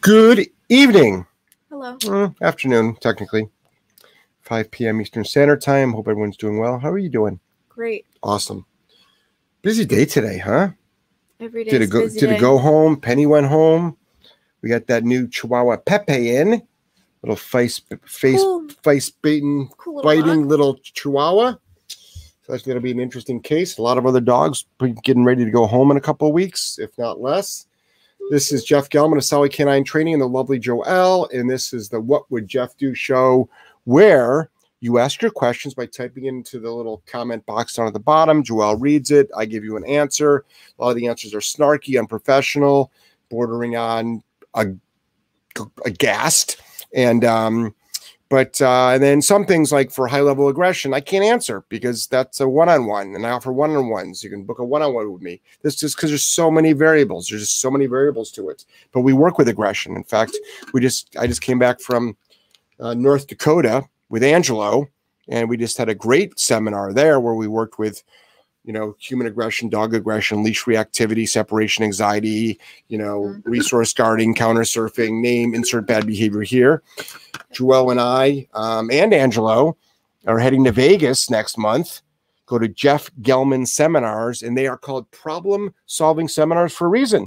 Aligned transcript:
Good 0.00 0.48
evening. 0.68 1.26
Hello. 1.68 1.96
Mm, 1.98 2.34
afternoon, 2.40 2.96
technically. 3.00 3.48
5 4.42 4.70
p.m. 4.70 5.00
Eastern 5.00 5.24
Standard 5.24 5.60
Time. 5.60 5.92
Hope 5.92 6.08
everyone's 6.08 6.36
doing 6.36 6.58
well. 6.58 6.78
How 6.78 6.90
are 6.90 6.98
you 6.98 7.08
doing? 7.10 7.38
Great. 7.68 8.06
Awesome. 8.22 8.64
Busy 9.62 9.84
day 9.84 10.04
today, 10.06 10.38
huh? 10.38 10.70
Every 11.38 11.64
day. 11.64 11.70
Did 11.70 11.82
a 11.82 11.86
go 11.86 12.08
did 12.08 12.30
it 12.30 12.40
go 12.40 12.58
home? 12.58 12.98
Penny 12.98 13.26
went 13.26 13.46
home. 13.46 13.96
We 14.62 14.68
got 14.68 14.86
that 14.86 15.04
new 15.04 15.28
Chihuahua 15.28 15.76
Pepe 15.78 16.34
in. 16.36 16.62
Little 17.22 17.36
face 17.36 17.82
face 18.06 18.40
Cool. 18.40 18.68
face 18.82 19.10
baiting 19.10 19.68
Cool 19.76 19.96
little 19.96 20.10
biting 20.10 20.40
dog. 20.42 20.48
little 20.48 20.76
Chihuahua. 20.82 21.52
So 21.88 22.52
that's 22.52 22.62
going 22.62 22.76
to 22.76 22.80
be 22.80 22.90
an 22.90 23.00
interesting 23.00 23.40
case. 23.42 23.76
A 23.76 23.82
lot 23.82 23.98
of 23.98 24.06
other 24.06 24.20
dogs 24.20 24.64
getting 25.04 25.24
ready 25.24 25.44
to 25.44 25.50
go 25.50 25.66
home 25.66 25.90
in 25.90 25.98
a 25.98 26.00
couple 26.00 26.26
of 26.26 26.34
weeks, 26.34 26.78
if 26.78 26.96
not 26.96 27.20
less. 27.20 27.66
This 28.30 28.52
is 28.52 28.62
Jeff 28.62 28.88
Gelman 28.88 29.16
of 29.16 29.24
Solid 29.24 29.52
Canine 29.52 29.82
Training 29.82 30.14
and 30.14 30.22
the 30.22 30.28
lovely 30.28 30.60
Joelle. 30.60 31.28
And 31.36 31.50
this 31.50 31.72
is 31.72 31.88
the 31.88 32.00
What 32.00 32.30
Would 32.30 32.46
Jeff 32.46 32.76
Do 32.76 32.94
show 32.94 33.50
where 33.86 34.50
you 34.78 34.98
ask 34.98 35.20
your 35.20 35.32
questions 35.32 35.74
by 35.74 35.86
typing 35.86 36.26
into 36.26 36.60
the 36.60 36.70
little 36.70 37.02
comment 37.06 37.44
box 37.44 37.74
down 37.74 37.88
at 37.88 37.92
the 37.92 37.98
bottom. 37.98 38.44
Joelle 38.44 38.80
reads 38.80 39.10
it. 39.10 39.28
I 39.36 39.46
give 39.46 39.64
you 39.64 39.76
an 39.76 39.84
answer. 39.84 40.44
A 40.78 40.84
lot 40.84 40.90
of 40.90 40.96
the 40.96 41.08
answers 41.08 41.34
are 41.34 41.40
snarky, 41.40 41.98
unprofessional, 41.98 42.92
bordering 43.30 43.76
on 43.76 44.22
a, 44.54 44.66
aghast. 45.84 46.62
And 46.94 47.24
um, 47.24 47.74
but 48.30 48.62
uh, 48.62 48.90
and 48.90 49.02
then 49.02 49.20
some 49.20 49.44
things 49.44 49.72
like 49.72 49.90
for 49.90 50.06
high 50.06 50.20
level 50.20 50.48
aggression, 50.48 50.94
I 50.94 51.00
can't 51.00 51.24
answer 51.24 51.64
because 51.68 52.06
that's 52.06 52.38
a 52.38 52.48
one 52.48 52.68
on 52.68 52.86
one, 52.86 53.16
and 53.16 53.26
I 53.26 53.30
offer 53.30 53.52
one 53.52 53.74
on 53.74 53.88
ones. 53.88 54.22
You 54.22 54.30
can 54.30 54.44
book 54.44 54.60
a 54.60 54.64
one 54.64 54.82
on 54.82 54.94
one 54.94 55.12
with 55.12 55.20
me. 55.20 55.40
This 55.62 55.74
just 55.74 55.96
because 55.96 56.10
there's 56.10 56.24
so 56.24 56.48
many 56.48 56.72
variables. 56.72 57.26
There's 57.26 57.42
just 57.42 57.60
so 57.60 57.72
many 57.72 57.86
variables 57.86 58.30
to 58.32 58.48
it. 58.48 58.64
But 58.92 59.00
we 59.00 59.12
work 59.12 59.36
with 59.36 59.48
aggression. 59.48 59.96
In 59.96 60.04
fact, 60.04 60.38
we 60.72 60.80
just 60.80 61.16
I 61.18 61.26
just 61.26 61.42
came 61.42 61.58
back 61.58 61.80
from 61.80 62.16
uh, 62.78 62.94
North 62.94 63.26
Dakota 63.26 63.82
with 64.10 64.22
Angelo, 64.22 64.88
and 65.28 65.48
we 65.48 65.56
just 65.56 65.76
had 65.76 65.88
a 65.88 65.94
great 65.94 66.38
seminar 66.38 66.92
there 66.92 67.18
where 67.18 67.34
we 67.34 67.48
worked 67.48 67.80
with 67.80 68.04
you 68.64 68.72
know 68.72 68.94
human 68.98 69.26
aggression, 69.26 69.68
dog 69.68 69.94
aggression, 69.94 70.42
leash 70.42 70.64
reactivity, 70.64 71.28
separation 71.28 71.84
anxiety, 71.84 72.58
you 72.88 72.98
know 72.98 73.20
Mhm. 73.22 73.42
resource 73.44 73.92
guarding, 73.92 74.34
counter 74.34 74.62
surfing, 74.62 75.20
name 75.20 75.54
insert 75.54 75.86
bad 75.86 76.06
behavior 76.06 76.42
here. 76.42 76.82
Joelle 77.54 77.90
and 77.90 78.00
I 78.00 78.46
um, 78.54 78.90
and 78.90 79.12
Angelo 79.14 79.76
are 80.26 80.38
heading 80.38 80.64
to 80.64 80.72
Vegas 80.72 81.30
next 81.30 81.56
month. 81.58 82.02
Go 82.46 82.58
to 82.58 82.68
Jeff 82.68 83.10
Gelman 83.22 83.66
seminars, 83.66 84.42
and 84.42 84.56
they 84.58 84.66
are 84.66 84.76
called 84.76 85.10
problem 85.10 85.72
solving 85.86 86.28
seminars 86.28 86.72
for 86.72 86.86
a 86.86 86.90
reason 86.90 87.24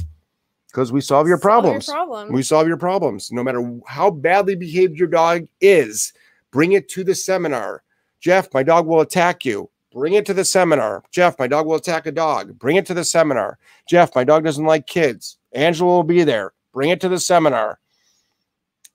because 0.68 0.92
we 0.92 1.00
solve 1.02 1.28
your 1.28 1.38
problems. 1.40 1.86
problem. 1.86 2.32
We 2.34 2.44
solve 2.44 2.68
your 2.68 2.78
problems. 2.78 3.32
No 3.32 3.44
matter 3.44 3.80
how 3.88 4.12
badly 4.12 4.56
behaved 4.56 5.00
your 5.00 5.08
dog 5.08 5.48
is, 5.62 6.12
bring 6.52 6.74
it 6.74 6.90
to 6.90 7.04
the 7.04 7.16
seminar. 7.16 7.84
Jeff, 8.20 8.54
my 8.54 8.64
dog 8.64 8.86
will 8.86 9.02
attack 9.02 9.46
you. 9.46 9.70
Bring 9.94 10.14
it 10.14 10.26
to 10.26 10.34
the 10.34 10.44
seminar. 10.46 11.04
Jeff, 11.12 11.38
my 11.38 11.48
dog 11.48 11.68
will 11.68 11.76
attack 11.76 12.06
a 12.08 12.12
dog. 12.12 12.58
Bring 12.58 12.76
it 12.78 12.86
to 12.88 12.94
the 12.94 13.04
seminar. 13.06 13.58
Jeff, 13.88 14.16
my 14.16 14.24
dog 14.24 14.44
doesn't 14.44 14.66
like 14.66 14.88
kids. 14.88 15.38
Angelo 15.54 15.90
will 15.92 16.04
be 16.04 16.24
there. 16.24 16.54
Bring 16.74 16.90
it 16.90 17.00
to 17.02 17.10
the 17.10 17.20
seminar. 17.20 17.80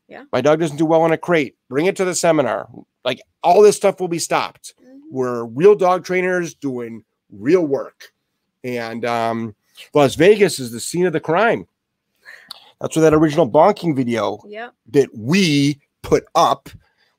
Yeah. 0.09 0.25
My 0.33 0.41
dog 0.41 0.59
doesn't 0.59 0.77
do 0.79 0.87
well 0.87 1.05
in 1.07 1.13
a 1.13 1.19
crate. 1.19 1.57
Bring 1.69 1.87
it 1.87 1.97
to 1.97 2.05
the 2.05 2.15
seminar. 2.15 2.69
Like 3.05 3.21
all 3.43 3.63
this 3.63 3.77
stuff 3.77 4.01
will 4.01 4.09
be 4.09 4.19
stopped. 4.19 4.75
Mhm. 4.83 5.01
We're 5.11 5.45
real 5.45 5.75
dog 5.75 6.05
trainers 6.05 6.55
doing 6.55 7.05
real 7.31 7.65
work. 7.67 8.13
And 8.65 9.05
um, 9.05 9.55
Las 9.95 10.15
Vegas 10.17 10.59
is 10.59 10.73
the 10.73 10.81
scene 10.81 11.07
of 11.07 11.13
the 11.13 11.21
crime. 11.21 11.67
That's 12.81 12.97
where 12.97 13.03
that 13.03 13.15
original 13.15 13.49
bonking 13.49 13.95
video 13.95 14.39
Yep. 14.47 14.75
that 14.93 15.09
we 15.17 15.81
put 16.03 16.25
up, 16.35 16.69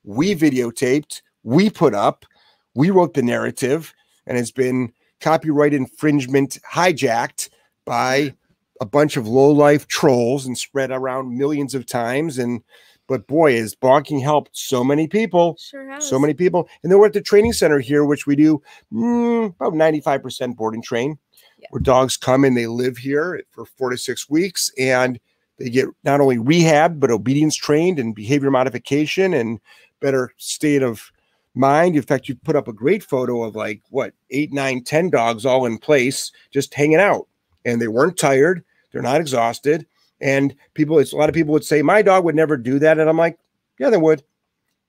we 0.03 0.33
videotaped, 0.35 1.21
we 1.43 1.69
put 1.69 1.93
up, 1.93 2.25
we 2.75 2.89
wrote 2.89 3.13
the 3.13 3.21
narrative, 3.23 3.93
and 4.27 4.37
it's 4.37 4.51
been 4.51 4.91
copyright 5.21 5.73
infringement 5.73 6.57
hijacked 6.71 7.49
by 7.85 8.33
a 8.81 8.85
bunch 8.85 9.17
of 9.17 9.27
low 9.27 9.49
life 9.51 9.87
trolls 9.87 10.45
and 10.45 10.57
spread 10.57 10.91
around 10.91 11.37
millions 11.37 11.75
of 11.75 11.85
times. 11.85 12.37
And 12.37 12.61
but 13.07 13.25
boy, 13.27 13.53
is 13.53 13.75
bonking 13.75 14.21
helped 14.21 14.51
so 14.53 14.83
many 14.83 15.07
people 15.07 15.57
Sure 15.59 15.89
has. 15.89 16.07
so 16.07 16.19
many 16.19 16.33
people. 16.35 16.69
And 16.83 16.91
then 16.91 16.99
we're 16.99 17.07
at 17.07 17.13
the 17.13 17.21
training 17.21 17.53
center 17.53 17.79
here, 17.79 18.05
which 18.05 18.27
we 18.27 18.35
do 18.35 18.61
mm, 18.93 19.47
about 19.59 19.73
95% 19.73 20.55
board 20.55 20.75
and 20.75 20.83
train, 20.83 21.17
Yeah. 21.57 21.67
where 21.71 21.81
dogs 21.81 22.17
come 22.17 22.43
and 22.45 22.55
they 22.55 22.67
live 22.67 22.97
here 22.97 23.41
for 23.49 23.65
four 23.65 23.89
to 23.89 23.97
six 23.97 24.29
weeks 24.29 24.71
and 24.77 25.19
they 25.57 25.69
get 25.71 25.87
not 26.03 26.21
only 26.21 26.37
rehab, 26.37 26.99
but 26.99 27.09
obedience 27.11 27.55
trained 27.55 27.97
and 27.99 28.13
behavior 28.15 28.51
modification 28.51 29.33
and 29.33 29.59
better 29.99 30.31
state 30.37 30.83
of 30.83 31.11
mind. 31.55 31.95
In 31.95 32.01
fact, 32.01 32.29
you 32.29 32.35
put 32.35 32.55
up 32.55 32.67
a 32.67 32.73
great 32.73 33.03
photo 33.03 33.43
of 33.43 33.55
like 33.55 33.81
what 33.89 34.13
eight, 34.29 34.51
nine, 34.53 34.83
ten 34.83 35.09
dogs 35.09 35.45
all 35.45 35.65
in 35.65 35.77
place, 35.77 36.31
just 36.51 36.73
hanging 36.73 36.99
out. 36.99 37.27
And 37.65 37.81
they 37.81 37.87
weren't 37.87 38.17
tired, 38.17 38.63
they're 38.91 39.01
not 39.01 39.21
exhausted. 39.21 39.85
And 40.21 40.55
people, 40.73 40.99
it's 40.99 41.13
a 41.13 41.17
lot 41.17 41.29
of 41.29 41.35
people 41.35 41.53
would 41.53 41.63
say, 41.63 41.81
My 41.81 42.01
dog 42.01 42.23
would 42.25 42.35
never 42.35 42.57
do 42.57 42.79
that. 42.79 42.99
And 42.99 43.09
I'm 43.09 43.17
like, 43.17 43.37
Yeah, 43.79 43.89
they 43.89 43.97
would. 43.97 44.23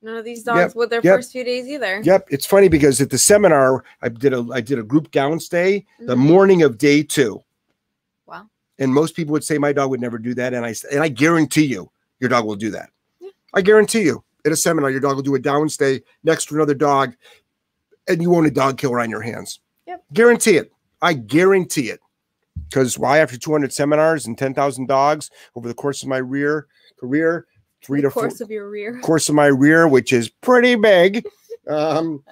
None 0.02 0.16
of 0.16 0.24
these 0.24 0.42
dogs 0.42 0.74
would 0.74 0.88
their 0.88 1.02
yep. 1.04 1.18
first 1.18 1.32
few 1.32 1.44
days 1.44 1.68
either. 1.68 2.00
Yep, 2.02 2.28
it's 2.30 2.46
funny 2.46 2.68
because 2.68 3.00
at 3.02 3.10
the 3.10 3.18
seminar 3.18 3.84
I 4.00 4.08
did 4.08 4.32
a 4.32 4.46
I 4.52 4.60
did 4.62 4.78
a 4.78 4.82
group 4.82 5.10
downstay 5.10 5.84
the 6.00 6.16
Mhm. 6.16 6.18
morning 6.18 6.62
of 6.62 6.78
day 6.78 7.02
two, 7.02 7.42
Wow. 8.26 8.48
and 8.78 8.94
most 8.94 9.14
people 9.14 9.32
would 9.32 9.44
say 9.44 9.58
my 9.58 9.74
dog 9.74 9.90
would 9.90 10.00
never 10.00 10.16
do 10.16 10.32
that, 10.34 10.54
and 10.54 10.64
I 10.64 10.74
and 10.90 11.02
I 11.02 11.08
guarantee 11.08 11.66
you 11.66 11.90
your 12.18 12.30
dog 12.30 12.46
will 12.46 12.56
do 12.56 12.70
that. 12.70 12.88
Yeah. 13.20 13.28
I 13.52 13.60
guarantee 13.60 14.02
you 14.04 14.24
at 14.44 14.52
a 14.52 14.56
seminar 14.56 14.90
your 14.90 15.00
dog 15.00 15.16
will 15.16 15.22
do 15.22 15.34
a 15.34 15.38
downstay 15.38 16.02
next 16.24 16.46
to 16.46 16.54
another 16.54 16.74
dog, 16.74 17.14
and 18.08 18.20
you 18.22 18.34
own 18.34 18.46
a 18.46 18.50
dog 18.50 18.78
killer 18.78 19.00
on 19.00 19.10
your 19.10 19.20
hands. 19.20 19.60
Yep. 19.86 20.04
Guarantee 20.12 20.56
it. 20.56 20.72
I 21.02 21.14
guarantee 21.14 21.90
it. 21.90 22.00
Because 22.68 22.98
why 22.98 23.18
after 23.18 23.38
200 23.38 23.72
seminars 23.72 24.26
and 24.26 24.36
10,000 24.36 24.86
dogs 24.86 25.30
over 25.54 25.66
the 25.66 25.74
course 25.74 26.02
of 26.02 26.08
my 26.08 26.18
rear 26.18 26.66
career, 26.98 27.46
three 27.82 28.00
The 28.00 28.08
to 28.08 28.10
four 28.10 28.22
course 28.24 28.40
of 28.40 28.50
your 28.50 28.68
rear. 28.68 29.00
course 29.02 29.28
of 29.28 29.34
my 29.34 29.46
rear, 29.46 29.88
which 29.88 30.12
is 30.12 30.28
pretty 30.28 30.74
big. 30.74 31.24
Um, 31.68 32.24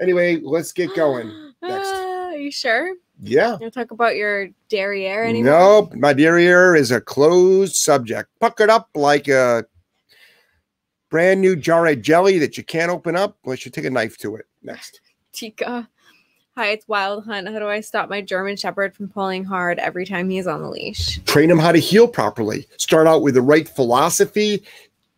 anyway, 0.00 0.36
let's 0.36 0.70
get 0.70 0.94
going. 0.94 1.26
Next. 1.62 1.88
Ah, 1.88 2.26
are 2.28 2.36
you 2.36 2.52
sure? 2.52 2.94
Yeah. 3.20 3.56
You 3.60 3.70
talk 3.70 3.90
about 3.90 4.14
your 4.14 4.50
derriere 4.68 5.24
anymore? 5.24 5.52
Nope. 5.52 5.94
My 5.94 6.12
derriere 6.12 6.76
is 6.76 6.90
a 6.92 7.00
closed 7.00 7.74
subject, 7.74 8.28
puckered 8.40 8.70
up 8.70 8.90
like 8.94 9.26
a 9.26 9.64
brand 11.14 11.40
new 11.40 11.54
jar 11.54 11.86
of 11.86 12.02
jelly 12.02 12.40
that 12.40 12.58
you 12.58 12.64
can't 12.64 12.90
open 12.90 13.14
up 13.14 13.36
unless 13.44 13.64
you 13.64 13.70
take 13.70 13.84
a 13.84 13.90
knife 13.90 14.18
to 14.18 14.34
it. 14.34 14.46
Next. 14.64 15.00
Tika. 15.32 15.88
Hi, 16.56 16.70
it's 16.70 16.88
Wild 16.88 17.24
Hunt. 17.24 17.46
How 17.46 17.60
do 17.60 17.68
I 17.68 17.78
stop 17.82 18.08
my 18.08 18.20
German 18.20 18.56
Shepherd 18.56 18.96
from 18.96 19.08
pulling 19.08 19.44
hard 19.44 19.78
every 19.78 20.06
time 20.06 20.28
he's 20.28 20.48
on 20.48 20.60
the 20.60 20.68
leash? 20.68 21.20
Train 21.20 21.48
him 21.48 21.60
how 21.60 21.70
to 21.70 21.78
heel 21.78 22.08
properly. 22.08 22.66
Start 22.78 23.06
out 23.06 23.22
with 23.22 23.34
the 23.34 23.42
right 23.42 23.68
philosophy. 23.68 24.64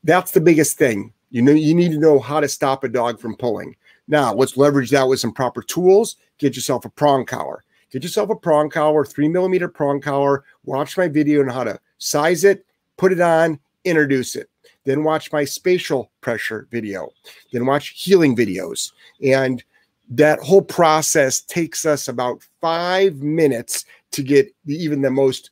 That's 0.04 0.32
the 0.32 0.40
biggest 0.42 0.76
thing. 0.76 1.14
You 1.30 1.40
know, 1.40 1.52
you 1.52 1.74
need 1.74 1.92
to 1.92 1.98
know 1.98 2.18
how 2.18 2.40
to 2.40 2.48
stop 2.48 2.84
a 2.84 2.90
dog 2.90 3.18
from 3.18 3.34
pulling. 3.34 3.74
Now, 4.06 4.34
let's 4.34 4.58
leverage 4.58 4.90
that 4.90 5.08
with 5.08 5.20
some 5.20 5.32
proper 5.32 5.62
tools. 5.62 6.16
Get 6.36 6.56
yourself 6.56 6.84
a 6.84 6.90
prong 6.90 7.24
collar. 7.24 7.64
Get 7.90 8.02
yourself 8.02 8.28
a 8.28 8.36
prong 8.36 8.68
collar, 8.68 9.06
three 9.06 9.28
millimeter 9.28 9.68
prong 9.68 10.02
collar. 10.02 10.44
Watch 10.66 10.98
my 10.98 11.08
video 11.08 11.40
on 11.40 11.48
how 11.48 11.64
to 11.64 11.80
size 11.96 12.44
it, 12.44 12.66
put 12.98 13.12
it 13.12 13.20
on, 13.22 13.58
introduce 13.86 14.36
it. 14.36 14.50
Then 14.86 15.02
watch 15.02 15.32
my 15.32 15.44
spatial 15.44 16.10
pressure 16.20 16.68
video. 16.70 17.10
Then 17.52 17.66
watch 17.66 17.88
heeling 17.88 18.36
videos. 18.36 18.92
And 19.22 19.62
that 20.08 20.38
whole 20.38 20.62
process 20.62 21.40
takes 21.40 21.84
us 21.84 22.06
about 22.06 22.42
five 22.60 23.16
minutes 23.16 23.84
to 24.12 24.22
get 24.22 24.54
even 24.66 25.02
the 25.02 25.10
most 25.10 25.50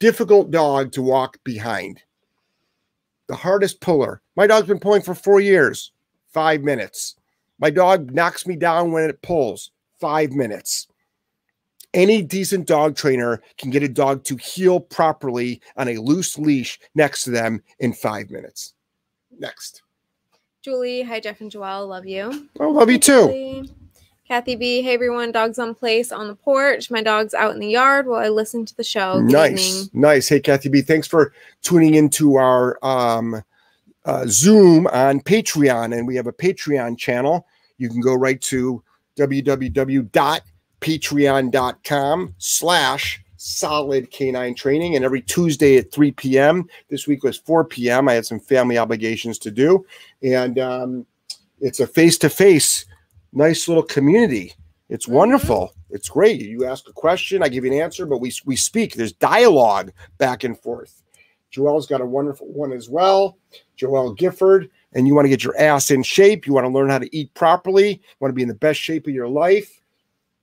difficult 0.00 0.50
dog 0.50 0.90
to 0.92 1.02
walk 1.02 1.38
behind. 1.44 2.02
The 3.28 3.36
hardest 3.36 3.80
puller. 3.80 4.20
My 4.34 4.48
dog's 4.48 4.66
been 4.66 4.80
pulling 4.80 5.02
for 5.02 5.14
four 5.14 5.40
years, 5.40 5.92
five 6.32 6.62
minutes. 6.62 7.14
My 7.60 7.70
dog 7.70 8.12
knocks 8.12 8.48
me 8.48 8.56
down 8.56 8.90
when 8.90 9.08
it 9.08 9.22
pulls, 9.22 9.70
five 10.00 10.32
minutes. 10.32 10.88
Any 11.94 12.22
decent 12.22 12.66
dog 12.66 12.96
trainer 12.96 13.42
can 13.58 13.70
get 13.70 13.82
a 13.82 13.88
dog 13.88 14.24
to 14.24 14.36
heel 14.36 14.80
properly 14.80 15.60
on 15.76 15.88
a 15.88 15.98
loose 15.98 16.38
leash 16.38 16.80
next 16.94 17.24
to 17.24 17.30
them 17.30 17.62
in 17.80 17.92
five 17.92 18.30
minutes. 18.30 18.74
Next. 19.38 19.82
Julie, 20.62 21.02
hi, 21.02 21.20
Jeff 21.20 21.40
and 21.40 21.50
Joelle. 21.50 21.88
Love 21.88 22.06
you. 22.06 22.48
I 22.58 22.64
love 22.64 22.90
you 22.90 22.98
too. 22.98 23.26
Julie. 23.26 23.70
Kathy 24.26 24.56
B, 24.56 24.80
hey 24.80 24.94
everyone, 24.94 25.32
dogs 25.32 25.58
on 25.58 25.74
place 25.74 26.10
on 26.10 26.28
the 26.28 26.34
porch. 26.34 26.90
My 26.90 27.02
dog's 27.02 27.34
out 27.34 27.52
in 27.52 27.60
the 27.60 27.68
yard 27.68 28.06
while 28.06 28.20
I 28.20 28.28
listen 28.28 28.64
to 28.64 28.74
the 28.74 28.84
show. 28.84 29.20
Good 29.20 29.30
nice, 29.32 29.68
evening. 29.68 29.90
nice. 29.92 30.28
Hey, 30.28 30.40
Kathy 30.40 30.70
B, 30.70 30.80
thanks 30.80 31.06
for 31.06 31.34
tuning 31.62 31.94
into 31.96 32.36
our 32.36 32.78
um, 32.82 33.42
uh, 34.06 34.24
Zoom 34.28 34.86
on 34.86 35.20
Patreon, 35.20 35.94
and 35.94 36.06
we 36.06 36.16
have 36.16 36.28
a 36.28 36.32
Patreon 36.32 36.96
channel. 36.96 37.46
You 37.76 37.90
can 37.90 38.00
go 38.00 38.14
right 38.14 38.40
to 38.42 38.82
www.patreon.com 40.82 42.34
slash 42.38 43.22
solid 43.36 44.10
canine 44.10 44.54
training. 44.54 44.96
And 44.96 45.04
every 45.04 45.20
Tuesday 45.22 45.76
at 45.76 45.92
3 45.92 46.12
p.m. 46.12 46.64
This 46.90 47.06
week 47.06 47.24
was 47.24 47.38
4 47.38 47.64
p.m. 47.64 48.08
I 48.08 48.14
had 48.14 48.26
some 48.26 48.40
family 48.40 48.78
obligations 48.78 49.38
to 49.40 49.50
do. 49.50 49.84
And 50.22 50.58
um, 50.58 51.06
it's 51.60 51.80
a 51.80 51.86
face 51.86 52.18
to 52.18 52.28
face, 52.28 52.84
nice 53.32 53.68
little 53.68 53.82
community. 53.82 54.54
It's 54.88 55.06
Mhm. 55.06 55.12
wonderful. 55.12 55.72
It's 55.90 56.08
great. 56.08 56.40
You 56.40 56.64
ask 56.64 56.88
a 56.88 56.92
question, 56.92 57.42
I 57.42 57.48
give 57.48 57.64
you 57.64 57.72
an 57.72 57.80
answer, 57.80 58.06
but 58.06 58.18
we, 58.18 58.32
we 58.46 58.56
speak. 58.56 58.94
There's 58.94 59.12
dialogue 59.12 59.92
back 60.18 60.44
and 60.44 60.58
forth. 60.58 61.02
Joelle's 61.52 61.86
got 61.86 62.00
a 62.00 62.06
wonderful 62.06 62.46
one 62.48 62.72
as 62.72 62.88
well. 62.88 63.36
Joelle 63.78 64.16
Gifford. 64.16 64.70
And 64.94 65.06
you 65.06 65.14
want 65.14 65.24
to 65.24 65.30
get 65.30 65.42
your 65.44 65.56
ass 65.58 65.90
in 65.90 66.02
shape. 66.02 66.46
You 66.46 66.52
want 66.52 66.66
to 66.66 66.72
learn 66.72 66.90
how 66.90 66.98
to 66.98 67.14
eat 67.16 67.32
properly. 67.34 67.92
You 67.92 67.98
want 68.20 68.30
to 68.30 68.34
be 68.34 68.42
in 68.42 68.48
the 68.48 68.54
best 68.54 68.78
shape 68.78 69.06
of 69.06 69.14
your 69.14 69.28
life. 69.28 69.81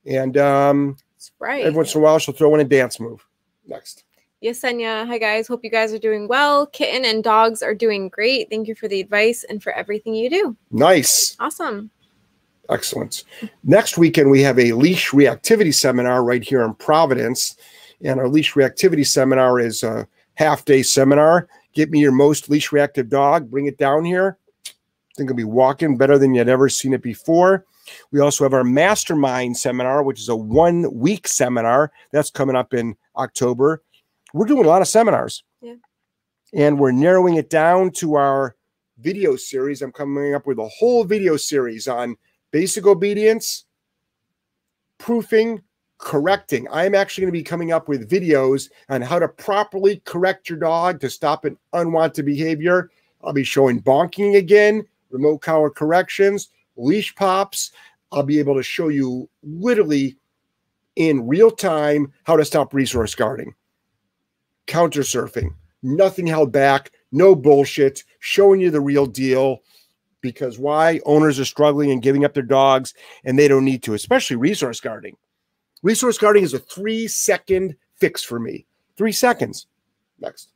And 0.06 0.36
um, 0.36 0.96
That's 1.14 1.32
right. 1.38 1.64
every 1.64 1.76
once 1.76 1.94
in 1.94 2.00
a 2.00 2.04
while, 2.04 2.18
she'll 2.18 2.34
throw 2.34 2.54
in 2.54 2.60
a 2.60 2.64
dance 2.64 3.00
move. 3.00 3.26
Next. 3.66 4.04
Yes, 4.40 4.62
Yesenia, 4.62 5.06
hi 5.06 5.18
guys. 5.18 5.46
Hope 5.46 5.62
you 5.62 5.70
guys 5.70 5.92
are 5.92 5.98
doing 5.98 6.26
well. 6.26 6.66
Kitten 6.66 7.04
and 7.04 7.22
dogs 7.22 7.62
are 7.62 7.74
doing 7.74 8.08
great. 8.08 8.48
Thank 8.48 8.68
you 8.68 8.74
for 8.74 8.88
the 8.88 8.98
advice 8.98 9.44
and 9.44 9.62
for 9.62 9.72
everything 9.72 10.14
you 10.14 10.30
do. 10.30 10.56
Nice. 10.70 11.36
Awesome. 11.38 11.90
Excellent. 12.70 13.24
Next 13.64 13.98
weekend, 13.98 14.30
we 14.30 14.40
have 14.42 14.58
a 14.58 14.72
leash 14.72 15.10
reactivity 15.10 15.74
seminar 15.74 16.24
right 16.24 16.42
here 16.42 16.62
in 16.62 16.72
Providence. 16.74 17.56
And 18.02 18.18
our 18.18 18.28
leash 18.28 18.54
reactivity 18.54 19.06
seminar 19.06 19.60
is 19.60 19.82
a 19.82 20.08
half 20.34 20.64
day 20.64 20.82
seminar. 20.82 21.48
Get 21.74 21.90
me 21.90 22.00
your 22.00 22.12
most 22.12 22.48
leash 22.48 22.72
reactive 22.72 23.10
dog, 23.10 23.50
bring 23.50 23.66
it 23.66 23.76
down 23.76 24.04
here. 24.04 24.38
I 24.66 24.70
think 25.16 25.28
it'll 25.28 25.36
be 25.36 25.44
walking 25.44 25.98
better 25.98 26.16
than 26.16 26.32
you'd 26.32 26.48
ever 26.48 26.68
seen 26.68 26.94
it 26.94 27.02
before. 27.02 27.66
We 28.10 28.20
also 28.20 28.44
have 28.44 28.54
our 28.54 28.64
mastermind 28.64 29.56
seminar, 29.56 30.02
which 30.02 30.20
is 30.20 30.28
a 30.28 30.36
one 30.36 30.92
week 30.92 31.28
seminar 31.28 31.92
that's 32.12 32.30
coming 32.30 32.56
up 32.56 32.74
in 32.74 32.96
October. 33.16 33.82
We're 34.32 34.46
doing 34.46 34.64
a 34.64 34.68
lot 34.68 34.82
of 34.82 34.88
seminars. 34.88 35.42
Yeah. 35.60 35.74
And 36.54 36.78
we're 36.78 36.92
narrowing 36.92 37.36
it 37.36 37.50
down 37.50 37.90
to 37.92 38.14
our 38.14 38.56
video 38.98 39.36
series. 39.36 39.82
I'm 39.82 39.92
coming 39.92 40.34
up 40.34 40.46
with 40.46 40.58
a 40.58 40.68
whole 40.68 41.04
video 41.04 41.36
series 41.36 41.88
on 41.88 42.16
basic 42.50 42.86
obedience, 42.86 43.64
proofing, 44.98 45.62
correcting. 45.98 46.66
I'm 46.70 46.94
actually 46.94 47.22
going 47.22 47.32
to 47.32 47.38
be 47.38 47.42
coming 47.42 47.72
up 47.72 47.88
with 47.88 48.10
videos 48.10 48.70
on 48.88 49.02
how 49.02 49.18
to 49.18 49.28
properly 49.28 50.02
correct 50.04 50.48
your 50.48 50.58
dog 50.58 51.00
to 51.00 51.10
stop 51.10 51.44
an 51.44 51.56
unwanted 51.72 52.26
behavior. 52.26 52.90
I'll 53.22 53.32
be 53.32 53.44
showing 53.44 53.82
bonking 53.82 54.36
again, 54.36 54.86
remote 55.10 55.38
collar 55.38 55.70
corrections, 55.70 56.48
leash 56.80 57.14
pops. 57.14 57.72
I'll 58.12 58.22
be 58.22 58.38
able 58.38 58.56
to 58.56 58.62
show 58.62 58.88
you 58.88 59.28
literally 59.42 60.16
in 60.96 61.26
real 61.26 61.50
time 61.50 62.12
how 62.24 62.36
to 62.36 62.44
stop 62.44 62.74
resource 62.74 63.14
guarding, 63.14 63.54
counter 64.66 65.02
surfing, 65.02 65.54
nothing 65.82 66.26
held 66.26 66.52
back, 66.52 66.90
no 67.12 67.34
bullshit, 67.34 68.04
showing 68.18 68.60
you 68.60 68.70
the 68.70 68.80
real 68.80 69.06
deal. 69.06 69.60
Because 70.20 70.58
why? 70.58 71.00
Owners 71.06 71.40
are 71.40 71.46
struggling 71.46 71.90
and 71.90 72.02
giving 72.02 72.24
up 72.24 72.34
their 72.34 72.42
dogs, 72.42 72.92
and 73.24 73.38
they 73.38 73.48
don't 73.48 73.64
need 73.64 73.82
to, 73.84 73.94
especially 73.94 74.36
resource 74.36 74.78
guarding. 74.78 75.16
Resource 75.82 76.18
guarding 76.18 76.42
is 76.42 76.52
a 76.52 76.58
three 76.58 77.08
second 77.08 77.74
fix 77.96 78.22
for 78.22 78.38
me. 78.38 78.66
Three 78.98 79.12
seconds. 79.12 79.66
Next. 80.18 80.50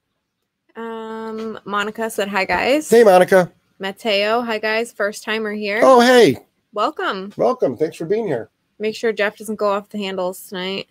Um, 0.76 1.58
Monica 1.64 2.10
said, 2.10 2.28
Hi 2.28 2.44
guys. 2.44 2.90
Hey, 2.90 3.04
Monica. 3.04 3.50
Mateo, 3.78 4.40
hi 4.42 4.58
guys. 4.58 4.92
First 4.92 5.24
timer 5.24 5.52
here. 5.52 5.80
Oh, 5.82 6.00
hey. 6.00 6.36
Welcome. 6.72 7.32
Welcome. 7.36 7.76
Thanks 7.76 7.96
for 7.96 8.04
being 8.04 8.26
here. 8.26 8.50
Make 8.78 8.96
sure 8.96 9.12
Jeff 9.12 9.36
doesn't 9.36 9.56
go 9.56 9.68
off 9.70 9.88
the 9.90 9.98
handles 9.98 10.48
tonight. 10.48 10.88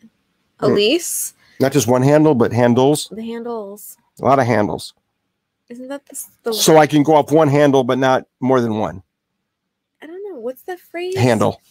Hmm. 0.59 0.65
Elise, 0.65 1.33
Not 1.59 1.71
just 1.73 1.87
one 1.87 2.01
handle, 2.01 2.35
but 2.35 2.51
handles. 2.53 3.07
the 3.11 3.21
handles. 3.23 3.97
A 4.21 4.25
lot 4.25 4.39
of 4.39 4.45
handles. 4.45 4.93
Isn't 5.69 5.87
that 5.87 6.05
the, 6.05 6.23
the 6.43 6.53
So 6.53 6.77
I 6.77 6.87
can 6.87 7.03
go 7.03 7.15
off 7.15 7.31
one 7.31 7.47
handle, 7.47 7.83
but 7.83 7.97
not 7.97 8.25
more 8.39 8.61
than 8.61 8.77
one 8.77 9.01
I 10.01 10.05
don't 10.07 10.21
know. 10.29 10.39
What's 10.39 10.63
that 10.63 10.79
phrase? 10.79 11.17
handle. 11.17 11.61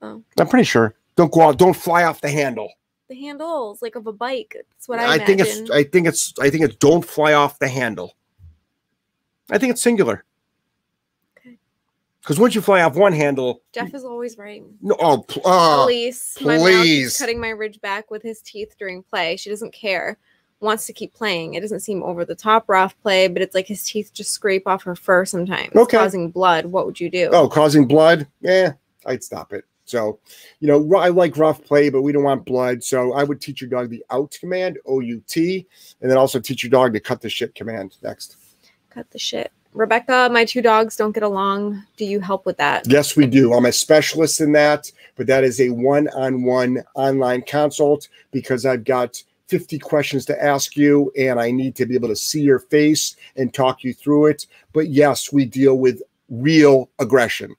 Oh. 0.00 0.22
I'm 0.38 0.46
pretty 0.48 0.64
sure. 0.64 0.94
Don't 1.16 1.32
go 1.32 1.42
out. 1.42 1.58
Don't 1.58 1.74
fly 1.74 2.04
off 2.04 2.20
the 2.20 2.30
handle. 2.30 2.70
The 3.08 3.16
handles, 3.16 3.80
like 3.82 3.94
of 3.96 4.06
a 4.06 4.12
bike. 4.12 4.54
That's 4.54 4.86
what 4.88 4.98
I, 5.00 5.04
I 5.04 5.14
imagine. 5.16 5.26
think 5.26 5.40
it's. 5.40 5.70
I 5.70 5.82
think 5.82 6.06
it's. 6.06 6.34
I 6.40 6.50
think 6.50 6.64
it's. 6.64 6.76
Don't 6.76 7.04
fly 7.04 7.32
off 7.32 7.58
the 7.58 7.66
handle. 7.66 8.14
I 9.50 9.58
think 9.58 9.70
it's 9.72 9.82
singular. 9.82 10.24
Okay. 11.38 11.56
Because 12.20 12.38
once 12.38 12.54
you 12.54 12.60
fly 12.60 12.82
off 12.82 12.96
one 12.96 13.12
handle, 13.12 13.62
Jeff 13.72 13.94
is 13.94 14.04
always 14.04 14.36
right. 14.38 14.62
no. 14.82 14.96
Oh, 15.00 15.18
pl- 15.22 15.42
oh, 15.44 15.50
my 16.42 16.56
mouth 16.58 16.66
please. 16.72 17.06
is 17.06 17.18
cutting 17.18 17.40
my 17.40 17.48
Ridgeback 17.48 18.04
with 18.10 18.22
his 18.22 18.40
teeth 18.42 18.74
during 18.78 19.02
play. 19.02 19.36
She 19.36 19.50
doesn't 19.50 19.72
care. 19.72 20.18
Wants 20.60 20.86
to 20.86 20.92
keep 20.92 21.14
playing. 21.14 21.54
It 21.54 21.60
doesn't 21.60 21.80
seem 21.80 22.02
over 22.02 22.24
the 22.24 22.34
top 22.34 22.64
rough 22.68 23.00
play, 23.00 23.28
but 23.28 23.40
it's 23.42 23.54
like 23.54 23.68
his 23.68 23.84
teeth 23.84 24.10
just 24.12 24.32
scrape 24.32 24.66
off 24.66 24.82
her 24.82 24.96
fur 24.96 25.24
sometimes, 25.24 25.74
Okay. 25.76 25.96
causing 25.96 26.30
blood. 26.32 26.66
What 26.66 26.84
would 26.84 26.98
you 26.98 27.08
do? 27.08 27.30
oh, 27.32 27.48
causing 27.48 27.86
blood. 27.86 28.26
Yeah, 28.40 28.72
I'd 29.06 29.22
stop 29.22 29.52
it. 29.52 29.64
So, 29.84 30.18
you 30.58 30.66
know, 30.66 30.96
I 30.98 31.08
like 31.10 31.36
rough 31.38 31.62
play, 31.64 31.88
but 31.90 32.02
we 32.02 32.10
don't 32.12 32.24
want 32.24 32.44
blood. 32.44 32.82
So 32.82 33.12
I 33.14 33.22
would 33.22 33.40
teach 33.40 33.60
your 33.62 33.70
dog 33.70 33.88
the 33.88 34.04
out 34.10 34.36
command, 34.38 34.78
O 34.84 34.98
U 35.00 35.22
T, 35.28 35.64
and 36.02 36.10
then 36.10 36.18
also 36.18 36.40
teach 36.40 36.62
your 36.64 36.70
dog 36.70 36.92
the 36.92 36.98
cut 37.00 37.20
the 37.20 37.30
shit 37.30 37.54
command 37.54 37.96
next. 38.02 38.36
Cut 38.98 39.12
the 39.12 39.18
shit. 39.20 39.52
Rebecca, 39.74 40.28
my 40.32 40.44
two 40.44 40.60
dogs 40.60 40.96
don't 40.96 41.12
get 41.12 41.22
along. 41.22 41.84
Do 41.96 42.04
you 42.04 42.18
help 42.18 42.44
with 42.44 42.56
that? 42.56 42.84
Yes, 42.90 43.14
we 43.14 43.28
do. 43.28 43.54
I'm 43.54 43.66
a 43.66 43.70
specialist 43.70 44.40
in 44.40 44.50
that, 44.54 44.90
but 45.14 45.28
that 45.28 45.44
is 45.44 45.60
a 45.60 45.70
one 45.70 46.08
on 46.16 46.42
one 46.42 46.82
online 46.96 47.42
consult 47.42 48.08
because 48.32 48.66
I've 48.66 48.82
got 48.82 49.22
50 49.46 49.78
questions 49.78 50.24
to 50.24 50.44
ask 50.44 50.76
you 50.76 51.12
and 51.16 51.38
I 51.38 51.52
need 51.52 51.76
to 51.76 51.86
be 51.86 51.94
able 51.94 52.08
to 52.08 52.16
see 52.16 52.40
your 52.40 52.58
face 52.58 53.14
and 53.36 53.54
talk 53.54 53.84
you 53.84 53.94
through 53.94 54.26
it. 54.26 54.48
But 54.72 54.88
yes, 54.88 55.32
we 55.32 55.44
deal 55.44 55.78
with 55.78 56.02
real 56.28 56.90
aggression. 56.98 57.54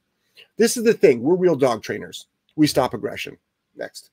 This 0.57 0.75
is 0.75 0.83
the 0.83 0.93
thing 0.93 1.21
we're 1.21 1.35
real 1.35 1.55
dog 1.55 1.83
trainers, 1.83 2.25
we 2.57 2.67
stop 2.67 2.93
aggression. 2.93 3.37
Next. 3.77 4.09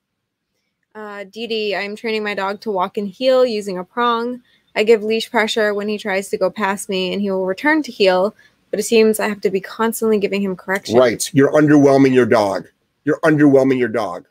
Uh, 0.95 1.25
Dee 1.25 1.45
Dee, 1.45 1.75
I'm 1.75 1.97
training 1.97 2.23
my 2.23 2.35
dog 2.35 2.61
to 2.61 2.71
walk 2.71 2.97
and 2.97 3.09
heel 3.09 3.45
using 3.45 3.77
a 3.79 3.83
prong. 3.83 4.43
I 4.77 4.83
give 4.83 5.03
leash 5.03 5.31
pressure 5.31 5.73
when 5.73 5.89
he 5.89 5.97
tries 5.97 6.29
to 6.29 6.37
go 6.37 6.51
past 6.51 6.87
me 6.87 7.11
and 7.11 7.19
he 7.19 7.31
will 7.31 7.47
return 7.47 7.81
to 7.81 7.91
heel, 7.91 8.35
but 8.69 8.79
it 8.79 8.83
seems 8.83 9.19
I 9.19 9.27
have 9.27 9.41
to 9.41 9.49
be 9.49 9.59
constantly 9.59 10.19
giving 10.19 10.39
him 10.39 10.55
correction. 10.55 10.99
Right. 10.99 11.27
You're 11.33 11.51
underwhelming 11.51 12.13
your 12.13 12.27
dog. 12.27 12.67
You're 13.03 13.19
underwhelming 13.21 13.79
your 13.79 13.87
dog. 13.87 14.27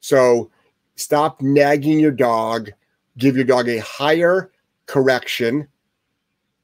So 0.00 0.50
stop 0.96 1.42
nagging 1.42 2.00
your 2.00 2.12
dog. 2.12 2.70
Give 3.18 3.36
your 3.36 3.44
dog 3.44 3.68
a 3.68 3.78
higher 3.80 4.50
correction. 4.86 5.68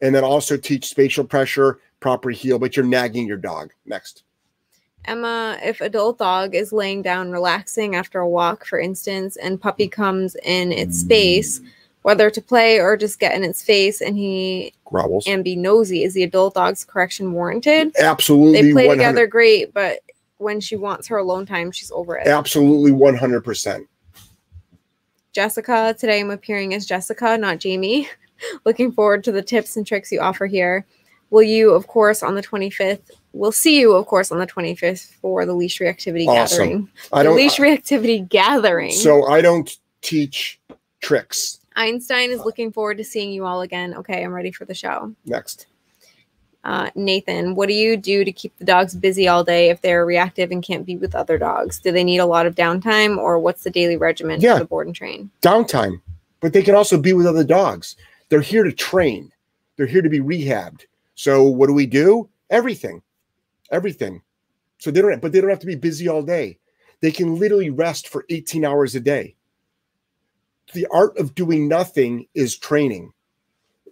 And 0.00 0.14
then 0.14 0.24
also 0.24 0.56
teach 0.56 0.86
spatial 0.86 1.24
pressure, 1.24 1.78
proper 2.00 2.30
heel, 2.30 2.58
but 2.58 2.74
you're 2.74 2.86
nagging 2.86 3.26
your 3.26 3.36
dog. 3.36 3.70
Next. 3.84 4.22
Emma, 5.04 5.58
if 5.62 5.82
adult 5.82 6.16
dog 6.16 6.54
is 6.54 6.72
laying 6.72 7.02
down 7.02 7.30
relaxing 7.30 7.96
after 7.96 8.18
a 8.18 8.28
walk, 8.28 8.64
for 8.64 8.80
instance, 8.80 9.36
and 9.36 9.60
puppy 9.60 9.88
comes 9.88 10.36
in 10.42 10.72
its 10.72 11.00
space, 11.00 11.60
whether 12.06 12.30
to 12.30 12.40
play 12.40 12.78
or 12.78 12.96
just 12.96 13.18
get 13.18 13.34
in 13.34 13.42
its 13.42 13.64
face 13.64 14.00
and 14.00 14.16
he 14.16 14.72
Growls. 14.84 15.24
and 15.26 15.42
be 15.42 15.56
nosy, 15.56 16.04
is 16.04 16.14
the 16.14 16.22
adult 16.22 16.54
dog's 16.54 16.84
correction 16.84 17.32
warranted? 17.32 17.90
Absolutely. 17.98 18.62
They 18.62 18.70
play 18.72 18.86
100 18.86 18.94
together 19.02 19.26
great, 19.26 19.74
but 19.74 19.98
when 20.36 20.60
she 20.60 20.76
wants 20.76 21.08
her 21.08 21.16
alone 21.16 21.46
time, 21.46 21.72
she's 21.72 21.90
over 21.90 22.16
it. 22.16 22.28
Absolutely 22.28 22.92
100%. 22.92 23.88
Jessica. 25.32 25.96
Today 25.98 26.20
I'm 26.20 26.30
appearing 26.30 26.74
as 26.74 26.86
Jessica, 26.86 27.36
not 27.36 27.58
Jamie. 27.58 28.08
Looking 28.64 28.92
forward 28.92 29.24
to 29.24 29.32
the 29.32 29.42
tips 29.42 29.76
and 29.76 29.84
tricks 29.84 30.12
you 30.12 30.20
offer 30.20 30.46
here. 30.46 30.86
Will 31.30 31.42
you, 31.42 31.72
of 31.72 31.88
course, 31.88 32.22
on 32.22 32.36
the 32.36 32.42
25th? 32.42 33.10
We'll 33.32 33.50
see 33.50 33.80
you, 33.80 33.94
of 33.94 34.06
course, 34.06 34.30
on 34.30 34.38
the 34.38 34.46
25th 34.46 35.12
for 35.20 35.44
the 35.44 35.54
leash 35.54 35.80
reactivity 35.80 36.28
Awesome. 36.28 36.58
gathering. 36.68 36.88
I 37.12 37.24
The 37.24 37.30
don't. 37.30 37.36
leash 37.36 37.56
reactivity 37.56 38.28
gathering. 38.28 38.92
So 38.92 39.26
I 39.26 39.40
don't 39.40 39.76
teach 40.02 40.60
tricks. 41.02 41.58
Einstein 41.76 42.30
is 42.30 42.40
looking 42.40 42.72
forward 42.72 42.98
to 42.98 43.04
seeing 43.04 43.30
you 43.30 43.44
all 43.44 43.60
again. 43.60 43.94
Okay, 43.94 44.24
I'm 44.24 44.32
ready 44.32 44.50
for 44.50 44.64
the 44.64 44.74
show. 44.74 45.14
Next. 45.26 45.66
Uh, 46.64 46.90
Nathan, 46.96 47.54
what 47.54 47.68
do 47.68 47.74
you 47.74 47.96
do 47.96 48.24
to 48.24 48.32
keep 48.32 48.56
the 48.58 48.64
dogs 48.64 48.96
busy 48.96 49.28
all 49.28 49.44
day 49.44 49.70
if 49.70 49.82
they're 49.82 50.04
reactive 50.04 50.50
and 50.50 50.64
can't 50.64 50.84
be 50.84 50.96
with 50.96 51.14
other 51.14 51.38
dogs? 51.38 51.78
Do 51.78 51.92
they 51.92 52.02
need 52.02 52.18
a 52.18 52.26
lot 52.26 52.44
of 52.46 52.56
downtime, 52.56 53.18
or 53.18 53.38
what's 53.38 53.62
the 53.62 53.70
daily 53.70 53.96
regimen 53.96 54.40
Yeah. 54.40 54.54
for 54.54 54.58
the 54.60 54.64
board 54.64 54.88
and 54.88 54.96
train? 54.96 55.30
Downtime, 55.42 56.00
but 56.40 56.52
they 56.52 56.62
can 56.64 56.74
also 56.74 56.98
be 56.98 57.12
with 57.12 57.26
other 57.26 57.44
dogs. 57.44 57.94
They're 58.30 58.40
here 58.40 58.64
to 58.64 58.72
train. 58.72 59.30
They're 59.76 59.86
here 59.86 60.02
to 60.02 60.08
be 60.08 60.18
rehabbed. 60.18 60.86
So 61.14 61.44
what 61.44 61.68
do 61.68 61.72
we 61.72 61.86
do? 61.86 62.28
Everything, 62.50 63.00
everything. 63.70 64.22
So 64.78 64.90
they 64.90 65.00
don't, 65.02 65.22
but 65.22 65.30
they 65.30 65.40
don't 65.40 65.50
have 65.50 65.60
to 65.60 65.66
be 65.66 65.76
busy 65.76 66.08
all 66.08 66.22
day. 66.22 66.58
They 67.00 67.12
can 67.12 67.38
literally 67.38 67.70
rest 67.70 68.08
for 68.08 68.24
18 68.28 68.64
hours 68.64 68.96
a 68.96 69.00
day. 69.00 69.35
The 70.72 70.86
art 70.90 71.16
of 71.18 71.34
doing 71.34 71.68
nothing 71.68 72.26
is 72.34 72.56
training. 72.56 73.12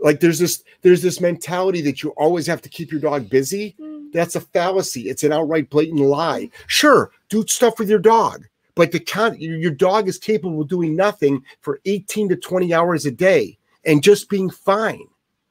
Like 0.01 0.21
there's 0.21 0.39
this, 0.39 0.63
there's 0.83 1.03
this 1.03 1.21
mentality 1.21 1.81
that 1.83 2.03
you 2.03 2.11
always 2.11 2.47
have 2.47 2.61
to 2.63 2.69
keep 2.69 2.91
your 2.91 3.01
dog 3.01 3.31
busy. 3.31 3.75
Mm-hmm. 3.81 4.09
That's 4.13 4.37
a 4.37 4.41
fallacy. 4.41 5.09
It's 5.09 5.23
an 5.25 5.33
outright 5.33 5.71
blatant 5.71 6.01
lie. 6.01 6.51
Sure, 6.67 7.11
do 7.29 7.45
stuff 7.47 7.79
with 7.79 7.89
your 7.89 7.99
dog, 7.99 8.47
but 8.75 8.93
the 8.93 9.01
con- 9.01 9.37
your 9.41 9.71
dog 9.71 10.09
is 10.09 10.19
capable 10.19 10.63
of 10.63 10.69
doing 10.69 10.95
nothing 10.95 11.43
for 11.61 11.81
18 11.85 12.29
to 12.29 12.37
20 12.37 12.75
hours 12.75 13.07
a 13.07 13.11
day 13.11 13.59
and 13.85 14.03
just 14.03 14.29
being 14.29 14.51
fine. 14.51 15.07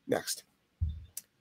Next. 0.07 0.43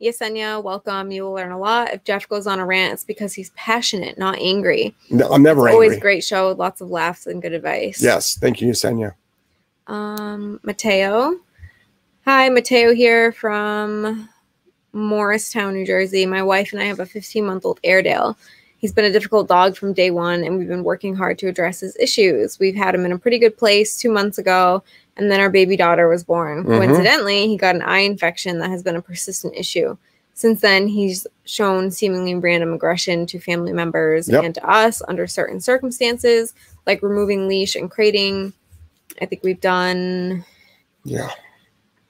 Yesenia, 0.00 0.62
welcome. 0.62 1.12
You 1.12 1.22
will 1.24 1.32
learn 1.32 1.52
a 1.52 1.58
lot. 1.58 1.92
If 1.92 2.02
Jeff 2.02 2.28
goes 2.28 2.48
on 2.48 2.58
a 2.58 2.66
rant, 2.66 2.92
it's 2.94 3.04
because 3.04 3.34
he's 3.34 3.50
passionate, 3.50 4.18
not 4.18 4.36
angry. 4.38 4.96
No, 5.10 5.28
I'm 5.28 5.44
never 5.44 5.68
It's 5.68 5.74
always 5.74 5.92
angry. 5.92 5.98
a 5.98 6.00
great 6.00 6.24
show 6.24 6.52
lots 6.58 6.80
of 6.80 6.90
laughs 6.90 7.26
and 7.26 7.40
good 7.40 7.52
advice. 7.52 8.02
Yes, 8.02 8.36
thank 8.36 8.60
you, 8.60 8.68
Yesenia. 8.72 9.14
Um, 9.86 10.60
Mateo. 10.62 11.36
Hi, 12.24 12.48
Mateo 12.48 12.94
here 12.94 13.32
from 13.32 14.28
Morristown, 14.92 15.74
New 15.74 15.86
Jersey. 15.86 16.24
My 16.26 16.42
wife 16.42 16.72
and 16.72 16.80
I 16.80 16.86
have 16.86 17.00
a 17.00 17.06
15 17.06 17.44
month 17.44 17.64
old 17.64 17.80
Airedale. 17.82 18.36
He's 18.78 18.92
been 18.92 19.04
a 19.04 19.12
difficult 19.12 19.48
dog 19.48 19.76
from 19.76 19.92
day 19.92 20.10
one, 20.10 20.42
and 20.42 20.58
we've 20.58 20.68
been 20.68 20.82
working 20.84 21.14
hard 21.14 21.38
to 21.38 21.46
address 21.48 21.80
his 21.80 21.96
issues. 21.96 22.58
We've 22.58 22.74
had 22.74 22.94
him 22.94 23.04
in 23.04 23.12
a 23.12 23.18
pretty 23.18 23.38
good 23.38 23.56
place 23.56 23.96
two 23.96 24.10
months 24.10 24.38
ago, 24.38 24.82
and 25.16 25.30
then 25.30 25.38
our 25.40 25.50
baby 25.50 25.76
daughter 25.76 26.08
was 26.08 26.24
born. 26.24 26.64
Mhm. 26.64 26.78
Coincidentally, 26.78 27.46
he 27.46 27.56
got 27.56 27.76
an 27.76 27.82
eye 27.82 28.00
infection 28.00 28.58
that 28.58 28.70
has 28.70 28.82
been 28.82 28.96
a 28.96 29.02
persistent 29.02 29.54
issue. 29.56 29.96
Since 30.34 30.62
then, 30.62 30.88
he's 30.88 31.26
shown 31.44 31.90
seemingly 31.92 32.34
random 32.34 32.72
aggression 32.72 33.26
to 33.26 33.38
family 33.38 33.72
members 33.72 34.28
Yep. 34.28 34.44
and 34.44 34.54
to 34.56 34.68
us 34.68 35.00
under 35.06 35.28
certain 35.28 35.60
circumstances, 35.60 36.52
like 36.86 37.02
removing 37.02 37.46
leash 37.46 37.76
and 37.76 37.88
crating. 37.90 38.52
I 39.20 39.26
think 39.26 39.42
we've 39.42 39.60
done. 39.60 40.44
Yeah. 41.04 41.30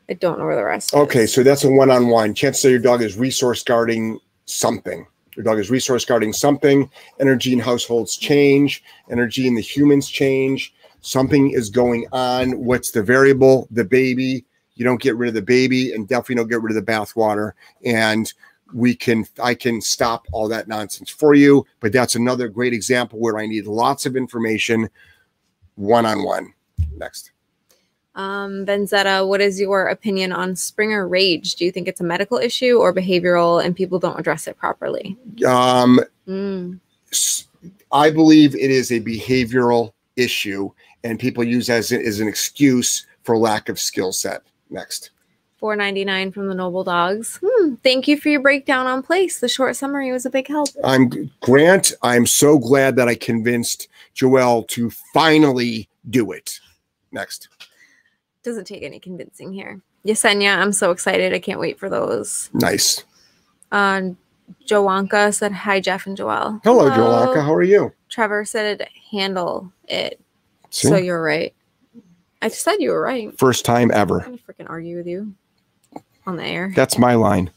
I 0.09 0.15
don't 0.15 0.39
know 0.39 0.45
where 0.45 0.57
the 0.57 0.65
rest. 0.65 0.95
Okay, 0.95 1.25
is. 1.25 1.33
so 1.33 1.43
that's 1.43 1.65
a 1.65 1.71
one-on-one. 1.71 2.35
Chances 2.35 2.65
are 2.67 2.71
your 2.71 2.79
dog 2.79 3.03
is 3.03 3.17
resource 3.17 3.63
guarding 3.63 4.19
something. 4.45 5.07
Your 5.37 5.45
dog 5.45 5.59
is 5.59 5.71
resource 5.71 6.05
guarding 6.05 6.33
something. 6.33 6.91
Energy 7.19 7.53
in 7.53 7.59
households 7.59 8.17
change. 8.17 8.83
Energy 9.11 9.47
in 9.47 9.55
the 9.55 9.63
humans 9.63 10.09
change. 10.09 10.75
Something 11.01 11.53
is 11.53 11.71
going 11.71 12.07
on. 12.13 12.53
What's 12.63 12.91
the 12.91 13.03
variable? 13.03 13.67
The 13.71 13.85
baby. 13.85 14.45
You 14.75 14.85
don't 14.85 15.01
get 15.01 15.17
rid 15.17 15.29
of 15.29 15.35
the 15.35 15.43
baby, 15.43 15.93
and 15.93 16.09
definitely 16.09 16.37
don't 16.37 16.49
get 16.49 16.63
rid 16.63 16.77
of 16.77 16.85
the 16.85 16.93
bathwater. 16.93 17.53
And 17.85 18.33
we 18.75 18.95
can, 18.95 19.27
I 19.43 19.55
can 19.55 19.81
stop 19.81 20.27
all 20.33 20.49
that 20.49 20.69
nonsense 20.69 21.11
for 21.11 21.35
you. 21.35 21.65
But 21.81 21.93
that's 21.93 22.15
another 22.15 22.49
great 22.49 22.73
example 22.73 23.19
where 23.19 23.39
I 23.39 23.47
need 23.47 23.67
lots 23.67 24.07
of 24.07 24.17
information, 24.17 24.89
one-on-one. 25.77 26.53
Next. 26.97 27.33
Um, 28.15 28.67
Benzetta, 28.67 29.27
what 29.27 29.41
is 29.41 29.59
your 29.59 29.87
opinion 29.87 30.33
on 30.33 30.55
Springer 30.55 31.09
rage? 31.09 31.55
Do 31.55 31.65
you 31.65 31.73
think 31.73 31.89
it's 31.89 32.01
a 32.03 32.05
medical 32.05 32.37
issue 32.37 32.77
or 32.79 32.93
behavioral, 32.93 33.65
and 33.65 33.75
people 33.75 33.99
don't 33.99 34.19
address 34.21 34.47
it 34.47 34.57
properly? 34.59 35.17
Um, 35.47 36.01
Mm. 36.29 36.79
I 37.91 38.11
believe 38.11 38.55
it 38.55 38.71
is 38.71 38.91
a 38.93 39.01
behavioral 39.01 39.93
issue, 40.17 40.71
and 41.05 41.19
people 41.19 41.43
use 41.45 41.69
as 41.69 41.91
as 41.93 42.21
an 42.21 42.29
excuse 42.29 43.07
for 43.23 43.37
lack 43.37 43.69
of 43.69 43.79
skill 43.81 44.13
set. 44.13 44.43
Next, 44.71 45.11
Four 45.59 45.77
ninety 45.77 46.05
nine 46.05 46.33
from 46.33 46.49
the 46.49 46.55
Noble 46.55 46.85
Dogs. 46.85 47.39
Hmm, 47.45 47.75
thank 47.83 48.09
you 48.09 48.17
for 48.17 48.29
your 48.31 48.41
breakdown 48.41 48.87
on 48.87 49.03
place. 49.03 49.41
The 49.41 49.49
short 49.49 49.77
summary 49.77 50.11
was 50.13 50.25
a 50.27 50.31
big 50.31 50.49
help. 50.49 50.69
I'm 50.85 51.31
Grant. 51.41 51.93
I'm 52.03 52.27
so 52.27 52.59
glad 52.59 52.97
that 52.97 53.09
I 53.09 53.15
convinced 53.15 53.89
Joelle 54.15 54.67
to 54.69 54.91
finally 55.13 55.89
do 56.11 56.33
it. 56.33 56.59
Next, 57.13 57.49
Doesn't 58.43 58.65
take 58.67 58.83
any 58.83 58.99
convincing 58.99 59.53
here. 59.53 59.81
Yesenia, 60.07 60.57
I'm 60.57 60.73
so 60.73 60.91
excited. 60.91 61.33
I 61.33 61.39
can't 61.39 61.61
wait 61.61 61.79
for 61.79 61.89
those. 61.89 62.51
nice. 62.53 63.05
Uh, 63.71 64.11
Joanka 64.69 65.33
said 65.33 65.53
hi, 65.53 65.81
Jeff 65.81 66.07
and 66.07 66.17
Joelle. 66.19 66.61
Hello, 66.65 66.91
Joelaka. 66.91 67.43
How 67.43 67.55
are 67.55 67.63
you? 67.63 67.93
Trevor 68.09 68.45
said 68.45 68.87
handle 69.11 69.73
it. 69.89 70.21
See? 70.71 70.89
So 70.89 70.97
you're 70.97 71.23
right. 71.23 71.55
I 72.43 72.49
just 72.49 72.63
said 72.63 72.77
you 72.81 72.91
were 72.91 73.01
right. 73.01 73.37
First 73.39 73.65
time 73.65 73.91
ever. 73.93 74.21
I'm 74.21 74.37
gonna 74.37 74.39
freaking 74.39 74.69
argue 74.69 74.97
with 74.97 75.07
you 75.07 75.35
on 76.27 76.37
the 76.37 76.45
air. 76.45 76.73
That's 76.75 76.99
my 76.99 77.15
line. 77.15 77.51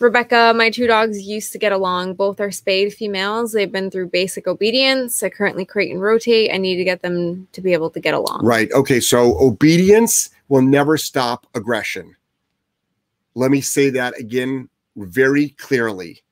Rebecca, 0.00 0.52
my 0.56 0.70
two 0.70 0.86
dogs 0.86 1.22
used 1.22 1.52
to 1.52 1.58
get 1.58 1.72
along. 1.72 2.14
Both 2.14 2.40
are 2.40 2.50
spayed 2.50 2.92
females. 2.92 3.52
They've 3.52 3.70
been 3.70 3.90
through 3.90 4.08
basic 4.08 4.46
obedience. 4.46 5.22
I 5.22 5.28
currently 5.28 5.64
crate 5.64 5.90
and 5.90 6.00
rotate. 6.00 6.50
I 6.52 6.56
need 6.56 6.76
to 6.76 6.84
get 6.84 7.02
them 7.02 7.46
to 7.52 7.60
be 7.60 7.72
able 7.72 7.90
to 7.90 8.00
get 8.00 8.14
along. 8.14 8.44
Right. 8.44 8.70
Okay. 8.72 9.00
So 9.00 9.38
obedience 9.40 10.30
will 10.48 10.62
never 10.62 10.96
stop 10.96 11.46
aggression. 11.54 12.16
Let 13.34 13.50
me 13.50 13.60
say 13.60 13.90
that 13.90 14.18
again 14.18 14.68
very 14.96 15.50
clearly. 15.50 16.22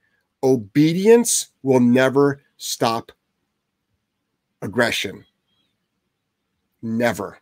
Obedience 0.43 1.49
will 1.63 1.81
never 1.81 2.43
stop 2.57 3.13
aggression. 4.61 5.25
Never. 6.83 7.39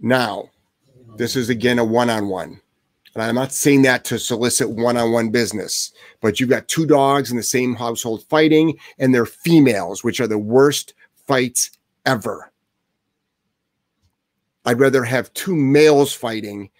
Now, 0.00 0.50
this 1.16 1.36
is 1.36 1.50
again 1.50 1.78
a 1.78 1.84
one 1.84 2.08
on 2.08 2.28
one. 2.28 2.61
And 3.14 3.22
I'm 3.22 3.34
not 3.34 3.52
saying 3.52 3.82
that 3.82 4.04
to 4.06 4.18
solicit 4.18 4.70
one 4.70 4.96
on 4.96 5.12
one 5.12 5.30
business, 5.30 5.92
but 6.20 6.40
you've 6.40 6.48
got 6.48 6.68
two 6.68 6.86
dogs 6.86 7.30
in 7.30 7.36
the 7.36 7.42
same 7.42 7.74
household 7.74 8.24
fighting, 8.24 8.78
and 8.98 9.14
they're 9.14 9.26
females, 9.26 10.02
which 10.02 10.20
are 10.20 10.26
the 10.26 10.38
worst 10.38 10.94
fights 11.26 11.70
ever. 12.06 12.50
I'd 14.64 14.80
rather 14.80 15.04
have 15.04 15.32
two 15.34 15.54
males 15.56 16.14
fighting. 16.14 16.70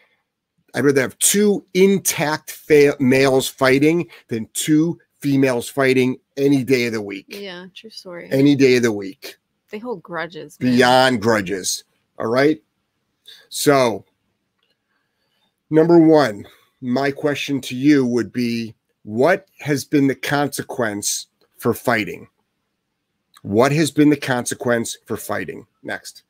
I'd 0.74 0.84
rather 0.84 1.02
have 1.02 1.18
two 1.18 1.66
intact 1.74 2.58
males 3.00 3.48
fighting 3.48 4.08
than 4.28 4.48
two 4.54 4.98
females 5.20 5.68
fighting 5.68 6.16
any 6.36 6.64
day 6.64 6.86
of 6.86 6.92
the 6.92 7.02
week. 7.02 7.26
Yeah, 7.28 7.66
true 7.74 7.90
story. 7.90 8.28
Any 8.30 8.54
day 8.56 8.76
of 8.76 8.82
the 8.82 8.92
week. 8.92 9.36
they 9.70 9.78
hold 9.78 10.02
grudges. 10.02 10.58
man. 10.60 10.72
Beyond 10.72 11.22
grudges. 11.22 11.84
All 12.18 12.26
right. 12.26 12.62
So, 13.48 14.04
number 15.72 15.98
one, 15.98 16.46
my 16.80 17.10
question 17.10 17.60
to 17.62 17.74
you 17.74 18.06
would 18.06 18.32
be 18.32 18.74
what 19.04 19.48
has 19.60 19.84
been 19.84 20.06
the 20.06 20.14
consequence 20.14 21.26
for 21.58 21.74
fighting? 21.74 22.28
What 23.42 23.72
has 23.72 23.90
been 23.90 24.10
the 24.10 24.16
consequence 24.16 24.98
for 25.06 25.16
fighting? 25.16 25.66
Next. 25.82 26.22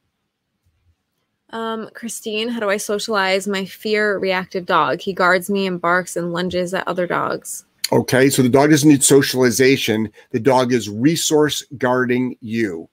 Um, 1.51 1.91
Christine, 1.93 2.49
how 2.49 2.61
do 2.61 2.71
I 2.71 2.79
socialize 2.79 3.47
my 3.47 3.67
fear 3.67 4.17
reactive 4.17 4.65
dog? 4.65 5.01
He 5.01 5.13
guards 5.13 5.51
me 5.51 5.67
and 5.67 5.79
barks 5.79 6.17
and 6.17 6.33
lunges 6.33 6.73
at 6.73 6.89
other 6.89 7.07
dogs. 7.07 7.67
Okay, 7.91 8.31
so 8.31 8.41
the 8.41 8.49
dog 8.49 8.71
doesn't 8.71 8.89
need 8.89 9.05
socialization. 9.05 10.11
The 10.31 10.41
dog 10.41 10.73
is 10.73 10.89
resource 10.89 11.63
guarding 11.77 12.37
you. 12.41 12.89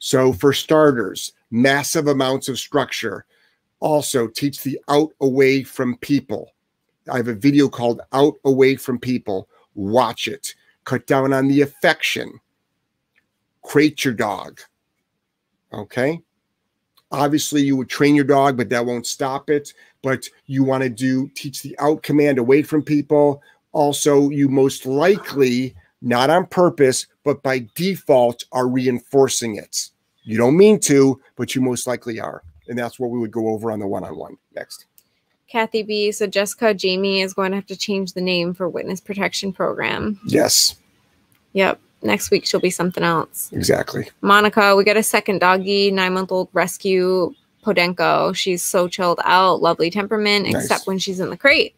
So, 0.00 0.34
for 0.34 0.52
starters, 0.52 1.32
massive 1.50 2.08
amounts 2.08 2.50
of 2.50 2.58
structure. 2.58 3.24
Also, 3.84 4.26
teach 4.26 4.62
the 4.62 4.80
out 4.88 5.12
away 5.20 5.62
from 5.62 5.98
people. 5.98 6.50
I 7.12 7.18
have 7.18 7.28
a 7.28 7.34
video 7.34 7.68
called 7.68 8.00
Out 8.14 8.32
Away 8.46 8.76
from 8.76 8.98
People. 8.98 9.46
Watch 9.74 10.26
it. 10.26 10.54
Cut 10.84 11.06
down 11.06 11.34
on 11.34 11.48
the 11.48 11.60
affection. 11.60 12.40
Crate 13.62 14.02
your 14.02 14.14
dog. 14.14 14.62
Okay. 15.74 16.22
Obviously, 17.12 17.60
you 17.60 17.76
would 17.76 17.90
train 17.90 18.14
your 18.14 18.24
dog, 18.24 18.56
but 18.56 18.70
that 18.70 18.86
won't 18.86 19.06
stop 19.06 19.50
it. 19.50 19.74
But 20.02 20.24
you 20.46 20.64
want 20.64 20.82
to 20.82 20.88
do 20.88 21.28
teach 21.34 21.60
the 21.60 21.76
out 21.78 22.02
command 22.02 22.38
away 22.38 22.62
from 22.62 22.82
people. 22.82 23.42
Also, 23.72 24.30
you 24.30 24.48
most 24.48 24.86
likely, 24.86 25.76
not 26.00 26.30
on 26.30 26.46
purpose, 26.46 27.06
but 27.22 27.42
by 27.42 27.68
default, 27.74 28.46
are 28.50 28.66
reinforcing 28.66 29.56
it. 29.56 29.90
You 30.22 30.38
don't 30.38 30.56
mean 30.56 30.80
to, 30.80 31.20
but 31.36 31.54
you 31.54 31.60
most 31.60 31.86
likely 31.86 32.18
are. 32.18 32.42
And 32.68 32.78
that's 32.78 32.98
what 32.98 33.10
we 33.10 33.18
would 33.18 33.30
go 33.32 33.48
over 33.48 33.70
on 33.70 33.78
the 33.80 33.86
one 33.86 34.04
on 34.04 34.16
one 34.16 34.36
next. 34.54 34.86
Kathy 35.48 35.82
B. 35.82 36.10
So 36.12 36.26
Jessica 36.26 36.72
Jamie 36.74 37.20
is 37.20 37.34
going 37.34 37.50
to 37.52 37.56
have 37.56 37.66
to 37.66 37.76
change 37.76 38.14
the 38.14 38.20
name 38.20 38.54
for 38.54 38.68
Witness 38.68 39.00
Protection 39.00 39.52
Program. 39.52 40.18
Yes, 40.26 40.76
Yep. 41.52 41.78
Next 42.02 42.30
week 42.30 42.44
she'll 42.44 42.60
be 42.60 42.70
something 42.70 43.02
else. 43.04 43.48
exactly. 43.52 44.08
Monica, 44.20 44.74
we 44.76 44.84
got 44.84 44.96
a 44.96 45.02
second 45.02 45.38
doggy, 45.38 45.90
nine 45.90 46.12
month 46.14 46.32
old 46.32 46.48
rescue 46.52 47.32
Podenco. 47.64 48.34
She's 48.34 48.62
so 48.62 48.88
chilled 48.88 49.20
out, 49.24 49.62
lovely 49.62 49.90
temperament, 49.90 50.44
Nice. 50.46 50.64
except 50.64 50.86
when 50.86 50.98
she's 50.98 51.20
in 51.20 51.30
the 51.30 51.36
crate. 51.36 51.74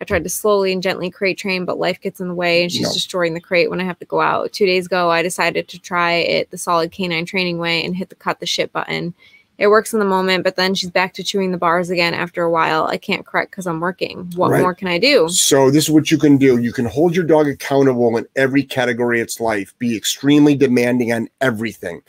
I 0.00 0.04
tried 0.04 0.24
to 0.24 0.28
slowly 0.30 0.72
and 0.72 0.82
gently 0.82 1.10
crate 1.10 1.38
train, 1.38 1.64
but 1.64 1.78
life 1.78 2.00
gets 2.00 2.20
in 2.20 2.28
the 2.28 2.34
way 2.34 2.62
and 2.62 2.70
she's 2.70 2.82
No. 2.86 2.92
destroying 2.92 3.32
the 3.34 3.40
crate 3.40 3.70
when 3.70 3.80
I 3.80 3.84
have 3.84 3.98
to 4.00 4.04
go 4.04 4.20
out. 4.20 4.52
Two 4.52 4.66
days 4.66 4.86
ago, 4.86 5.10
I 5.10 5.22
decided 5.22 5.66
to 5.68 5.78
try 5.78 6.12
it 6.12 6.50
the 6.50 6.58
solid 6.58 6.92
canine 6.92 7.24
training 7.24 7.56
way 7.58 7.82
and 7.84 7.96
hit 7.96 8.10
the 8.10 8.14
cut 8.14 8.38
the 8.40 8.46
shit 8.46 8.72
button. 8.72 9.14
It 9.58 9.68
works 9.68 9.92
in 9.92 9.98
the 9.98 10.04
moment, 10.04 10.44
but 10.44 10.56
then 10.56 10.74
she's 10.74 10.90
back 10.90 11.14
to 11.14 11.22
chewing 11.22 11.50
the 11.50 11.58
bars 11.58 11.90
again 11.90 12.14
after 12.14 12.42
a 12.42 12.50
while. 12.50 12.86
I 12.86 12.98
can't 12.98 13.24
correct 13.24 13.52
because 13.52 13.66
I'm 13.66 13.80
working. 13.80 14.30
What 14.36 14.50
Right. 14.50 14.60
more 14.60 14.74
can 14.74 14.88
I 14.88 14.98
do? 14.98 15.28
So 15.28 15.70
this 15.70 15.84
is 15.84 15.90
what 15.90 16.10
you 16.10 16.18
can 16.18 16.36
do. 16.36 16.58
You 16.58 16.72
can 16.72 16.84
hold 16.84 17.14
your 17.14 17.24
dog 17.24 17.48
accountable 17.48 18.16
in 18.16 18.26
every 18.36 18.62
category 18.62 19.20
of 19.20 19.24
its 19.24 19.40
life. 19.40 19.74
Be 19.78 19.96
extremely 19.96 20.54
demanding 20.54 21.12
on 21.12 21.28
everything. 21.40 22.02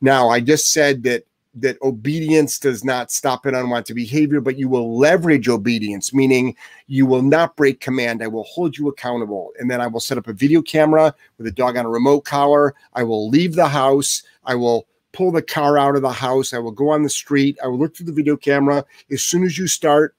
Now, 0.00 0.28
I 0.28 0.40
just 0.40 0.72
said 0.72 1.02
that 1.04 1.24
that 1.54 1.76
obedience 1.82 2.58
does 2.58 2.82
not 2.82 3.10
stop 3.10 3.44
an 3.44 3.54
unwanted 3.54 3.94
behavior, 3.94 4.40
but 4.40 4.56
you 4.56 4.68
will 4.70 4.96
leverage 4.96 5.48
obedience, 5.48 6.14
meaning 6.14 6.56
you 6.86 7.04
will 7.04 7.20
not 7.20 7.56
break 7.56 7.78
command. 7.80 8.22
I 8.22 8.28
will 8.28 8.44
hold 8.44 8.78
you 8.78 8.88
accountable. 8.88 9.52
And 9.58 9.70
then 9.70 9.80
I 9.80 9.86
will 9.86 10.00
set 10.00 10.16
up 10.16 10.28
a 10.28 10.32
video 10.32 10.62
camera 10.62 11.14
with 11.36 11.46
a 11.46 11.50
dog 11.50 11.76
on 11.76 11.84
a 11.84 11.90
remote 11.90 12.22
collar. 12.22 12.74
I 12.94 13.02
will 13.02 13.28
leave 13.28 13.54
the 13.54 13.68
house. 13.68 14.22
I 14.44 14.54
will 14.54 14.86
pull 15.12 15.30
the 15.30 15.42
car 15.42 15.78
out 15.78 15.96
of 15.96 16.02
the 16.02 16.12
house. 16.12 16.52
I 16.52 16.58
will 16.58 16.72
go 16.72 16.90
on 16.90 17.02
the 17.02 17.10
street. 17.10 17.58
I 17.62 17.68
will 17.68 17.78
look 17.78 17.96
through 17.96 18.06
the 18.06 18.12
video 18.12 18.36
camera. 18.36 18.84
As 19.10 19.22
soon 19.22 19.44
as 19.44 19.56
you 19.58 19.66
start 19.66 20.14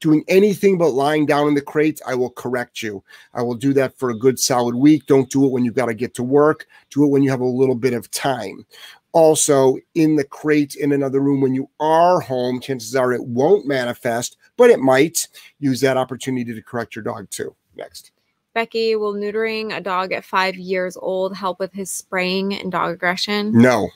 doing 0.00 0.24
anything 0.28 0.78
but 0.78 0.90
lying 0.90 1.26
down 1.26 1.48
in 1.48 1.54
the 1.54 1.60
crates, 1.60 2.00
I 2.06 2.14
will 2.14 2.30
correct 2.30 2.82
you. 2.82 3.02
I 3.34 3.42
will 3.42 3.54
do 3.54 3.72
that 3.74 3.98
for 3.98 4.10
a 4.10 4.18
good 4.18 4.38
solid 4.38 4.74
week. 4.74 5.06
Don't 5.06 5.30
do 5.30 5.44
it 5.44 5.52
when 5.52 5.64
you've 5.64 5.74
got 5.74 5.86
to 5.86 5.94
get 5.94 6.14
to 6.14 6.22
work. 6.22 6.66
Do 6.90 7.04
it 7.04 7.08
when 7.08 7.22
you 7.22 7.30
have 7.30 7.40
a 7.40 7.46
little 7.46 7.74
bit 7.74 7.92
of 7.92 8.10
time. 8.10 8.64
Also, 9.12 9.76
in 9.94 10.16
the 10.16 10.24
crate 10.24 10.74
in 10.76 10.92
another 10.92 11.20
room 11.20 11.42
when 11.42 11.54
you 11.54 11.68
are 11.80 12.18
home, 12.20 12.60
chances 12.60 12.96
are 12.96 13.12
it 13.12 13.22
won't 13.22 13.66
manifest, 13.66 14.38
but 14.56 14.70
it 14.70 14.80
might. 14.80 15.28
Use 15.58 15.80
that 15.82 15.98
opportunity 15.98 16.54
to 16.54 16.62
correct 16.62 16.96
your 16.96 17.02
dog 17.02 17.28
too. 17.30 17.54
Next. 17.76 18.12
Becky, 18.54 18.96
will 18.96 19.14
neutering 19.14 19.76
a 19.76 19.80
dog 19.80 20.12
at 20.12 20.24
five 20.24 20.56
years 20.56 20.96
old 20.96 21.34
help 21.34 21.58
with 21.58 21.72
his 21.72 21.90
spraying 21.90 22.54
and 22.54 22.70
dog 22.70 22.94
aggression? 22.94 23.52
No. 23.52 23.88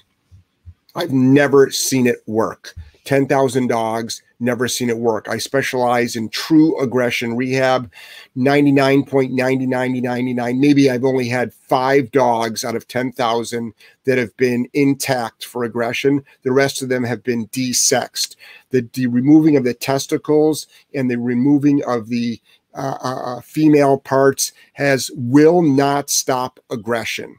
I've 0.94 1.12
never 1.12 1.70
seen 1.70 2.06
it 2.06 2.22
work. 2.26 2.74
10,000 3.04 3.68
dogs, 3.68 4.22
never 4.40 4.66
seen 4.68 4.90
it 4.90 4.98
work. 4.98 5.28
I 5.28 5.38
specialize 5.38 6.16
in 6.16 6.28
true 6.28 6.78
aggression 6.80 7.36
rehab, 7.36 7.90
99.9999. 8.36 10.58
Maybe 10.58 10.90
I've 10.90 11.04
only 11.04 11.28
had 11.28 11.54
five 11.54 12.10
dogs 12.10 12.64
out 12.64 12.74
of 12.74 12.88
10,000 12.88 13.72
that 14.04 14.18
have 14.18 14.36
been 14.36 14.68
intact 14.74 15.44
for 15.44 15.62
aggression. 15.64 16.24
The 16.42 16.52
rest 16.52 16.82
of 16.82 16.88
them 16.88 17.04
have 17.04 17.22
been 17.22 17.46
desexed. 17.48 18.36
The, 18.70 18.88
the 18.92 19.06
removing 19.06 19.56
of 19.56 19.64
the 19.64 19.74
testicles 19.74 20.66
and 20.92 21.10
the 21.10 21.18
removing 21.18 21.84
of 21.84 22.08
the 22.08 22.40
uh, 22.76 22.98
uh, 23.02 23.36
uh 23.36 23.40
female 23.40 23.98
parts 23.98 24.52
has 24.74 25.10
will 25.14 25.62
not 25.62 26.10
stop 26.10 26.60
aggression. 26.70 27.36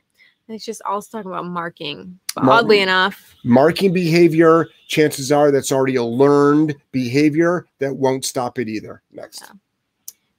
It's 0.49 0.65
just 0.65 0.81
also 0.83 1.17
talking 1.17 1.31
about 1.31 1.45
marking. 1.45 2.19
Oddly 2.37 2.79
enough, 2.79 3.35
marking 3.43 3.91
behavior, 3.93 4.69
chances 4.87 5.31
are 5.31 5.51
that's 5.51 5.71
already 5.71 5.95
a 5.95 6.03
learned 6.03 6.75
behavior 6.91 7.67
that 7.79 7.95
won't 7.95 8.25
stop 8.25 8.57
it 8.59 8.69
either. 8.69 9.01
Next. 9.11 9.41
Yeah. 9.41 9.53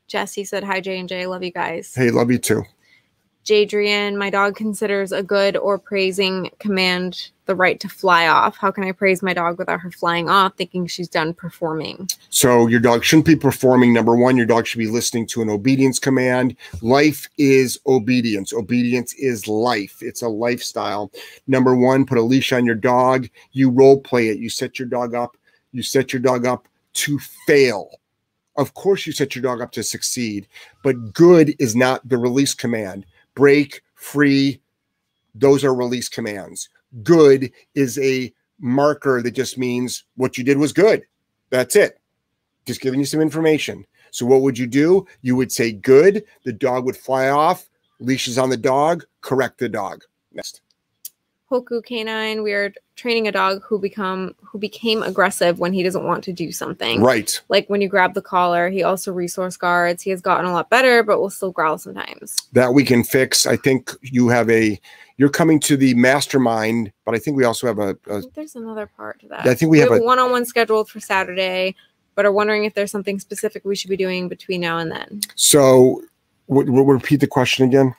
Jesse 0.08 0.44
said, 0.44 0.64
Hi, 0.64 0.80
J 0.80 0.98
and 0.98 1.08
J. 1.08 1.26
Love 1.26 1.44
you 1.44 1.52
guys. 1.52 1.94
Hey, 1.94 2.10
love 2.10 2.30
you 2.30 2.38
too. 2.38 2.64
Jadrian, 3.48 4.18
my 4.18 4.28
dog 4.28 4.56
considers 4.56 5.10
a 5.10 5.22
good 5.22 5.56
or 5.56 5.78
praising 5.78 6.50
command 6.58 7.30
the 7.46 7.54
right 7.54 7.80
to 7.80 7.88
fly 7.88 8.28
off. 8.28 8.58
How 8.58 8.70
can 8.70 8.84
I 8.84 8.92
praise 8.92 9.22
my 9.22 9.32
dog 9.32 9.56
without 9.56 9.80
her 9.80 9.90
flying 9.90 10.28
off, 10.28 10.54
thinking 10.56 10.86
she's 10.86 11.08
done 11.08 11.32
performing? 11.32 12.10
So, 12.28 12.66
your 12.66 12.78
dog 12.78 13.04
shouldn't 13.04 13.24
be 13.24 13.36
performing. 13.36 13.94
Number 13.94 14.14
one, 14.14 14.36
your 14.36 14.44
dog 14.44 14.66
should 14.66 14.80
be 14.80 14.86
listening 14.86 15.26
to 15.28 15.40
an 15.40 15.48
obedience 15.48 15.98
command. 15.98 16.56
Life 16.82 17.26
is 17.38 17.80
obedience. 17.86 18.52
Obedience 18.52 19.14
is 19.14 19.48
life, 19.48 19.96
it's 20.02 20.20
a 20.20 20.28
lifestyle. 20.28 21.10
Number 21.46 21.74
one, 21.74 22.04
put 22.04 22.18
a 22.18 22.22
leash 22.22 22.52
on 22.52 22.66
your 22.66 22.74
dog. 22.74 23.30
You 23.52 23.70
role 23.70 23.98
play 23.98 24.28
it. 24.28 24.36
You 24.36 24.50
set 24.50 24.78
your 24.78 24.88
dog 24.88 25.14
up. 25.14 25.38
You 25.72 25.82
set 25.82 26.12
your 26.12 26.20
dog 26.20 26.44
up 26.44 26.68
to 26.94 27.18
fail. 27.46 27.92
Of 28.56 28.74
course, 28.74 29.06
you 29.06 29.12
set 29.12 29.34
your 29.34 29.42
dog 29.42 29.62
up 29.62 29.72
to 29.72 29.82
succeed, 29.82 30.48
but 30.82 31.14
good 31.14 31.54
is 31.58 31.74
not 31.74 32.06
the 32.06 32.18
release 32.18 32.52
command 32.52 33.06
break, 33.38 33.82
free, 33.94 34.60
those 35.32 35.62
are 35.62 35.72
release 35.72 36.08
commands. 36.08 36.68
Good 37.04 37.52
is 37.76 37.96
a 38.00 38.34
marker 38.58 39.22
that 39.22 39.30
just 39.30 39.56
means 39.56 40.02
what 40.16 40.36
you 40.36 40.42
did 40.42 40.58
was 40.58 40.72
good. 40.72 41.04
That's 41.50 41.76
it. 41.76 42.00
Just 42.66 42.80
giving 42.80 42.98
you 42.98 43.06
some 43.06 43.20
information. 43.20 43.86
So, 44.10 44.26
what 44.26 44.42
would 44.42 44.58
you 44.58 44.66
do? 44.66 45.06
You 45.22 45.36
would 45.36 45.52
say 45.52 45.70
good, 45.70 46.24
the 46.44 46.52
dog 46.52 46.84
would 46.84 46.96
fly 46.96 47.28
off, 47.28 47.70
leashes 48.00 48.38
on 48.38 48.50
the 48.50 48.56
dog, 48.56 49.04
correct 49.20 49.58
the 49.58 49.68
dog. 49.68 50.02
Next. 50.32 50.60
Hoku 51.50 51.84
canine. 51.84 52.42
We 52.42 52.52
are 52.52 52.72
training 52.96 53.26
a 53.26 53.32
dog 53.32 53.62
who 53.62 53.78
become 53.78 54.34
who 54.42 54.58
became 54.58 55.02
aggressive 55.02 55.58
when 55.58 55.72
he 55.72 55.82
doesn't 55.82 56.04
want 56.04 56.22
to 56.24 56.32
do 56.32 56.52
something. 56.52 57.00
Right. 57.00 57.40
Like 57.48 57.68
when 57.68 57.80
you 57.80 57.88
grab 57.88 58.14
the 58.14 58.22
collar, 58.22 58.68
he 58.68 58.82
also 58.82 59.12
resource 59.12 59.56
guards. 59.56 60.02
He 60.02 60.10
has 60.10 60.20
gotten 60.20 60.46
a 60.46 60.52
lot 60.52 60.68
better, 60.68 61.02
but 61.02 61.20
will 61.20 61.30
still 61.30 61.50
growl 61.50 61.78
sometimes. 61.78 62.36
That 62.52 62.74
we 62.74 62.84
can 62.84 63.02
fix. 63.02 63.46
I 63.46 63.56
think 63.56 63.92
you 64.02 64.28
have 64.28 64.50
a 64.50 64.78
you're 65.16 65.30
coming 65.30 65.58
to 65.60 65.76
the 65.76 65.94
mastermind, 65.94 66.92
but 67.06 67.14
I 67.14 67.18
think 67.18 67.36
we 67.36 67.44
also 67.44 67.66
have 67.66 67.78
a, 67.78 67.96
a 68.08 68.22
there's 68.34 68.54
another 68.54 68.86
part 68.86 69.20
to 69.20 69.28
that. 69.28 69.46
I 69.46 69.54
think 69.54 69.70
we, 69.70 69.78
we 69.78 69.80
have, 69.80 69.90
have 69.90 70.02
a 70.02 70.04
one-on-one 70.04 70.44
scheduled 70.44 70.90
for 70.90 71.00
Saturday, 71.00 71.74
but 72.14 72.26
are 72.26 72.32
wondering 72.32 72.64
if 72.64 72.74
there's 72.74 72.90
something 72.90 73.18
specific 73.18 73.64
we 73.64 73.74
should 73.74 73.90
be 73.90 73.96
doing 73.96 74.28
between 74.28 74.60
now 74.60 74.78
and 74.78 74.92
then. 74.92 75.20
So, 75.34 76.02
w- 76.48 76.66
w- 76.66 76.92
repeat 76.92 77.20
the 77.20 77.26
question 77.26 77.64
again 77.64 77.94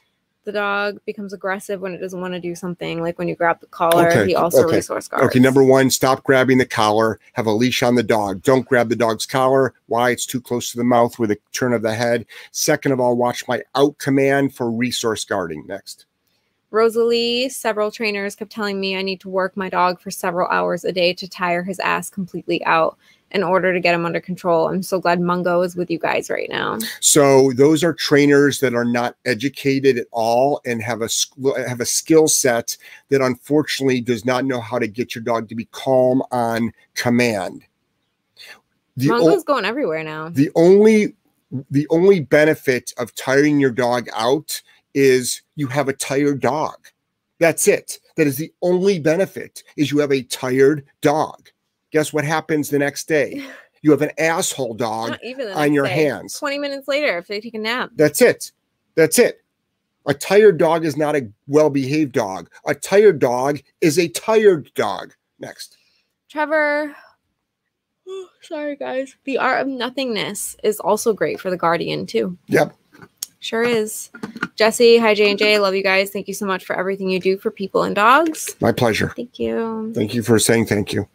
the 0.45 0.52
dog 0.52 0.99
becomes 1.06 1.34
aggressive 1.34 1.82
when 1.82 1.93
it 1.93 1.99
doesn't 1.99 2.21
want 2.21 2.34
to 2.34 2.39
do 2.39 2.56
something. 2.56 3.02
Like 3.02 3.19
when 3.19 3.28
you 3.28 3.36
grab 3.36 3.60
the 3.60 3.67
collar, 3.67 4.10
okay. 4.10 4.28
he 4.28 4.36
also 4.36 4.65
okay. 4.65 4.78
resource 4.78 5.08
guards. 5.08 5.25
Okay, 5.25 5.39
number 5.39 5.63
one, 5.63 5.89
stop 5.89 6.23
grabbing 6.23 6.58
the 6.58 6.65
collar. 6.65 7.19
Have 7.34 7.45
a 7.45 7.52
leash 7.52 7.84
on 7.84 7.95
the 7.95 8.04
dog. 8.04 8.41
Don't 8.43 8.67
grab 8.67 8.89
the 8.89 8.95
dog's 8.95 9.25
collar. 9.25 9.73
Why? 9.88 10.12
It's 10.12 10.25
too 10.25 10.41
close 10.41 10.71
to 10.71 10.78
the 10.78 10.84
mouth 10.84 11.19
with 11.19 11.32
a 11.32 11.38
turn 11.52 11.73
of 11.73 11.82
the 11.82 11.93
head. 11.93 12.25
Second 12.52 12.93
of 12.93 12.99
all, 12.99 13.15
watch 13.15 13.47
my 13.47 13.62
out 13.75 13.97
command 13.97 14.56
for 14.56 14.71
resource 14.71 15.25
guarding. 15.25 15.65
Next. 15.67 16.06
Rosalie, 16.71 17.49
several 17.49 17.89
trainers 17.89 18.36
kept 18.36 18.52
telling 18.52 18.80
me 18.80 18.95
I 18.95 19.02
need 19.02 19.19
to 19.21 19.30
work 19.30 19.58
my 19.58 19.69
dog 19.69 19.99
for 19.99 20.12
several 20.12 20.47
hours 20.49 20.86
a 20.86 20.91
day 20.91 21.13
to 21.13 21.28
tire 21.28 21.63
his 21.63 21.80
ass 21.80 22.12
completely 22.12 22.63
out 22.65 22.97
in 23.31 23.43
order 23.43 23.73
to 23.73 23.79
get 23.79 23.93
him 23.93 24.05
under 24.05 24.19
control. 24.19 24.67
I'm 24.67 24.83
so 24.83 24.99
glad 24.99 25.21
Mungo 25.21 25.61
is 25.61 25.75
with 25.75 25.89
you 25.89 25.99
guys 25.99 26.29
right 26.29 26.49
now. 26.49 26.79
So 26.99 27.51
those 27.53 27.83
are 27.83 27.93
trainers 27.93 28.59
that 28.59 28.73
are 28.73 28.85
not 28.85 29.15
educated 29.25 29.97
at 29.97 30.07
all 30.11 30.61
and 30.65 30.81
have 30.81 31.01
a 31.01 31.09
have 31.67 31.79
a 31.79 31.85
skill 31.85 32.27
set 32.27 32.77
that 33.09 33.21
unfortunately 33.21 34.01
does 34.01 34.25
not 34.25 34.45
know 34.45 34.61
how 34.61 34.79
to 34.79 34.87
get 34.87 35.13
your 35.15 35.23
dog 35.23 35.49
to 35.49 35.55
be 35.55 35.65
calm 35.71 36.23
on 36.31 36.73
command. 36.95 37.63
The 38.97 39.07
Mungo's 39.07 39.43
going 39.43 39.65
everywhere 39.65 40.03
now. 40.03 40.29
The 40.29 40.51
only 40.55 41.15
the 41.71 41.87
only 41.89 42.19
benefit 42.19 42.93
of 42.97 43.15
tiring 43.15 43.59
your 43.59 43.71
dog 43.71 44.07
out 44.15 44.61
is 44.93 45.41
you 45.55 45.67
have 45.67 45.87
a 45.87 45.93
tired 45.93 46.41
dog. 46.41 46.77
That's 47.39 47.67
it. 47.67 47.99
That 48.17 48.27
is 48.27 48.37
the 48.37 48.51
only 48.61 48.99
benefit 48.99 49.63
is 49.77 49.91
you 49.91 49.99
have 49.99 50.11
a 50.11 50.23
tired 50.23 50.85
dog. 51.01 51.49
Guess 51.91 52.13
what 52.13 52.23
happens 52.23 52.69
the 52.69 52.80
next 52.80 53.08
day? 53.08 53.45
You 53.82 53.91
have 53.91 54.02
an 54.02 54.12
asshole 54.17 54.73
dog 54.73 55.17
on 55.56 55.71
your 55.73 55.86
day. 55.86 55.93
hands. 55.93 56.38
20 56.38 56.58
minutes 56.58 56.89
later, 56.89 57.17
if 57.17 57.28
they 57.28 57.39
take 57.39 57.54
a 57.54 57.60
nap. 57.60 57.91
That's 57.95 58.21
it. 58.21 58.52
That's 58.95 59.17
it. 59.17 59.41
A 60.06 60.13
tired 60.13 60.58
dog 60.58 60.84
is 60.84 60.97
not 60.97 61.15
a 61.15 61.30
well 61.47 61.69
behaved 61.69 62.12
dog. 62.12 62.49
A 62.65 62.75
tired 62.75 63.19
dog 63.19 63.62
is 63.80 63.97
a 63.97 64.10
tired 64.10 64.69
dog. 64.75 65.13
Next. 65.39 65.78
Trevor. 66.30 66.93
sorry, 68.41 68.75
guys. 68.75 69.15
The 69.23 69.38
art 69.38 69.62
of 69.62 69.67
nothingness 69.67 70.58
is 70.62 70.82
also 70.82 71.13
great 71.13 71.39
for 71.39 71.49
the 71.49 71.56
guardian, 71.56 72.06
too. 72.06 72.38
Yep. 72.47 72.75
Sure 73.39 73.63
is. 73.63 74.10
Jesse, 74.56 74.97
hi 74.97 75.13
J 75.13 75.30
and 75.30 75.39
J. 75.39 75.60
Love 75.60 75.73
you 75.73 75.84
guys. 75.84 76.12
Thank 76.12 76.28
you 76.28 76.34
so 76.34 76.45
much 76.45 76.65
for 76.65 76.78
everything 76.78 77.10
you 77.10 77.21
do 77.21 77.38
for 77.38 77.49
people 77.49 77.84
and 77.84 77.95
dogs. 77.95 78.58
My 78.60 78.73
pleasure. 78.73 79.13
Thank 79.15 79.39
you. 79.39 79.93
Thank 79.95 80.13
you 80.13 80.21
for 80.21 80.38
saying 80.38 80.65
thank 80.65 80.91
you. 80.91 81.08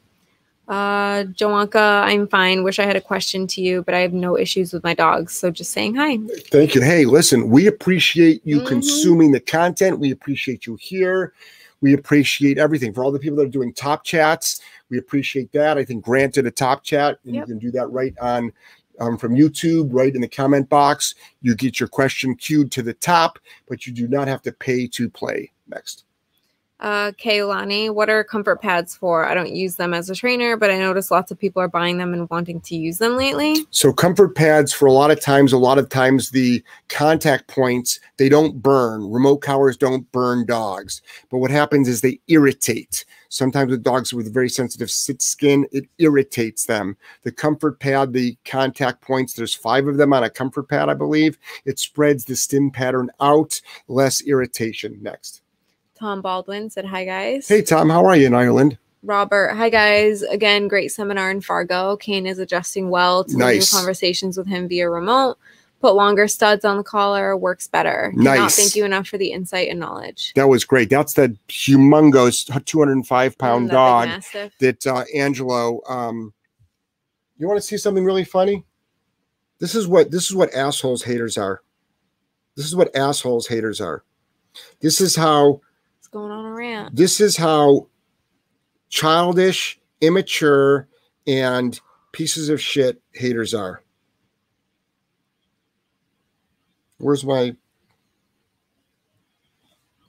Uh, 0.67 1.25
Joanka, 1.25 2.05
I'm 2.05 2.27
fine. 2.27 2.65
Wish 2.65 2.79
I 2.79 2.85
had 2.85 2.97
a 2.97 3.01
question 3.01 3.47
to 3.49 3.61
you, 3.61 3.83
but 3.83 3.95
I 3.95 4.01
have 4.01 4.13
no 4.13 4.39
issues 4.39 4.73
with 4.73 4.83
my 4.83 4.95
dogs. 4.95 5.35
So 5.35 5.51
just 5.51 5.73
saying 5.73 5.95
hi. 5.95 6.19
Thank 6.51 6.75
you. 6.75 6.81
Hey, 6.81 7.05
listen, 7.05 7.51
we 7.51 7.67
appreciate 7.67 8.41
you 8.45 8.59
mm-hmm. 8.59 8.67
consuming 8.67 9.33
the 9.33 9.41
content. 9.41 9.99
We 9.99 10.11
appreciate 10.11 10.67
you 10.67 10.77
here. 10.81 11.35
We 11.81 11.93
appreciate 11.93 12.57
everything. 12.57 12.95
For 12.95 13.05
all 13.05 13.13
the 13.13 13.19
people 13.19 13.37
that 13.39 13.47
are 13.47 13.51
doing 13.51 13.75
top 13.75 14.05
chats, 14.05 14.63
we 14.89 14.97
appreciate 14.97 15.53
that. 15.53 15.77
I 15.77 15.85
think 15.85 16.03
granted 16.03 16.47
a 16.47 16.51
top 16.51 16.83
chat, 16.83 17.19
and 17.25 17.35
yep. 17.35 17.43
you 17.43 17.55
can 17.55 17.59
do 17.59 17.71
that 17.73 17.89
right 17.89 18.15
on 18.23 18.51
um, 19.01 19.19
from 19.19 19.35
YouTube, 19.35 19.91
right 19.93 20.15
in 20.15 20.23
the 20.23 20.29
comment 20.29 20.69
box. 20.71 21.15
You 21.43 21.55
get 21.55 21.79
your 21.79 21.89
question 21.89 22.37
queued 22.37 22.73
to 22.73 22.83
the 22.83 22.95
top, 22.95 23.39
but 23.69 23.87
you 23.87 23.93
do 23.93 24.09
not 24.09 24.29
have 24.29 24.41
to 24.43 24.53
pay 24.53 24.87
to 24.89 25.11
play. 25.11 25.51
Next. 25.69 26.05
Uh, 26.81 27.13
Kaylani, 27.13 27.95
what 27.95 28.11
are 28.11 28.25
comfort 28.25 28.61
pads 28.61 28.97
for? 28.97 29.25
I 29.25 29.33
don't 29.33 29.55
use 29.55 29.77
them 29.77 29.95
as 29.95 30.11
a 30.11 30.15
trainer, 30.15 30.57
but 30.57 30.71
I 30.71 30.79
notice 30.79 31.11
lots 31.11 31.31
of 31.31 31.39
people 31.39 31.63
are 31.63 31.69
buying 31.69 31.99
them 31.99 32.13
and 32.13 32.29
wanting 32.31 32.61
to 32.63 32.77
use 32.77 32.99
them 32.99 33.17
lately. 33.17 33.57
So 33.71 33.93
comfort 33.93 34.35
pads 34.35 34.73
for 34.73 34.87
a 34.87 34.93
lot 34.93 35.13
of 35.13 35.21
times, 35.21 35.53
a 35.53 35.59
lot 35.59 35.79
of 35.79 35.89
times 35.89 36.31
the 36.31 36.65
contact 36.89 37.47
points, 37.47 38.01
they 38.17 38.29
don't 38.29 38.61
burn. 38.61 39.09
Remote 39.09 39.39
collars 39.39 39.77
don't 39.77 40.11
burn 40.11 40.47
dogs. 40.47 41.01
But 41.31 41.39
what 41.39 41.53
happens 41.53 41.89
is 41.89 42.01
they 42.01 42.21
irritate. 42.27 43.05
Sometimes 43.29 43.71
with 43.71 43.83
dogs 43.83 44.13
with 44.13 44.35
very 44.35 44.49
sensitive 44.49 44.91
skin, 44.91 45.67
it 45.73 45.89
irritates 45.99 46.67
them. 46.67 46.97
The 47.23 47.33
comfort 47.33 47.79
pad, 47.81 48.13
the 48.13 48.37
contact 48.45 49.01
points, 49.01 49.33
there's 49.35 49.55
five 49.55 49.87
of 49.87 49.97
them 49.97 50.13
on 50.13 50.25
a 50.25 50.31
comfort 50.31 50.69
pad, 50.69 50.89
I 50.89 50.95
believe. 50.95 51.39
It 51.65 51.79
spreads 51.79 52.25
the 52.25 52.37
stim 52.37 52.71
pattern 52.71 53.11
out, 53.21 53.61
less 53.89 54.21
irritation. 54.23 54.99
Next. 55.01 55.41
Tom 56.05 56.21
Baldwin 56.21 56.69
said, 56.69 56.85
Hi, 56.85 57.07
guys. 57.07 57.49
Hey, 57.49 57.63
Tom, 57.63 57.89
how 57.89 58.05
are 58.05 58.15
you 58.15 58.27
in 58.27 58.35
Ireland? 58.35 58.77
Robert, 59.03 59.55
hi 59.55 59.71
guys. 59.71 60.21
Again, 60.23 60.69
great 60.69 60.91
seminar 60.93 61.31
in 61.31 61.41
Fargo. 61.41 61.97
Kane 61.97 62.27
is 62.27 62.39
adjusting 62.39 62.91
well 62.91 63.25
to 63.25 63.37
Nice. 63.39 63.73
new 63.73 63.79
conversations 63.79 64.37
with 64.37 64.47
him 64.47 64.69
via 64.69 64.89
remote. 64.89 65.39
Put 65.81 65.95
longer 65.95 66.29
studs 66.29 66.63
on 66.65 66.77
the 66.79 66.83
collar, 66.83 67.37
works 67.37 67.67
better. 67.69 68.13
Cannot 68.15 68.39
Nice. 68.39 68.57
thank 68.57 68.77
you 68.77 68.85
enough 68.85 69.07
for 69.09 69.17
the 69.17 69.33
insight 69.33 69.69
and 69.69 69.81
knowledge. 69.81 70.33
That 70.37 70.49
was 70.49 70.65
great. 70.65 70.91
That's 70.91 71.15
that 71.15 71.31
humongous 71.49 72.65
205 72.67 73.39
pound 73.39 73.71
dog 73.71 74.23
that 74.61 74.87
uh, 74.87 75.05
Angelo. 75.15 75.81
Um, 75.89 76.35
you 77.39 77.47
want 77.47 77.59
to 77.59 77.67
see 77.67 77.79
something 77.79 78.05
really 78.05 78.25
funny? 78.25 78.65
This 79.59 79.75
is 79.75 79.89
what 79.89 80.11
this 80.11 80.25
is 80.25 80.35
what 80.35 80.53
assholes 80.55 81.03
haters 81.03 81.39
are. 81.39 81.63
This 82.57 82.67
is 82.67 82.77
what 82.77 82.95
assholes 82.95 83.47
haters 83.49 83.81
are. 83.83 84.05
This 84.81 85.01
is 85.01 85.17
how 85.17 85.61
going 86.15 86.31
on 86.31 86.47
a 86.47 86.53
rant. 86.53 86.95
this 86.95 87.21
is 87.21 87.37
how 87.37 87.89
childish, 88.89 89.81
immature, 90.01 90.87
and 91.27 91.81
pieces 92.13 92.49
of 92.49 92.61
shit 92.61 93.03
haters 93.15 93.53
are. 93.53 93.83
Where's 96.99 97.25
my 97.25 97.57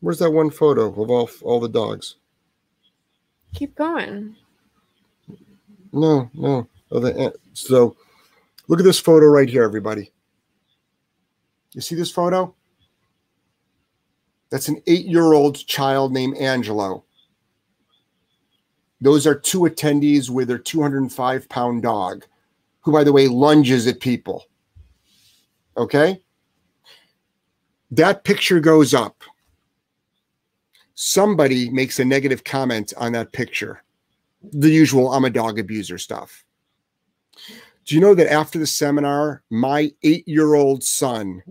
Where's 0.01 0.19
that 0.19 0.29
one 0.29 0.51
photo 0.51 0.87
of 0.89 1.09
all 1.09 1.27
all 1.41 1.59
the 1.59 1.67
dogs? 1.67 2.17
Keep 3.55 3.73
going. 3.73 4.35
No, 5.91 6.29
no. 6.35 6.67
Oh, 6.91 6.99
the, 6.99 7.19
eh, 7.19 7.31
so 7.53 7.95
look 8.67 8.79
at 8.79 8.85
this 8.85 8.99
photo 8.99 9.25
right 9.25 9.49
here, 9.49 9.63
everybody. 9.63 10.11
You 11.73 11.81
see 11.81 11.95
this 11.95 12.11
photo? 12.11 12.53
That's 14.49 14.67
an 14.67 14.81
eight 14.87 15.05
year 15.05 15.33
old 15.33 15.65
child 15.67 16.13
named 16.13 16.37
Angelo. 16.37 17.03
Those 19.01 19.27
are 19.27 19.35
two 19.35 19.61
attendees 19.61 20.29
with 20.29 20.47
their 20.47 20.57
205 20.57 21.49
pound 21.49 21.83
dog, 21.83 22.25
who, 22.81 22.91
by 22.91 23.03
the 23.03 23.11
way, 23.11 23.27
lunges 23.27 23.87
at 23.87 23.99
people. 23.99 24.45
Okay? 25.77 26.21
That 27.91 28.23
picture 28.23 28.59
goes 28.59 28.93
up. 28.93 29.23
Somebody 30.93 31.69
makes 31.69 31.99
a 31.99 32.05
negative 32.05 32.43
comment 32.43 32.93
on 32.97 33.11
that 33.11 33.33
picture 33.33 33.83
the 34.53 34.69
usual 34.69 35.11
I'm 35.11 35.25
a 35.25 35.29
dog 35.29 35.59
abuser 35.59 35.97
stuff. 35.97 36.43
Do 37.85 37.95
you 37.95 38.01
know 38.01 38.15
that 38.15 38.31
after 38.31 38.57
the 38.57 38.67
seminar, 38.67 39.43
my 39.49 39.91
eight 40.03 40.27
year 40.27 40.55
old 40.55 40.83
son 40.83 41.43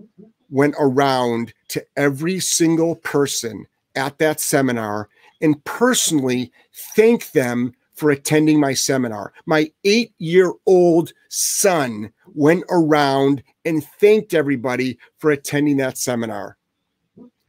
went 0.54 0.76
around 0.78 1.52
to 1.66 1.84
every 1.96 2.38
single 2.38 2.94
person 2.94 3.66
at 3.96 4.18
that 4.18 4.38
seminar 4.38 5.08
and 5.40 5.62
personally 5.64 6.52
thanked 6.94 7.32
them 7.32 7.74
for 7.94 8.12
attending 8.12 8.60
my 8.60 8.72
seminar? 8.72 9.32
My 9.46 9.72
eight 9.82 10.14
year 10.18 10.52
old 10.64 11.12
son 11.28 12.12
went 12.34 12.62
around 12.70 13.42
and 13.64 13.84
thanked 13.84 14.32
everybody 14.32 14.96
for 15.18 15.32
attending 15.32 15.78
that 15.78 15.98
seminar. 15.98 16.56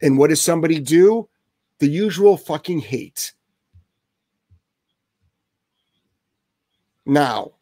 And 0.02 0.18
what 0.18 0.30
does 0.30 0.42
somebody 0.42 0.80
do? 0.80 1.28
The 1.78 1.88
usual 1.88 2.36
fucking 2.36 2.80
hate. 2.80 3.32
Now, 7.06 7.52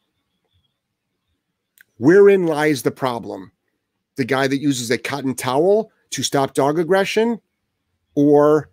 wherein 1.98 2.46
lies 2.46 2.82
the 2.82 2.90
problem? 2.90 3.52
The 4.16 4.24
guy 4.24 4.46
that 4.46 4.58
uses 4.60 4.90
a 4.90 4.98
cotton 4.98 5.34
towel 5.34 5.90
to 6.10 6.22
stop 6.22 6.54
dog 6.54 6.78
aggression, 6.78 7.40
or 8.14 8.70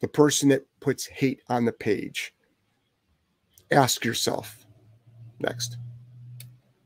the 0.00 0.08
person 0.08 0.48
that 0.50 0.66
puts 0.80 1.06
hate 1.06 1.40
on 1.48 1.64
the 1.64 1.72
page? 1.72 2.34
Ask 3.70 4.04
yourself. 4.04 4.66
Next. 5.38 5.76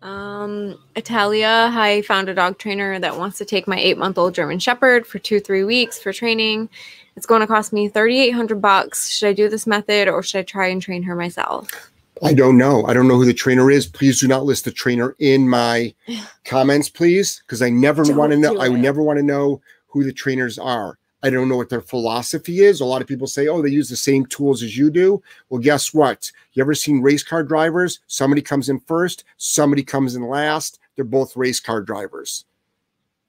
Um, 0.02 0.78
Italia, 0.96 1.70
I 1.72 2.02
found 2.02 2.28
a 2.28 2.34
dog 2.34 2.58
trainer 2.58 2.98
that 2.98 3.16
wants 3.16 3.38
to 3.38 3.44
take 3.46 3.66
my 3.66 3.78
eight 3.78 3.96
month 3.96 4.18
old 4.18 4.34
German 4.34 4.58
Shepherd 4.58 5.06
for 5.06 5.18
two, 5.18 5.40
three 5.40 5.64
weeks 5.64 5.98
for 5.98 6.12
training. 6.12 6.68
It's 7.16 7.26
going 7.26 7.40
to 7.40 7.46
cost 7.46 7.72
me 7.72 7.88
3,800 7.88 8.60
bucks. 8.60 9.08
Should 9.08 9.28
I 9.28 9.32
do 9.32 9.48
this 9.48 9.66
method 9.66 10.08
or 10.08 10.22
should 10.22 10.40
I 10.40 10.42
try 10.42 10.66
and 10.68 10.82
train 10.82 11.02
her 11.04 11.16
myself? 11.16 11.90
I 12.22 12.32
don't 12.32 12.56
know. 12.56 12.84
I 12.86 12.94
don't 12.94 13.08
know 13.08 13.16
who 13.16 13.24
the 13.24 13.34
trainer 13.34 13.70
is. 13.70 13.86
Please 13.86 14.20
do 14.20 14.28
not 14.28 14.44
list 14.44 14.64
the 14.64 14.70
trainer 14.70 15.16
in 15.18 15.48
my 15.48 15.94
comments, 16.44 16.88
please, 16.88 17.42
because 17.46 17.62
I 17.62 17.70
never 17.70 18.04
want 18.14 18.32
to 18.32 18.38
know. 18.38 18.58
I 18.58 18.68
would 18.68 18.80
never 18.80 19.02
want 19.02 19.18
to 19.18 19.22
know 19.24 19.60
who 19.88 20.04
the 20.04 20.12
trainers 20.12 20.58
are. 20.58 20.98
I 21.22 21.30
don't 21.30 21.48
know 21.48 21.56
what 21.56 21.70
their 21.70 21.80
philosophy 21.80 22.60
is. 22.60 22.80
A 22.80 22.84
lot 22.84 23.00
of 23.00 23.08
people 23.08 23.26
say, 23.26 23.48
"Oh, 23.48 23.62
they 23.62 23.70
use 23.70 23.88
the 23.88 23.96
same 23.96 24.26
tools 24.26 24.62
as 24.62 24.76
you 24.76 24.90
do." 24.90 25.22
Well, 25.48 25.60
guess 25.60 25.94
what? 25.94 26.30
You 26.52 26.62
ever 26.62 26.74
seen 26.74 27.02
race 27.02 27.22
car 27.22 27.42
drivers? 27.42 28.00
Somebody 28.06 28.42
comes 28.42 28.68
in 28.68 28.80
first, 28.80 29.24
somebody 29.36 29.82
comes 29.82 30.14
in 30.14 30.28
last. 30.28 30.78
They're 30.94 31.04
both 31.04 31.36
race 31.36 31.60
car 31.60 31.80
drivers. 31.80 32.44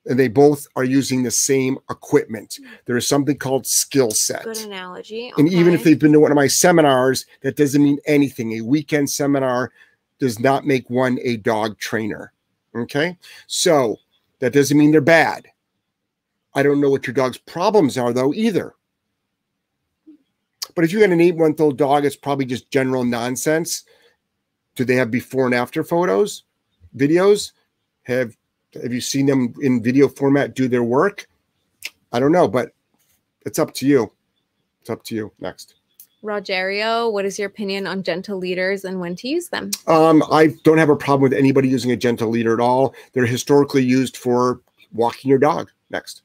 And 0.08 0.20
they 0.20 0.28
both 0.28 0.68
are 0.76 0.84
using 0.84 1.24
the 1.24 1.32
same 1.32 1.78
equipment. 1.90 2.60
Hmm. 2.62 2.74
There 2.86 2.98
is 2.98 3.08
something 3.08 3.38
called 3.38 3.66
skill 3.66 4.12
set. 4.12 4.44
Good 4.44 4.62
analogy. 4.66 5.34
And 5.38 5.52
even 5.52 5.74
if 5.74 5.84
they've 5.84 5.98
been 6.00 6.14
to 6.14 6.20
one 6.20 6.32
of 6.32 6.36
my 6.36 6.48
seminars, 6.48 7.26
that 7.42 7.56
doesn't 7.56 7.84
mean 7.84 8.00
anything. 8.06 8.54
A 8.54 8.62
weekend 8.62 9.10
seminar 9.10 9.72
does 10.20 10.40
not 10.40 10.66
make 10.66 10.90
one 10.90 11.18
a 11.24 11.38
dog 11.38 11.78
trainer. 11.80 12.32
Okay. 12.76 13.18
So 13.48 13.98
that 14.40 14.54
doesn't 14.54 14.78
mean 14.78 14.92
they're 14.92 15.02
bad. 15.02 15.48
I 16.54 16.64
don't 16.64 16.80
know 16.80 16.90
what 16.90 17.06
your 17.06 17.14
dog's 17.14 17.38
problems 17.38 17.98
are, 17.98 18.14
though, 18.14 18.34
either. 18.34 18.76
But 20.76 20.84
if 20.84 20.92
you're 20.92 21.02
got 21.02 21.12
an 21.12 21.22
eight 21.22 21.38
month 21.38 21.60
old 21.60 21.78
dog, 21.78 22.06
it's 22.06 22.16
probably 22.16 22.46
just 22.46 22.70
general 22.70 23.04
nonsense. 23.04 23.84
Do 24.76 24.84
they 24.84 24.96
have 24.96 25.10
before 25.10 25.46
and 25.46 25.56
after 25.56 25.84
photos, 25.84 26.44
videos? 26.96 27.52
Have 28.04 28.36
have 28.82 28.94
you 28.94 29.02
seen 29.02 29.26
them 29.26 29.54
in 29.62 29.82
video 29.82 30.08
format 30.08 30.56
do 30.56 30.68
their 30.68 30.84
work? 30.84 31.28
I 32.12 32.20
don't 32.20 32.32
know, 32.32 32.48
but 32.48 32.72
it's 33.46 33.60
up 33.60 33.74
to 33.76 33.88
you. 33.88 34.12
It's 34.82 34.90
up 34.90 35.04
to 35.06 35.16
you. 35.16 35.32
Next. 35.40 35.76
Rogerio, 36.24 37.12
what 37.12 37.24
is 37.24 37.38
your 37.38 37.48
opinion 37.48 37.86
on 37.86 38.02
gentle 38.02 38.38
leaders 38.38 38.84
and 38.84 39.00
when 39.00 39.16
to 39.18 39.28
use 39.28 39.50
them? 39.50 39.70
Um, 39.88 40.24
I 40.32 40.56
don't 40.64 40.80
have 40.80 40.90
a 40.90 40.96
problem 40.96 41.22
with 41.22 41.38
anybody 41.38 41.68
using 41.68 41.92
a 41.92 41.96
gentle 41.96 42.30
leader 42.30 42.54
at 42.54 42.60
all. 42.60 42.96
They're 43.14 43.26
historically 43.26 43.84
used 43.84 44.18
for 44.18 44.62
walking 44.92 45.30
your 45.30 45.38
dog. 45.38 45.70
Next. 45.92 46.24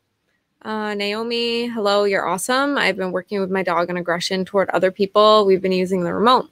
Uh, 0.63 0.95
Naomi, 0.95 1.69
hello, 1.69 2.05
you're 2.05 2.27
awesome. 2.27 2.77
I've 2.77 2.97
been 2.97 3.13
working 3.13 3.41
with 3.41 3.51
my 3.51 3.63
dog 3.63 3.89
on 3.89 3.97
aggression 3.97 4.45
toward 4.45 4.69
other 4.71 4.91
people. 4.91 5.47
We've 5.47 5.63
been 5.63 5.73
using 5.73 6.05
the 6.05 6.13
remote. 6.13 6.51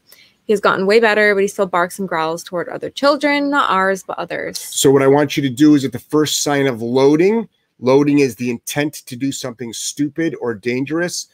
He's 0.49 0.61
gotten 0.61 0.87
way 0.87 0.99
better, 0.99 1.35
but 1.35 1.43
he 1.43 1.47
still 1.47 1.67
barks 1.67 1.99
and 1.99 2.09
growls 2.09 2.43
toward 2.43 2.71
other 2.71 2.89
children, 2.89 3.51
not 3.51 3.71
ours, 3.71 4.03
but 4.03 4.19
others. 4.19 4.59
So 4.59 4.91
what 4.91 5.03
I 5.03 5.07
want 5.07 5.37
you 5.37 5.43
to 5.43 5.51
do 5.51 5.75
is 5.75 5.85
at 5.85 5.93
the 5.93 5.99
first 5.99 6.43
sign 6.43 6.67
of 6.67 6.81
loading, 6.81 7.47
loading 7.79 8.21
is 8.21 8.35
the 8.35 8.51
intent 8.51 8.95
to 8.95 9.15
do 9.15 9.31
something 9.31 9.75
stupid 9.75 10.35
or 10.41 10.55
dangerous. 10.55 11.29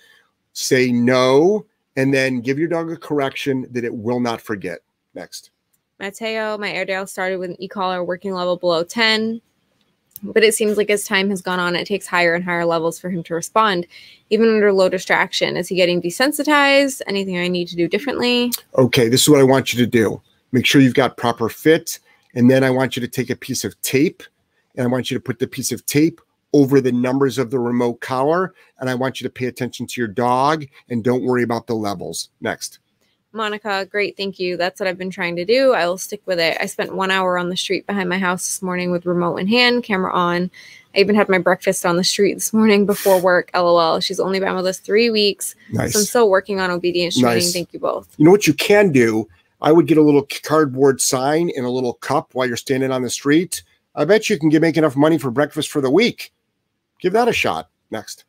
Say 0.53 0.91
no, 0.91 1.65
and 1.95 2.13
then 2.13 2.41
give 2.41 2.59
your 2.59 2.67
dog 2.67 2.91
a 2.91 2.97
correction 2.97 3.69
that 3.71 3.85
it 3.85 3.95
will 3.95 4.19
not 4.19 4.41
forget. 4.41 4.81
Next. 5.15 5.53
Mateo, 6.01 6.59
my 6.59 6.73
Airedale 6.73 7.07
started 7.07 7.39
with 7.39 7.51
an 7.51 7.63
e-collar 7.63 8.03
working 8.03 8.35
level 8.35 8.57
below 8.57 8.83
10, 8.83 9.41
but 10.33 10.43
it 10.43 10.55
seems 10.55 10.77
like 10.77 10.91
as 10.91 11.05
time 11.05 11.31
has 11.31 11.43
gone 11.43 11.61
on, 11.61 11.77
it 11.77 11.87
takes 11.87 12.07
higher 12.07 12.35
and 12.35 12.45
higher 12.45 12.65
levels 12.65 12.99
for 12.99 13.11
him 13.11 13.23
to 13.25 13.35
respond, 13.35 13.87
even 14.31 14.49
under 14.49 14.73
low 14.73 14.89
distraction. 14.89 15.57
Is 15.57 15.69
he 15.69 15.77
getting 15.77 16.01
desensitized? 16.01 17.03
Anything 17.07 17.39
I 17.39 17.49
need 17.49 17.69
to 17.69 17.77
do 17.77 17.89
differently? 17.89 18.53
Okay, 18.77 19.09
this 19.09 19.23
is 19.23 19.29
what 19.29 19.41
I 19.41 19.45
want 19.45 19.73
you 19.73 19.85
to 19.85 19.91
do. 19.91 20.21
Make 20.53 20.67
sure 20.67 20.81
you've 20.81 20.95
got 20.95 21.17
proper 21.17 21.49
fit. 21.49 21.99
And 22.35 22.51
then 22.51 22.65
I 22.65 22.71
want 22.71 22.97
you 22.97 23.01
to 23.01 23.09
take 23.09 23.31
a 23.31 23.37
piece 23.37 23.65
of 23.65 23.81
tape 23.83 24.23
and 24.77 24.85
I 24.85 24.91
want 24.91 25.11
you 25.11 25.17
to 25.17 25.23
put 25.23 25.39
the 25.39 25.47
piece 25.47 25.73
of 25.73 25.85
tape 25.87 26.21
over 26.53 26.81
the 26.81 26.93
numbers 26.93 27.39
of 27.39 27.51
the 27.51 27.59
remote 27.59 28.01
collar. 28.01 28.55
And 28.79 28.89
I 28.89 28.95
want 28.95 29.21
you 29.21 29.27
to 29.27 29.33
pay 29.33 29.47
attention 29.47 29.87
to 29.87 30.01
your 30.01 30.09
dog 30.09 30.65
and 30.89 31.05
don't 31.05 31.25
worry 31.25 31.43
about 31.43 31.67
the 31.67 31.75
levels. 31.75 32.31
Next. 32.41 32.79
Monica, 33.35 33.87
great, 33.91 34.17
thank 34.17 34.39
you. 34.39 34.57
That's 34.57 34.79
what 34.79 34.87
I've 34.87 34.97
been 34.97 35.11
trying 35.11 35.35
to 35.37 35.45
do. 35.45 35.73
I 35.73 35.87
will 35.87 35.99
stick 35.99 36.23
with 36.25 36.39
it. 36.39 36.57
I 36.61 36.67
spent 36.67 36.95
one 36.95 37.11
hour 37.11 37.37
on 37.37 37.49
the 37.49 37.57
street 37.57 37.87
behind 37.87 38.09
my 38.09 38.19
house 38.19 38.47
this 38.47 38.63
morning 38.63 38.93
with 38.93 39.05
remote 39.05 39.37
in 39.37 39.49
hand, 39.49 39.83
camera 39.83 40.13
on. 40.15 40.51
I 40.95 41.01
even 41.01 41.17
had 41.17 41.29
my 41.29 41.39
breakfast 41.39 41.85
on 41.85 41.97
the 41.97 42.05
street 42.05 42.35
this 42.35 42.53
morning 42.53 42.87
before 42.87 43.21
work. 43.21 43.51
LOL. 43.53 43.99
She's 43.99 44.21
only 44.21 44.39
been 44.39 44.55
with 44.55 44.67
us 44.67 44.79
three 44.79 45.11
weeks. 45.11 45.57
So 45.73 45.81
I'm 45.81 45.89
still 46.05 46.31
working 46.31 46.61
on 46.61 46.71
obedience 46.71 47.19
training. 47.19 47.39
Nice. 47.39 47.53
Thank 47.53 47.73
you 47.73 47.81
both. 47.81 48.15
You 48.17 48.25
know 48.25 48.31
what 48.31 48.47
you 48.47 48.55
can 48.55 48.93
do? 48.93 49.29
I 49.61 49.73
would 49.73 49.89
get 49.89 49.99
a 49.99 50.03
little 50.03 50.27
cardboard 50.45 51.01
sign 51.01 51.51
and 51.57 51.67
a 51.67 51.71
little 51.71 51.95
cup 51.95 52.31
while 52.35 52.47
you're 52.47 52.57
standing 52.57 52.93
on 52.93 53.03
the 53.03 53.11
street. 53.11 53.65
I 53.97 54.05
bet 54.05 54.31
you 54.31 54.39
can 54.39 54.49
get 54.49 54.63
make 54.63 54.77
enough 54.77 54.95
money 54.95 55.19
for 55.19 55.33
breakfast 55.33 55.71
for 55.71 55.81
the 55.81 55.91
week. 55.91 56.33
Give 57.01 57.13
that 57.15 57.29
a 57.29 57.33
shot. 57.33 57.71
Next. 57.91 58.25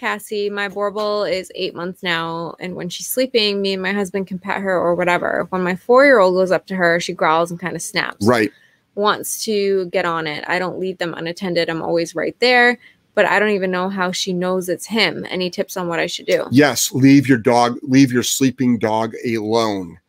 Cassie, 0.00 0.48
my 0.48 0.66
Boerboel 0.66 1.30
is 1.30 1.52
eight 1.54 1.74
months 1.74 2.02
now, 2.02 2.54
and 2.58 2.74
when 2.74 2.88
she's 2.88 3.06
sleeping, 3.06 3.60
me 3.60 3.74
and 3.74 3.82
my 3.82 3.92
husband 3.92 4.26
can 4.26 4.38
pet 4.38 4.62
her 4.62 4.74
or 4.74 4.94
whatever. 4.94 5.46
When 5.50 5.62
my 5.62 5.76
four 5.76 6.06
year 6.06 6.20
old 6.20 6.34
goes 6.36 6.50
up 6.50 6.64
to 6.68 6.74
her, 6.74 6.98
she 7.00 7.12
growls 7.12 7.50
and 7.50 7.60
kind 7.60 7.76
of 7.76 7.82
snaps. 7.82 8.26
Right. 8.26 8.50
Wants 8.94 9.44
to 9.44 9.90
get 9.90 10.06
on 10.06 10.26
it. 10.26 10.42
I 10.48 10.58
don't 10.58 10.80
leave 10.80 10.96
them 10.96 11.12
unattended. 11.12 11.68
I'm 11.68 11.82
always 11.82 12.14
right 12.14 12.34
there, 12.40 12.78
but 13.14 13.26
I 13.26 13.38
don't 13.38 13.50
even 13.50 13.70
know 13.70 13.90
how 13.90 14.10
she 14.10 14.32
knows 14.32 14.70
it's 14.70 14.86
him. 14.86 15.26
Any 15.28 15.50
tips 15.50 15.76
on 15.76 15.86
what 15.86 16.00
I 16.00 16.06
should 16.06 16.24
do? 16.24 16.46
Yes, 16.50 16.92
leave 16.92 17.28
your 17.28 17.36
dog, 17.36 17.78
leave 17.82 18.10
your 18.10 18.22
sleeping 18.22 18.78
dog 18.78 19.12
alone. 19.22 20.00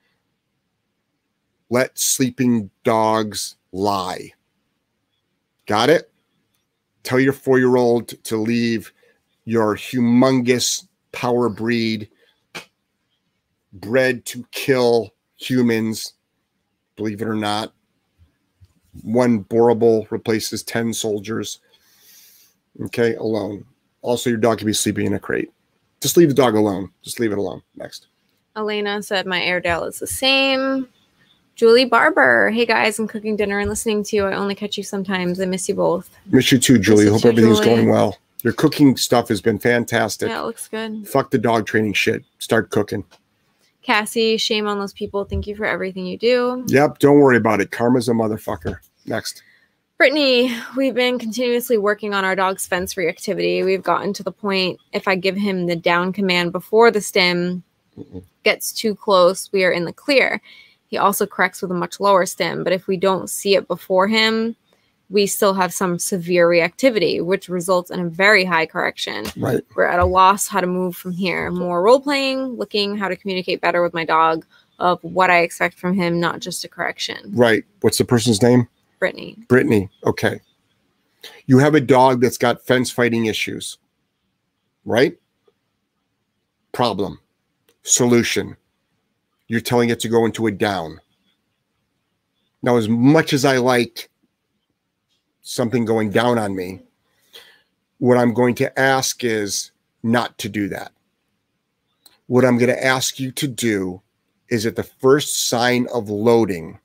Let 1.69 1.99
sleeping 1.99 2.69
dogs 2.86 3.58
lie. 3.73 4.32
Got 5.65 5.89
it? 5.89 6.10
Tell 7.04 7.19
your 7.19 7.34
four 7.34 7.60
year 7.60 7.75
old 7.75 8.08
to 8.23 8.38
leave 8.38 8.93
your 9.45 9.75
humongous 9.75 10.88
power 11.12 11.49
breed 11.49 12.10
bred 13.73 14.25
to 14.25 14.45
kill 14.51 15.13
humans, 15.38 16.13
believe 16.95 17.21
it 17.21 17.27
or 17.27 17.36
not. 17.36 17.73
One 19.04 19.43
Boerboel 19.45 20.10
replaces 20.12 20.63
10 20.63 20.93
soldiers. 20.93 21.60
Okay, 22.86 23.15
alone. 23.15 23.65
Also, 24.01 24.30
your 24.30 24.39
dog 24.39 24.58
can 24.58 24.67
be 24.67 24.73
sleeping 24.73 25.06
in 25.06 25.13
a 25.13 25.19
crate. 25.19 25.51
Just 26.01 26.17
leave 26.17 26.30
the 26.30 26.34
dog 26.34 26.56
alone. 26.56 26.89
Just 27.04 27.19
leave 27.19 27.32
it 27.32 27.38
alone. 27.38 27.62
Next. 27.75 28.08
Elena 28.56 29.01
said 29.01 29.25
my 29.25 29.41
Airedale 29.41 29.86
is 29.86 29.99
the 29.99 30.08
same. 30.08 30.88
Julie 31.56 31.86
Barber. 31.86 32.49
Hey 32.49 32.65
guys, 32.65 32.97
I'm 32.97 33.08
cooking 33.08 33.36
dinner 33.36 33.60
and 33.60 33.69
listening 33.69 34.04
to 34.06 34.15
you. 34.15 34.25
I 34.25 34.34
only 34.34 34.56
catch 34.56 34.77
you 34.77 34.84
sometimes. 34.84 35.39
I 35.39 35.45
miss 35.45 35.69
you 35.69 35.75
both. 35.75 36.10
Miss 36.25 36.51
you 36.51 36.58
too, 36.58 36.80
Julie. 36.80 37.06
you 37.06 37.12
Hope 37.12 37.23
everything's 37.23 37.60
Julie. 37.60 37.75
going 37.75 37.89
well. 37.89 38.17
Your 38.43 38.54
cooking 38.54 38.97
stuff 38.97 39.27
has 39.30 39.41
been 39.41 39.60
fantastic. 39.60 40.30
Yeah, 40.30 40.41
it 40.41 40.45
looks 40.45 40.67
good. 40.67 41.08
Fuck 41.08 41.32
the 41.32 41.38
dog 41.38 41.67
training 41.67 41.93
shit. 41.93 42.23
Start 42.39 42.69
cooking. 42.71 43.04
Cassie, 43.84 44.38
shame 44.38 44.67
on 44.67 44.80
those 44.80 44.93
people. 44.93 45.25
Thank 45.25 45.47
you 45.47 45.56
for 45.56 45.65
everything 45.65 46.06
you 46.06 46.17
do. 46.17 46.63
Yep, 46.67 46.99
don't 46.99 47.19
worry 47.19 47.38
about 47.38 47.62
it. 47.62 47.71
Karma's 47.71 48.10
a 48.10 48.13
motherfucker. 48.13 48.77
Next. 49.06 49.43
Brittany, 49.97 50.56
we've 50.75 50.95
been 50.95 51.19
continuously 51.19 51.77
working 51.77 52.13
on 52.13 52.25
our 52.25 52.36
dog's 52.36 52.65
fence 52.65 52.95
reactivity. 52.95 53.63
We've 53.63 53.84
gotten 53.84 54.13
to 54.13 54.23
the 54.23 54.32
point 54.32 54.80
if 54.93 55.08
I 55.08 55.15
give 55.15 55.36
him 55.36 55.67
the 55.67 55.75
down 55.75 56.12
command 56.12 56.51
before 56.51 56.89
the 56.89 57.01
stim 57.01 57.63
Mm-mm. 57.97 58.23
gets 58.43 58.71
too 58.71 58.95
close, 58.95 59.51
we 59.51 59.63
are 59.63 59.71
in 59.71 59.86
the 59.86 59.93
clear. 59.93 60.41
He 60.88 60.97
also 60.97 61.27
corrects 61.27 61.62
with 61.62 61.69
a 61.69 61.75
much 61.75 61.99
lower 61.99 62.25
stim, 62.25 62.63
but 62.63 62.73
if 62.73 62.88
we 62.88 62.97
don't 62.97 63.30
see 63.30 63.56
it 63.56 63.67
before 63.67 64.08
him, 64.08 64.56
we 65.12 65.28
still 65.28 65.54
have 65.54 65.74
some 65.74 66.00
severe 66.00 66.47
reactivity, 66.47 67.24
which 67.24 67.50
results 67.50 67.91
in 67.91 68.00
a 68.00 68.10
very 68.10 68.45
high 68.45 68.65
correction. 68.65 69.26
Right. 69.36 69.62
We're 69.76 69.86
at 69.86 70.00
a 70.00 70.06
loss 70.06 70.47
how 70.47 70.62
to 70.62 70.67
move 70.67 70.95
from 70.95 71.12
here. 71.12 71.52
More 71.52 71.84
role 71.84 72.00
playing, 72.00 72.56
looking 72.56 72.97
how 72.97 73.10
to 73.10 73.17
communicate 73.17 73.60
better 73.60 73.84
with 73.84 73.93
my 73.93 74.06
dog 74.06 74.45
of 74.80 75.04
what 75.04 75.30
I 75.30 75.39
expect 75.39 75.78
from 75.78 75.93
him, 75.93 76.19
not 76.19 76.39
just 76.39 76.63
a 76.63 76.69
correction. 76.69 77.32
Right. 77.34 77.65
What's 77.82 77.97
the 77.97 78.06
person's 78.06 78.41
name? 78.41 78.69
Brittany. 79.00 79.38
Brittany. 79.50 79.89
Okay. 80.06 80.39
You 81.45 81.58
have 81.60 81.76
a 81.76 81.82
dog 81.82 82.21
that's 82.21 82.38
got 82.38 82.65
fence 82.65 82.89
fighting 82.89 83.26
issues, 83.26 83.78
right? 84.86 85.17
Problem. 86.71 87.19
Solution. 87.84 88.56
You're 89.47 89.60
telling 89.60 89.89
it 89.89 90.00
to 90.00 90.08
go 90.08 90.26
into 90.26 90.47
a 90.47 90.52
down. 90.52 91.02
Now, 92.63 92.78
as 92.78 92.88
much 92.88 93.34
as 93.34 93.43
I 93.43 93.58
like 93.58 94.10
something 95.41 95.86
going 95.86 96.12
down 96.12 96.38
on 96.38 96.56
me, 96.56 96.82
what 97.97 98.17
I'm 98.17 98.34
going 98.34 98.56
to 98.56 98.80
ask 98.80 99.23
is 99.23 99.71
not 100.04 100.38
to 100.39 100.49
do 100.49 100.67
that. 100.69 100.91
What 102.27 102.45
I'm 102.45 102.58
going 102.58 102.69
to 102.69 102.84
ask 102.84 103.19
you 103.19 103.32
to 103.34 103.47
do 103.47 104.01
is 104.49 104.65
at 104.65 104.75
the 104.75 104.84
first 104.84 105.47
sign 105.47 105.88
of 105.93 106.10
loading, 106.10 106.80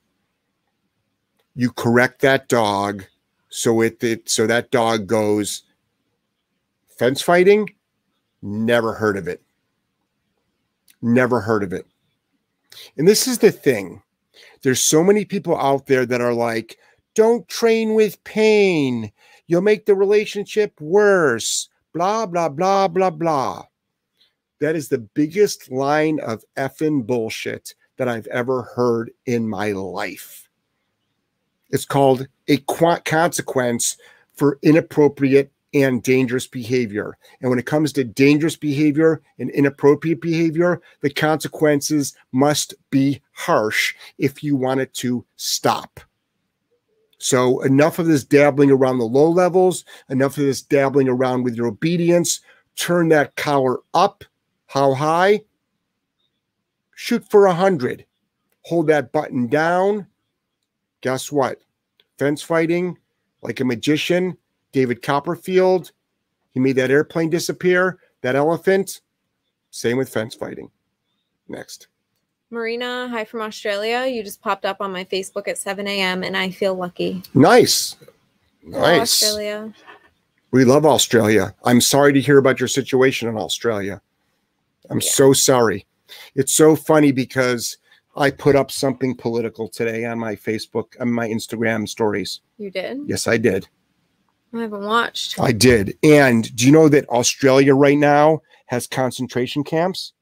you 1.54 1.70
correct 1.70 2.20
that 2.20 2.48
dog 2.48 3.04
so 3.48 3.80
it, 3.80 4.02
it 4.04 4.28
so 4.28 4.46
that 4.46 4.70
dog 4.70 5.06
goes 5.06 5.62
fence 6.98 7.22
fighting? 7.22 7.70
Never 8.42 8.92
heard 8.92 9.16
of 9.16 9.26
it. 9.26 9.42
Never 11.00 11.40
heard 11.40 11.62
of 11.62 11.72
it. 11.72 11.86
And 12.96 13.08
this 13.08 13.26
is 13.26 13.38
the 13.38 13.52
thing. 13.52 14.02
There's 14.62 14.82
so 14.82 15.02
many 15.02 15.24
people 15.24 15.56
out 15.56 15.86
there 15.86 16.06
that 16.06 16.20
are 16.20 16.34
like 16.34 16.78
don't 17.16 17.48
train 17.48 17.94
with 17.94 18.22
pain 18.22 19.10
you'll 19.48 19.60
make 19.60 19.86
the 19.86 19.94
relationship 19.94 20.80
worse 20.80 21.68
blah 21.92 22.24
blah 22.24 22.48
blah 22.48 22.86
blah 22.86 23.10
blah 23.10 23.64
that 24.60 24.76
is 24.76 24.88
the 24.88 24.98
biggest 24.98 25.70
line 25.70 26.20
of 26.20 26.44
effing 26.56 27.04
bullshit 27.04 27.74
that 27.96 28.08
i've 28.08 28.28
ever 28.28 28.62
heard 28.62 29.10
in 29.26 29.48
my 29.48 29.72
life 29.72 30.48
it's 31.70 31.84
called 31.84 32.28
a 32.46 32.58
qu- 32.58 33.00
consequence 33.04 33.96
for 34.34 34.58
inappropriate 34.62 35.50
and 35.74 36.02
dangerous 36.02 36.46
behavior. 36.46 37.18
And 37.40 37.50
when 37.50 37.58
it 37.58 37.66
comes 37.66 37.92
to 37.92 38.04
dangerous 38.04 38.56
behavior 38.56 39.20
and 39.38 39.50
inappropriate 39.50 40.20
behavior, 40.20 40.80
the 41.00 41.10
consequences 41.10 42.16
must 42.32 42.74
be 42.90 43.20
harsh 43.32 43.94
if 44.16 44.42
you 44.42 44.56
want 44.56 44.80
it 44.80 44.94
to 44.94 45.24
stop. 45.36 46.00
So, 47.26 47.60
enough 47.62 47.98
of 47.98 48.06
this 48.06 48.22
dabbling 48.22 48.70
around 48.70 48.98
the 48.98 49.04
low 49.04 49.28
levels, 49.28 49.84
enough 50.08 50.38
of 50.38 50.44
this 50.44 50.62
dabbling 50.62 51.08
around 51.08 51.42
with 51.42 51.56
your 51.56 51.66
obedience. 51.66 52.40
Turn 52.76 53.08
that 53.08 53.34
collar 53.34 53.78
up. 53.94 54.22
How 54.66 54.94
high? 54.94 55.42
Shoot 56.94 57.28
for 57.28 57.46
a 57.46 57.48
100. 57.48 58.06
Hold 58.62 58.86
that 58.86 59.10
button 59.10 59.48
down 59.48 60.06
guess 61.00 61.30
what? 61.30 61.60
Fence 62.18 62.42
fighting, 62.42 62.96
like 63.42 63.60
a 63.60 63.64
magician, 63.64 64.36
David 64.72 65.02
Copperfield, 65.02 65.92
he 66.50 66.60
made 66.60 66.76
that 66.76 66.90
airplane 66.90 67.30
disappear, 67.30 67.98
that 68.22 68.36
elephant. 68.36 69.00
Same 69.70 69.96
with 69.96 70.08
fence 70.08 70.34
fighting. 70.34 70.70
Next. 71.48 71.88
Marina, 72.50 73.08
hi 73.10 73.24
from 73.24 73.40
Australia. 73.40 74.06
You 74.06 74.22
just 74.22 74.40
popped 74.40 74.64
up 74.64 74.80
on 74.80 74.92
my 74.92 75.04
Facebook 75.04 75.48
at 75.48 75.58
7 75.58 75.86
a.m. 75.86 76.22
and 76.22 76.36
I 76.36 76.50
feel 76.50 76.74
lucky. 76.74 77.22
Nice. 77.34 77.96
Nice. 78.62 79.22
Australia. 79.22 79.72
We 80.52 80.64
love 80.64 80.86
Australia. 80.86 81.54
I'm 81.64 81.80
sorry 81.80 82.12
to 82.12 82.20
hear 82.20 82.38
about 82.38 82.60
your 82.60 82.68
situation 82.68 83.28
in 83.28 83.36
Australia. 83.36 84.00
I'm 84.90 85.00
Yeah. 85.00 85.10
so 85.10 85.32
sorry. 85.32 85.86
It's 86.36 86.54
so 86.54 86.76
funny 86.76 87.10
because 87.10 87.78
I 88.16 88.30
put 88.30 88.54
up 88.54 88.70
something 88.70 89.16
political 89.16 89.68
today 89.68 90.04
on 90.04 90.18
my 90.18 90.36
Facebook, 90.36 90.98
on 91.00 91.10
my 91.10 91.28
Instagram 91.28 91.88
stories. 91.88 92.40
You 92.58 92.70
did? 92.70 93.00
Yes, 93.06 93.26
I 93.26 93.36
did. 93.38 93.66
I 94.54 94.60
haven't 94.62 94.84
watched. 94.86 95.38
I 95.40 95.50
did. 95.52 95.98
And 96.04 96.54
do 96.54 96.64
you 96.64 96.72
know 96.72 96.88
that 96.88 97.08
Australia 97.08 97.74
right 97.74 97.98
now 97.98 98.40
has 98.66 98.86
concentration 98.86 99.64
camps? 99.64 100.12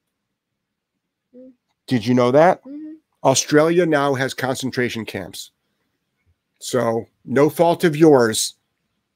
Mm. 1.84 1.88
Did 1.88 2.06
you 2.06 2.14
know 2.14 2.30
that? 2.30 2.62
Mhm. 2.64 2.96
Australia 3.22 3.86
now 3.86 4.14
has 4.14 4.34
concentration 4.34 5.04
camps. 5.04 5.50
So, 6.60 7.06
no 7.24 7.50
fault 7.50 7.84
of 7.84 7.96
yours, 7.96 8.54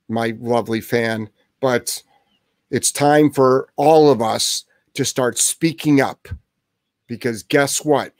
my 0.09 0.37
lovely 0.40 0.81
fan, 0.81 1.31
but 1.61 2.02
it's 2.70 2.92
time 2.92 3.31
for 3.31 3.68
all 3.76 4.11
of 4.11 4.20
us 4.20 4.64
to 4.94 5.04
start 5.04 5.38
speaking 5.38 6.00
up 6.00 6.28
because 7.07 7.42
guess 7.42 7.85
what? 7.85 8.12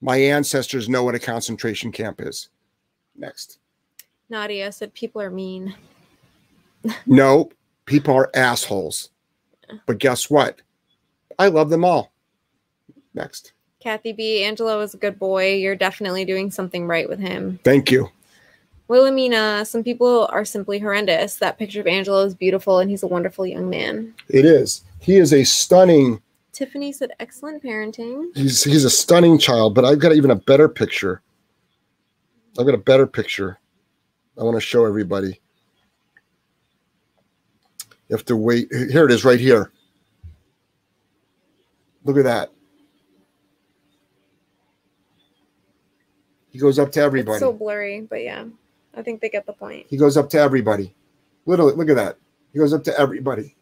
My 0.00 0.16
ancestors 0.16 0.88
know 0.88 1.04
what 1.04 1.14
a 1.14 1.20
concentration 1.20 1.92
camp 1.92 2.20
is. 2.20 2.48
Next. 3.16 3.58
Nadia 4.28 4.72
said 4.72 4.94
people 4.94 5.20
are 5.22 5.30
mean. 5.30 5.74
No, 7.06 7.50
people 7.84 8.12
are 8.16 8.30
assholes. 8.34 9.10
But 9.86 9.98
guess 9.98 10.28
what? 10.28 10.60
I 11.38 11.46
love 11.46 11.70
them 11.70 11.84
all. 11.84 12.12
Next. 13.14 13.51
Kathy 13.82 14.12
B. 14.12 14.44
Angelo 14.44 14.80
is 14.80 14.94
a 14.94 14.96
good 14.96 15.18
boy. 15.18 15.54
You're 15.54 15.74
definitely 15.74 16.24
doing 16.24 16.50
something 16.50 16.86
right 16.86 17.08
with 17.08 17.18
him. 17.18 17.58
Thank 17.64 17.90
you. 17.90 18.08
Wilhelmina, 18.88 19.64
some 19.64 19.82
people 19.82 20.28
are 20.30 20.44
simply 20.44 20.78
horrendous. 20.78 21.36
That 21.36 21.58
picture 21.58 21.80
of 21.80 21.86
Angelo 21.86 22.24
is 22.24 22.34
beautiful 22.34 22.78
and 22.78 22.90
he's 22.90 23.02
a 23.02 23.06
wonderful 23.06 23.46
young 23.46 23.68
man. 23.68 24.14
It 24.28 24.44
is. 24.44 24.84
He 25.00 25.16
is 25.16 25.32
a 25.32 25.42
stunning, 25.44 26.20
Tiffany 26.52 26.92
said 26.92 27.12
excellent 27.18 27.62
parenting. 27.62 28.26
he's 28.36 28.62
he's 28.62 28.84
a 28.84 28.90
stunning 28.90 29.38
child, 29.38 29.74
but 29.74 29.84
I've 29.84 29.98
got 29.98 30.12
even 30.12 30.30
a 30.30 30.36
better 30.36 30.68
picture. 30.68 31.22
I've 32.58 32.66
got 32.66 32.74
a 32.74 32.78
better 32.78 33.06
picture. 33.06 33.58
I 34.38 34.44
want 34.44 34.56
to 34.56 34.60
show 34.60 34.84
everybody. 34.84 35.40
You 38.08 38.16
have 38.16 38.24
to 38.26 38.36
wait. 38.36 38.68
Here 38.70 39.06
it 39.06 39.10
is 39.10 39.24
right 39.24 39.40
here. 39.40 39.72
Look 42.04 42.18
at 42.18 42.24
that. 42.24 42.50
He 46.52 46.58
goes 46.58 46.78
up 46.78 46.92
to 46.92 47.00
everybody. 47.00 47.36
It's 47.36 47.40
so 47.40 47.52
blurry, 47.52 48.02
but 48.02 48.22
yeah, 48.22 48.44
I 48.94 49.02
think 49.02 49.20
they 49.20 49.30
get 49.30 49.46
the 49.46 49.54
point. 49.54 49.86
He 49.88 49.96
goes 49.96 50.16
up 50.18 50.28
to 50.30 50.38
everybody. 50.38 50.94
Literally, 51.46 51.74
look 51.74 51.88
at 51.88 51.96
that. 51.96 52.18
He 52.52 52.58
goes 52.58 52.74
up 52.74 52.84
to 52.84 52.98
everybody. 52.98 53.56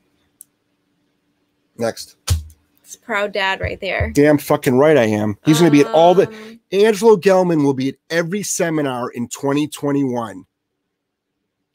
Next. 1.79 2.17
It's 2.83 2.97
proud 2.97 3.33
dad 3.33 3.61
right 3.61 3.81
there. 3.81 4.11
Damn 4.13 4.37
fucking 4.39 4.77
right 4.77 4.97
I 4.97 5.05
am. 5.05 5.39
He's 5.45 5.61
going 5.61 5.71
to 5.71 5.77
be 5.77 5.83
at 5.89 5.95
all 5.95 6.15
the. 6.15 6.27
Um, 6.27 6.61
Angelo 6.73 7.17
Gelman 7.17 7.63
will 7.63 7.75
be 7.75 7.91
at 7.91 7.95
every 8.11 8.43
seminar 8.43 9.11
in 9.11 9.29
2021. 9.29 10.45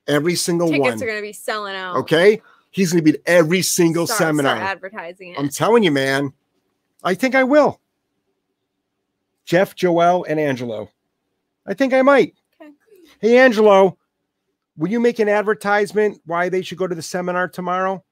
Every 0.07 0.35
single 0.35 0.67
Tickets 0.67 0.81
one. 0.83 0.93
are 1.01 1.05
going 1.05 1.17
to 1.17 1.21
be 1.21 1.33
selling 1.33 1.75
out. 1.75 1.95
Okay. 1.97 2.41
He's 2.69 2.91
going 2.91 3.03
to 3.03 3.11
be 3.11 3.17
at 3.17 3.23
every 3.25 3.61
single 3.61 4.05
Start- 4.05 4.17
start 4.17 4.29
seminar. 4.29 4.57
advertising 4.57 5.29
it. 5.29 5.39
I'm 5.39 5.47
telling 5.47 5.83
you, 5.83 5.91
man. 5.91 6.33
I 7.03 7.13
think 7.13 7.33
I 7.33 7.45
will. 7.45 7.79
Jeff, 9.45 9.75
Joel, 9.75 10.25
and 10.25 10.39
Angelo. 10.39 10.89
I 11.65 11.73
think 11.73 11.93
I 11.93 12.01
might. 12.01 12.35
Okay. 12.61 12.71
Hey, 13.19 13.37
Angelo, 13.37 13.97
will 14.77 14.89
you 14.89 14.99
make 14.99 15.19
an 15.19 15.29
advertisement 15.29 16.21
why 16.25 16.49
they 16.49 16.61
should 16.61 16.77
go 16.77 16.87
to 16.87 16.95
the 16.95 17.01
seminar 17.01 17.47
tomorrow? 17.47 18.03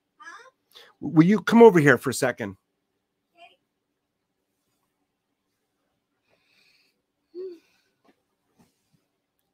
Will 1.00 1.26
you 1.26 1.42
come 1.42 1.62
over 1.62 1.80
here 1.80 1.98
for 1.98 2.10
a 2.10 2.14
second? 2.14 2.56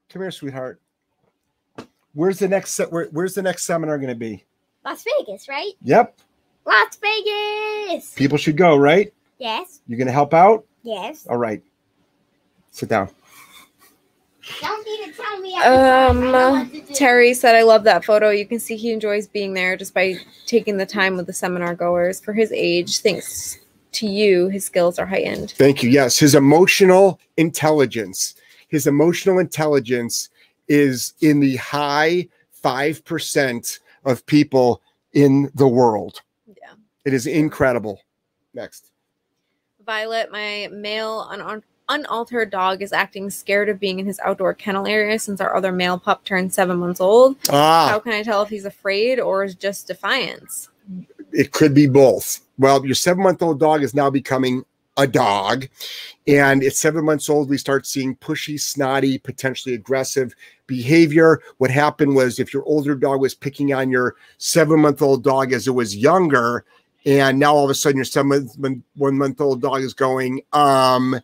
Come 0.09 0.21
here, 0.23 0.31
sweetheart. 0.31 0.81
Where's 2.13 2.39
the 2.39 2.47
next 2.47 2.71
se- 2.71 2.85
where, 2.85 3.05
where's 3.11 3.35
the 3.35 3.41
next 3.41 3.63
seminar 3.65 3.97
going 3.97 4.09
to 4.09 4.15
be? 4.15 4.43
Las 4.83 5.03
Vegas, 5.19 5.47
right? 5.47 5.73
Yep. 5.83 6.17
Las 6.65 6.97
Vegas. 7.01 8.13
People 8.15 8.37
should 8.37 8.57
go, 8.57 8.75
right? 8.75 9.13
Yes. 9.37 9.81
You're 9.87 9.97
going 9.97 10.07
to 10.07 10.13
help 10.13 10.33
out? 10.33 10.65
Yes. 10.83 11.27
All 11.27 11.37
right. 11.37 11.61
Sit 12.71 12.89
down. 12.89 13.09
Don't 13.09 13.09
need 13.09 13.09
to 13.09 13.09
tell 13.09 13.09
me. 13.09 13.09
every 13.09 13.09
time. 13.09 14.38
I 14.38 14.38
know 14.38 14.38
Um, 15.65 16.31
what 16.31 16.71
to 16.71 16.81
do. 16.81 16.93
Terry 16.93 17.33
said, 17.33 17.55
I 17.55 17.63
love 17.63 17.83
that 17.83 18.05
photo. 18.05 18.29
You 18.29 18.45
can 18.45 18.59
see 18.59 18.75
he 18.75 18.91
enjoys 18.91 19.27
being 19.27 19.53
there 19.53 19.75
just 19.77 19.93
by 19.93 20.15
taking 20.45 20.77
the 20.77 20.85
time 20.85 21.15
with 21.15 21.27
the 21.27 21.33
seminar 21.33 21.75
goers. 21.75 22.19
For 22.19 22.33
his 22.33 22.51
age, 22.51 22.99
thanks 22.99 23.59
to 23.93 24.07
you, 24.07 24.47
his 24.47 24.65
skills 24.65 24.99
are 24.99 25.05
heightened. 25.05 25.51
Thank 25.51 25.83
you. 25.83 25.89
Yes, 25.89 26.17
his 26.17 26.35
emotional 26.35 27.19
intelligence, 27.37 28.35
his 28.67 28.87
emotional 28.87 29.39
intelligence 29.39 30.29
is 30.67 31.13
in 31.21 31.39
the 31.39 31.57
high 31.57 32.27
5% 32.63 33.79
of 34.05 34.25
people 34.25 34.81
in 35.13 35.51
the 35.55 35.67
world. 35.67 36.21
Yeah. 36.47 36.73
It 37.05 37.13
is 37.13 37.27
incredible. 37.27 38.01
Next. 38.53 38.91
Violet, 39.85 40.31
my 40.31 40.69
male 40.71 41.27
un- 41.29 41.63
unaltered 41.89 42.49
dog, 42.51 42.81
is 42.81 42.93
acting 42.93 43.29
scared 43.29 43.67
of 43.69 43.79
being 43.79 43.99
in 43.99 44.05
his 44.05 44.19
outdoor 44.23 44.53
kennel 44.53 44.87
area 44.87 45.19
since 45.19 45.41
our 45.41 45.55
other 45.55 45.71
male 45.71 45.99
pup 45.99 46.23
turned 46.23 46.53
seven 46.53 46.77
months 46.77 47.01
old. 47.01 47.35
How 47.49 47.53
Ah, 47.95 47.99
can 47.99 48.13
I 48.13 48.23
tell 48.23 48.41
if 48.43 48.49
he's 48.49 48.65
afraid 48.65 49.19
or 49.19 49.43
is 49.43 49.55
just 49.55 49.87
defiance? 49.87 50.69
it 51.31 51.51
could 51.51 51.75
be 51.75 51.85
both. 51.85 52.39
Well, 52.57 52.83
your 52.85 52.95
seven 52.95 53.21
month 53.23 53.43
old 53.43 53.59
dog 53.59 53.83
is 53.83 53.93
now 53.93 54.09
becoming 54.09 54.63
a 54.97 55.05
dog. 55.05 55.67
And 56.27 56.63
at 56.63 56.73
seven 56.73 57.05
months 57.05 57.29
old, 57.29 57.49
we 57.49 57.57
start 57.57 57.85
seeing 57.85 58.15
pushy, 58.15 58.59
snotty, 58.59 59.19
potentially 59.19 59.75
aggressive 59.75 60.33
behavior. 60.65 61.39
What 61.59 61.69
happened 61.71 62.15
was 62.15 62.39
if 62.39 62.53
your 62.53 62.63
older 62.63 62.95
dog 62.95 63.21
was 63.21 63.35
picking 63.35 63.73
on 63.73 63.91
your 63.91 64.15
seven 64.39 64.79
month 64.79 65.01
old 65.03 65.23
dog 65.23 65.53
as 65.53 65.67
it 65.67 65.71
was 65.71 65.95
younger, 65.95 66.65
and 67.05 67.37
now 67.39 67.53
all 67.55 67.63
of 67.63 67.69
a 67.69 67.75
sudden 67.75 67.97
your 67.97 68.05
seven 68.05 68.27
month, 68.29 68.83
one 68.95 69.17
month 69.17 69.39
old 69.39 69.61
dog 69.61 69.81
is 69.81 69.93
going, 69.93 70.41
um, 70.53 71.19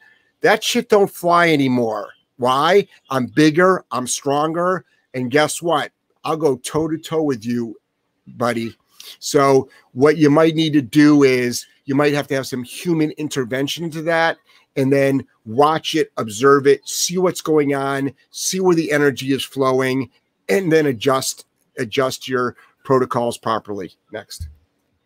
that 0.45 0.63
shit 0.63 0.89
don't 0.89 1.09
fly 1.09 1.49
anymore. 1.49 2.09
Why? 2.37 2.87
I'm 3.09 3.25
bigger, 3.25 3.83
I'm 3.91 4.05
stronger, 4.05 4.85
and 5.15 5.31
guess 5.31 5.59
what? 5.59 5.91
I'll 6.23 6.37
go 6.37 6.57
toe 6.57 6.87
to 6.87 6.99
toe 6.99 7.23
with 7.23 7.43
you, 7.43 7.79
buddy. 8.27 8.75
So 9.17 9.69
what 9.93 10.17
you 10.17 10.29
might 10.29 10.53
need 10.53 10.73
to 10.73 10.83
do 10.83 11.23
is 11.23 11.65
you 11.85 11.95
might 11.95 12.13
have 12.13 12.27
to 12.27 12.35
have 12.35 12.45
some 12.45 12.63
human 12.63 13.09
intervention 13.11 13.83
into 13.83 14.03
that 14.03 14.37
and 14.75 14.93
then 14.93 15.25
watch 15.45 15.95
it, 15.95 16.11
observe 16.17 16.67
it, 16.67 16.87
see 16.87 17.17
what's 17.17 17.41
going 17.41 17.73
on, 17.73 18.13
see 18.29 18.59
where 18.59 18.75
the 18.75 18.91
energy 18.91 19.33
is 19.33 19.43
flowing, 19.43 20.11
and 20.47 20.71
then 20.71 20.85
adjust 20.85 21.47
adjust 21.79 22.29
your 22.29 22.55
protocols 22.83 23.39
properly. 23.39 23.93
Next. 24.11 24.47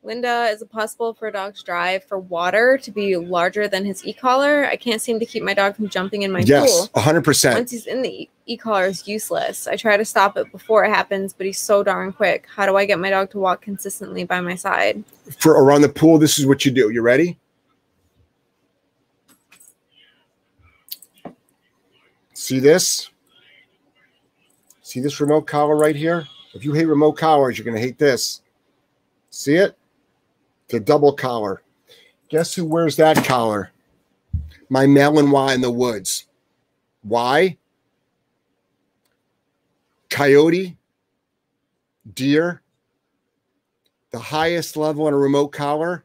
Linda, 0.02 0.48
is 0.50 0.62
it 0.62 0.72
possible 0.72 1.14
for 1.14 1.28
a 1.28 1.32
dog 1.32 1.56
to 1.56 1.64
drive 1.64 2.06
for 2.06 2.18
water 2.18 2.80
to 2.82 2.90
be 2.92 3.18
larger 3.18 3.68
than 3.68 3.84
his 3.84 4.06
e-collar? 4.06 4.66
I 4.66 4.78
can't 4.78 5.02
seem 5.02 5.20
to 5.20 5.26
keep 5.26 5.44
my 5.44 5.54
dog 5.54 5.76
from 5.76 5.90
jumping 5.90 6.22
in 6.22 6.32
my 6.32 6.40
yes, 6.40 6.88
pool. 6.88 7.02
100%. 7.02 7.54
Once 7.54 7.72
he's 7.72 7.86
in 7.86 8.02
the 8.02 8.30
e-collar 8.46 8.86
is 8.86 9.08
useless. 9.08 9.68
I 9.68 9.76
try 9.76 9.98
to 9.98 10.06
stop 10.06 10.38
it 10.38 10.50
before 10.54 10.86
it 10.86 10.90
happens, 10.90 11.34
but 11.34 11.46
he's 11.46 11.60
so 11.60 11.84
darn 11.84 12.14
quick. 12.14 12.48
How 12.56 12.66
do 12.66 12.78
I 12.78 12.86
get 12.86 12.98
my 12.98 13.10
dog 13.10 13.30
to 13.32 13.40
walk 13.40 13.62
consistently 13.62 14.24
by 14.24 14.40
my 14.40 14.56
side? 14.56 15.04
For 15.38 15.62
around 15.62 15.82
the 15.82 15.90
pool, 15.90 16.18
this 16.18 16.40
is 16.40 16.46
what 16.46 16.64
you 16.64 16.72
do. 16.72 16.90
You 16.92 17.02
ready? 17.02 17.38
See 22.34 22.60
this? 22.60 23.10
See 24.82 25.02
this 25.02 25.20
remote 25.20 25.46
collar 25.46 25.76
right 25.76 25.96
here? 25.96 26.26
If 26.54 26.64
you 26.64 26.72
hate 26.72 26.86
remote 26.86 27.18
collars, 27.18 27.58
you're 27.58 27.66
going 27.66 27.76
to 27.76 27.82
hate 27.82 28.00
this. 28.00 28.42
See 29.30 29.56
it? 29.56 29.76
The 30.70 30.80
double 30.80 31.14
collar. 31.14 31.62
Guess 32.30 32.54
who 32.54 32.66
wears 32.66 32.96
that 32.98 33.26
collar? 33.26 33.72
My 34.70 34.86
Malinois 34.86 35.56
in 35.56 35.62
the 35.62 35.72
woods. 35.72 36.28
Why? 37.02 37.58
Coyote, 40.10 40.78
deer, 42.14 42.62
the 44.12 44.20
highest 44.20 44.76
level 44.76 45.06
on 45.06 45.14
a 45.14 45.18
remote 45.18 45.50
collar 45.50 46.04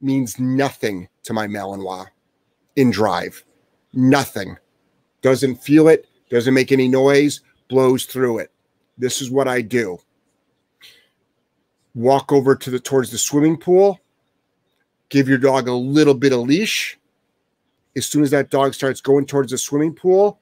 means 0.00 0.38
nothing 0.38 1.08
to 1.24 1.32
my 1.32 1.46
Malinois 1.46 2.06
in 2.76 2.90
drive. 2.90 3.44
Nothing. 3.92 4.56
Doesn't 5.20 5.56
feel 5.56 5.88
it, 5.88 6.06
doesn't 6.30 6.54
make 6.54 6.72
any 6.72 6.88
noise, 6.88 7.40
blows 7.68 8.04
through 8.04 8.38
it. 8.38 8.50
This 8.96 9.20
is 9.20 9.30
what 9.30 9.48
I 9.48 9.60
do. 9.60 9.98
Walk 11.94 12.32
over 12.32 12.54
to 12.54 12.70
the 12.70 12.78
towards 12.78 13.10
the 13.10 13.18
swimming 13.18 13.56
pool, 13.56 14.00
give 15.08 15.28
your 15.28 15.38
dog 15.38 15.68
a 15.68 15.72
little 15.72 16.14
bit 16.14 16.32
of 16.32 16.40
leash. 16.40 16.98
As 17.96 18.06
soon 18.06 18.22
as 18.22 18.30
that 18.30 18.50
dog 18.50 18.74
starts 18.74 19.00
going 19.00 19.26
towards 19.26 19.50
the 19.50 19.58
swimming 19.58 19.94
pool, 19.94 20.38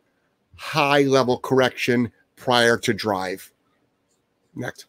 high 0.56 1.02
level 1.02 1.38
correction 1.38 2.12
prior 2.36 2.76
to 2.78 2.92
drive. 2.92 3.50
Next. 4.54 4.86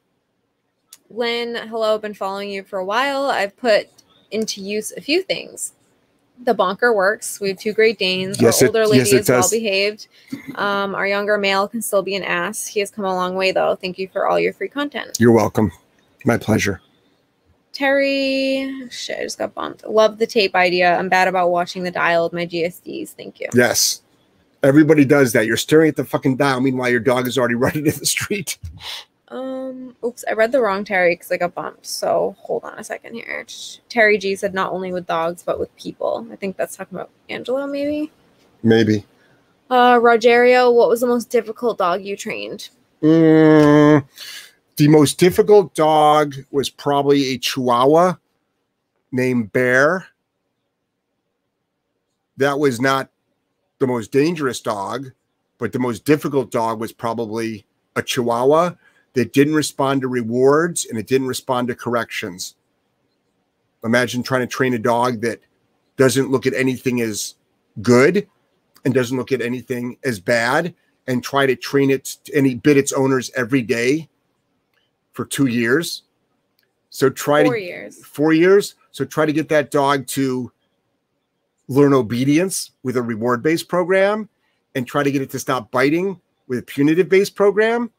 Lynn, 1.09 1.55
hello, 1.55 1.95
I've 1.95 2.01
been 2.01 2.13
following 2.13 2.49
you 2.49 2.63
for 2.63 2.79
a 2.79 2.85
while. 2.85 3.25
I've 3.25 3.55
put 3.55 3.87
into 4.31 4.61
use 4.61 4.91
a 4.97 5.01
few 5.01 5.21
things. 5.23 5.73
The 6.43 6.53
bonker 6.53 6.93
works. 6.93 7.39
We 7.39 7.49
have 7.49 7.57
two 7.57 7.73
Great 7.73 7.97
Danes. 7.97 8.39
Yes, 8.41 8.61
our 8.61 8.65
it- 8.65 8.69
older 8.69 8.87
lady 8.87 8.97
yes, 9.09 9.13
it 9.13 9.21
is 9.21 9.29
well 9.29 9.49
behaved. 9.49 10.07
Um, 10.55 10.93
our 10.93 11.07
younger 11.07 11.37
male 11.37 11.67
can 11.67 11.81
still 11.81 12.03
be 12.03 12.15
an 12.15 12.23
ass. 12.23 12.67
He 12.67 12.79
has 12.81 12.91
come 12.91 13.05
a 13.05 13.15
long 13.15 13.35
way, 13.35 13.51
though. 13.51 13.75
Thank 13.75 13.97
you 13.97 14.07
for 14.09 14.27
all 14.27 14.39
your 14.39 14.53
free 14.53 14.67
content. 14.67 15.17
You're 15.19 15.31
welcome. 15.31 15.71
My 16.25 16.37
pleasure. 16.37 16.81
Terry, 17.73 18.89
shit, 18.89 19.19
I 19.19 19.23
just 19.23 19.37
got 19.37 19.53
bumped. 19.53 19.85
Love 19.85 20.17
the 20.17 20.25
tape 20.25 20.55
idea. 20.55 20.97
I'm 20.97 21.09
bad 21.09 21.27
about 21.27 21.51
watching 21.51 21.83
the 21.83 21.91
dial 21.91 22.25
of 22.25 22.33
my 22.33 22.45
GSDs. 22.45 23.09
Thank 23.09 23.39
you. 23.39 23.49
Yes. 23.53 24.01
Everybody 24.63 25.05
does 25.05 25.33
that. 25.33 25.45
You're 25.45 25.57
staring 25.57 25.89
at 25.89 25.95
the 25.95 26.03
fucking 26.03 26.37
dial. 26.37 26.59
Meanwhile, 26.59 26.89
your 26.89 26.99
dog 26.99 27.27
is 27.27 27.37
already 27.37 27.55
running 27.55 27.85
in 27.85 27.93
the 27.93 28.05
street. 28.05 28.57
Um, 29.29 29.95
oops, 30.03 30.23
I 30.27 30.33
read 30.33 30.51
the 30.51 30.61
wrong 30.61 30.85
Terry 30.85 31.13
because 31.15 31.31
I 31.31 31.37
got 31.37 31.53
bumped. 31.53 31.85
So 31.85 32.35
hold 32.39 32.63
on 32.63 32.79
a 32.79 32.83
second 32.83 33.13
here. 33.13 33.45
Terry 33.89 34.17
G 34.17 34.35
said 34.35 34.53
not 34.53 34.71
only 34.71 34.91
with 34.91 35.05
dogs 35.05 35.43
but 35.43 35.59
with 35.59 35.75
people. 35.75 36.25
I 36.31 36.35
think 36.35 36.57
that's 36.57 36.75
talking 36.75 36.97
about 36.97 37.09
Angelo, 37.29 37.67
maybe. 37.67 38.11
Maybe. 38.63 39.05
Uh, 39.69 39.99
Rogerio, 39.99 40.73
what 40.73 40.89
was 40.89 41.01
the 41.01 41.07
most 41.07 41.29
difficult 41.29 41.77
dog 41.77 42.01
you 42.01 42.15
trained? 42.15 42.69
Mm, 43.03 44.05
the 44.77 44.87
most 44.87 45.17
difficult 45.17 45.73
dog 45.73 46.35
was 46.51 46.69
probably 46.69 47.29
a 47.29 47.37
Chihuahua 47.39 48.15
named 49.11 49.51
Bear. 49.51 50.07
That 52.37 52.59
was 52.59 52.79
not 52.79 53.09
the 53.79 53.87
most 53.87 54.11
dangerous 54.11 54.61
dog, 54.61 55.11
but 55.57 55.71
the 55.71 55.79
most 55.79 56.05
difficult 56.05 56.51
dog 56.51 56.79
was 56.79 56.93
probably 56.93 57.65
a 57.95 58.03
Chihuahua 58.03 58.75
that 59.13 59.33
didn't 59.33 59.55
respond 59.55 60.01
to 60.01 60.07
rewards 60.07 60.85
and 60.85 60.99
it 60.99 61.07
didn't 61.07 61.27
respond 61.27 61.67
to 61.69 61.75
corrections. 61.75 62.55
Imagine 63.83 64.21
trying 64.21 64.41
to 64.41 64.47
train 64.47 64.75
a 64.75 64.79
dog 64.79 65.21
that 65.21 65.39
doesn't 65.95 66.29
look 66.29 66.45
at 66.45 66.53
anything 66.53 67.01
as 67.01 67.33
good 67.81 68.27
and 68.85 68.93
doesn't 68.93 69.17
look 69.17 69.31
at 69.31 69.41
anything 69.41 69.97
as 70.03 70.19
bad 70.19 70.75
and 71.07 71.23
try 71.23 71.47
to 71.47 71.55
train 71.55 71.89
it 71.89 72.17
and 72.35 72.45
he 72.45 72.53
bit 72.53 72.77
its 72.77 72.93
owners 72.93 73.31
every 73.35 73.63
day 73.63 74.07
for 75.17 75.25
two 75.25 75.47
years. 75.47 76.03
So 76.91 77.09
try 77.09 77.43
Four 77.43 77.55
to 77.55 77.59
years. 77.61 78.05
four 78.05 78.33
years. 78.33 78.75
So 78.91 79.03
try 79.03 79.25
to 79.25 79.33
get 79.33 79.49
that 79.49 79.71
dog 79.71 80.05
to 80.09 80.51
learn 81.67 81.91
obedience 81.93 82.71
with 82.83 82.95
a 82.97 83.01
reward 83.01 83.41
based 83.41 83.67
program 83.67 84.29
and 84.75 84.85
try 84.87 85.01
to 85.01 85.11
get 85.11 85.23
it 85.23 85.31
to 85.31 85.39
stop 85.39 85.71
biting 85.71 86.21
with 86.47 86.59
a 86.59 86.61
punitive 86.61 87.09
based 87.09 87.35
program. 87.35 87.91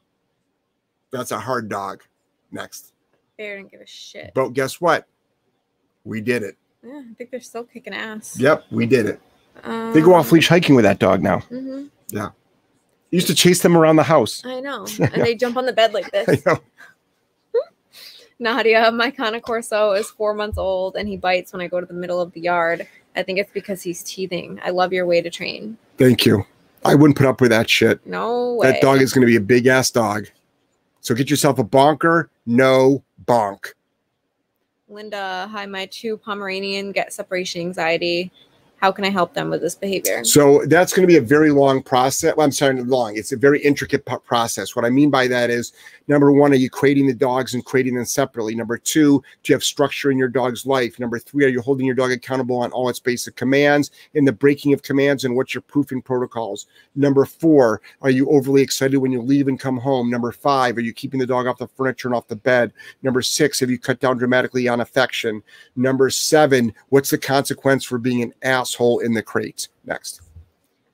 That's 1.10 1.32
a 1.32 1.40
hard 1.40 1.68
dog. 1.68 2.04
Next. 2.52 2.92
Bear 3.36 3.56
didn't 3.56 3.72
give 3.72 3.80
a 3.80 3.86
shit. 3.86 4.30
But 4.34 4.50
guess 4.50 4.80
what? 4.80 5.06
We 6.04 6.20
did 6.20 6.44
it. 6.44 6.56
Yeah, 6.84 7.02
I 7.10 7.14
think 7.14 7.30
they're 7.32 7.40
still 7.40 7.64
kicking 7.64 7.92
ass. 7.94 8.38
Yep, 8.38 8.64
we 8.70 8.86
did 8.86 9.06
it. 9.06 9.20
Um, 9.64 9.92
They 9.92 10.00
go 10.00 10.14
off 10.14 10.30
leash 10.30 10.48
hiking 10.48 10.76
with 10.76 10.84
that 10.84 11.00
dog 11.00 11.20
now. 11.22 11.40
hmm 11.40 11.86
Yeah. 12.10 12.30
used 13.10 13.26
to 13.26 13.34
chase 13.34 13.60
them 13.62 13.76
around 13.76 13.96
the 13.96 14.02
house. 14.04 14.42
I 14.46 14.60
know. 14.60 14.86
And 15.00 15.22
they 15.24 15.34
jump 15.34 15.56
on 15.56 15.66
the 15.66 15.72
bed 15.72 15.92
like 15.92 16.06
I 16.14 16.24
this. 16.24 16.44
Nadia, 18.38 18.90
my 18.92 19.10
Cane 19.10 19.40
Corso 19.40 19.92
is 19.92 20.10
four 20.10 20.32
months 20.32 20.58
old 20.58 20.96
and 20.96 21.08
he 21.08 21.16
bites 21.16 21.52
when 21.52 21.60
I 21.60 21.66
go 21.66 21.80
to 21.80 21.86
the 21.86 21.94
middle 21.94 22.20
of 22.20 22.32
the 22.32 22.40
yard. 22.40 22.86
I 23.16 23.22
think 23.22 23.38
it's 23.38 23.50
because 23.52 23.82
he's 23.82 24.02
teething. 24.02 24.60
I 24.62 24.70
love 24.70 24.92
your 24.92 25.06
way 25.06 25.20
to 25.20 25.30
train. 25.30 25.76
Thank 25.96 26.24
you. 26.24 26.44
I 26.84 26.94
wouldn't 26.94 27.16
put 27.18 27.26
up 27.26 27.40
with 27.40 27.50
that 27.50 27.68
shit. 27.68 28.04
No 28.06 28.54
way. 28.54 28.70
That 28.70 28.80
dog 28.80 29.00
is 29.00 29.12
going 29.12 29.22
to 29.22 29.26
be 29.26 29.36
a 29.36 29.40
big 29.40 29.66
ass 29.66 29.90
dog. 29.90 30.28
So 31.00 31.14
get 31.14 31.30
yourself 31.30 31.58
a 31.58 31.64
bonker. 31.64 32.30
No 32.46 33.02
bonk. 33.24 33.72
Linda, 34.88 35.48
hi, 35.50 35.66
my 35.66 35.86
two 35.86 36.16
Pomeranian 36.16 36.92
get 36.92 37.12
separation 37.12 37.60
anxiety. 37.60 38.32
How 38.78 38.92
can 38.92 39.04
I 39.04 39.10
help 39.10 39.34
them 39.34 39.50
with 39.50 39.60
this 39.60 39.74
behavior? 39.74 40.22
So 40.24 40.64
that's 40.66 40.92
going 40.92 41.02
to 41.02 41.12
be 41.12 41.16
a 41.16 41.20
very 41.20 41.50
long 41.50 41.82
process. 41.82 42.36
Well, 42.36 42.44
I'm 42.44 42.52
sorry, 42.52 42.80
long. 42.80 43.16
It's 43.16 43.32
a 43.32 43.36
very 43.36 43.60
intricate 43.60 44.04
process. 44.24 44.76
What 44.76 44.84
I 44.84 44.90
mean 44.90 45.10
by 45.10 45.26
that 45.26 45.50
is 45.50 45.72
number 46.06 46.30
one, 46.30 46.52
are 46.52 46.56
you 46.56 46.70
crating 46.70 47.08
the 47.08 47.14
dogs 47.14 47.54
and 47.54 47.64
crating 47.64 47.96
them 47.96 48.04
separately? 48.04 48.54
Number 48.54 48.78
two, 48.78 49.22
do 49.42 49.52
you 49.52 49.54
have 49.54 49.64
structure 49.64 50.12
in 50.12 50.18
your 50.18 50.28
dog's 50.28 50.64
life? 50.64 51.00
Number 51.00 51.18
three, 51.18 51.44
are 51.44 51.48
you 51.48 51.60
holding 51.60 51.86
your 51.86 51.96
dog 51.96 52.12
accountable 52.12 52.58
on 52.58 52.70
all 52.70 52.88
its 52.88 53.00
basic 53.00 53.34
commands 53.34 53.90
and 54.14 54.26
the 54.26 54.32
breaking 54.32 54.72
of 54.72 54.82
commands 54.82 55.24
and 55.24 55.34
what's 55.34 55.54
your 55.54 55.62
proofing 55.62 56.00
protocols? 56.00 56.66
Number 56.94 57.24
four, 57.24 57.82
are 58.00 58.10
you 58.10 58.30
overly 58.30 58.62
excited 58.62 58.98
when 58.98 59.10
you 59.10 59.22
leave 59.22 59.48
and 59.48 59.58
come 59.58 59.76
home? 59.76 60.08
Number 60.08 60.30
five, 60.30 60.76
are 60.76 60.82
you 60.82 60.92
keeping 60.92 61.18
the 61.18 61.26
dog 61.26 61.48
off 61.48 61.58
the 61.58 61.66
furniture 61.66 62.06
and 62.06 62.14
off 62.14 62.28
the 62.28 62.36
bed? 62.36 62.72
Number 63.02 63.22
six, 63.22 63.58
have 63.58 63.70
you 63.70 63.78
cut 63.78 63.98
down 63.98 64.18
dramatically 64.18 64.68
on 64.68 64.80
affection? 64.80 65.42
Number 65.74 66.10
seven, 66.10 66.72
what's 66.90 67.10
the 67.10 67.18
consequence 67.18 67.84
for 67.84 67.98
being 67.98 68.22
an 68.22 68.32
asshole 68.68 69.00
in 69.00 69.12
the 69.14 69.22
crate? 69.22 69.68
Next. 69.84 70.22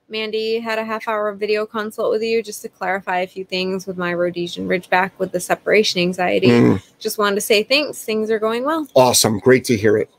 Mandy 0.07 0.59
had 0.59 0.77
a 0.77 0.85
half 0.85 1.07
hour 1.07 1.33
video 1.33 1.65
consult 1.65 2.11
with 2.11 2.21
you 2.21 2.43
just 2.43 2.61
to 2.61 2.69
clarify 2.69 3.19
a 3.19 3.27
few 3.27 3.43
things 3.43 3.87
with 3.87 3.97
my 3.97 4.13
Rhodesian 4.13 4.67
Ridgeback 4.67 5.11
with 5.17 5.31
the 5.31 5.39
separation 5.39 5.99
anxiety. 5.99 6.49
Mm, 6.49 6.83
Just 6.99 7.17
wanted 7.17 7.35
to 7.35 7.41
say 7.41 7.63
thanks. 7.63 8.03
Things 8.03 8.29
are 8.29 8.37
going 8.39 8.63
well. 8.65 8.87
awesome. 8.95 9.39
Great 9.39 9.65
to 9.65 9.75
hear 9.75 9.97
it. 9.97 10.09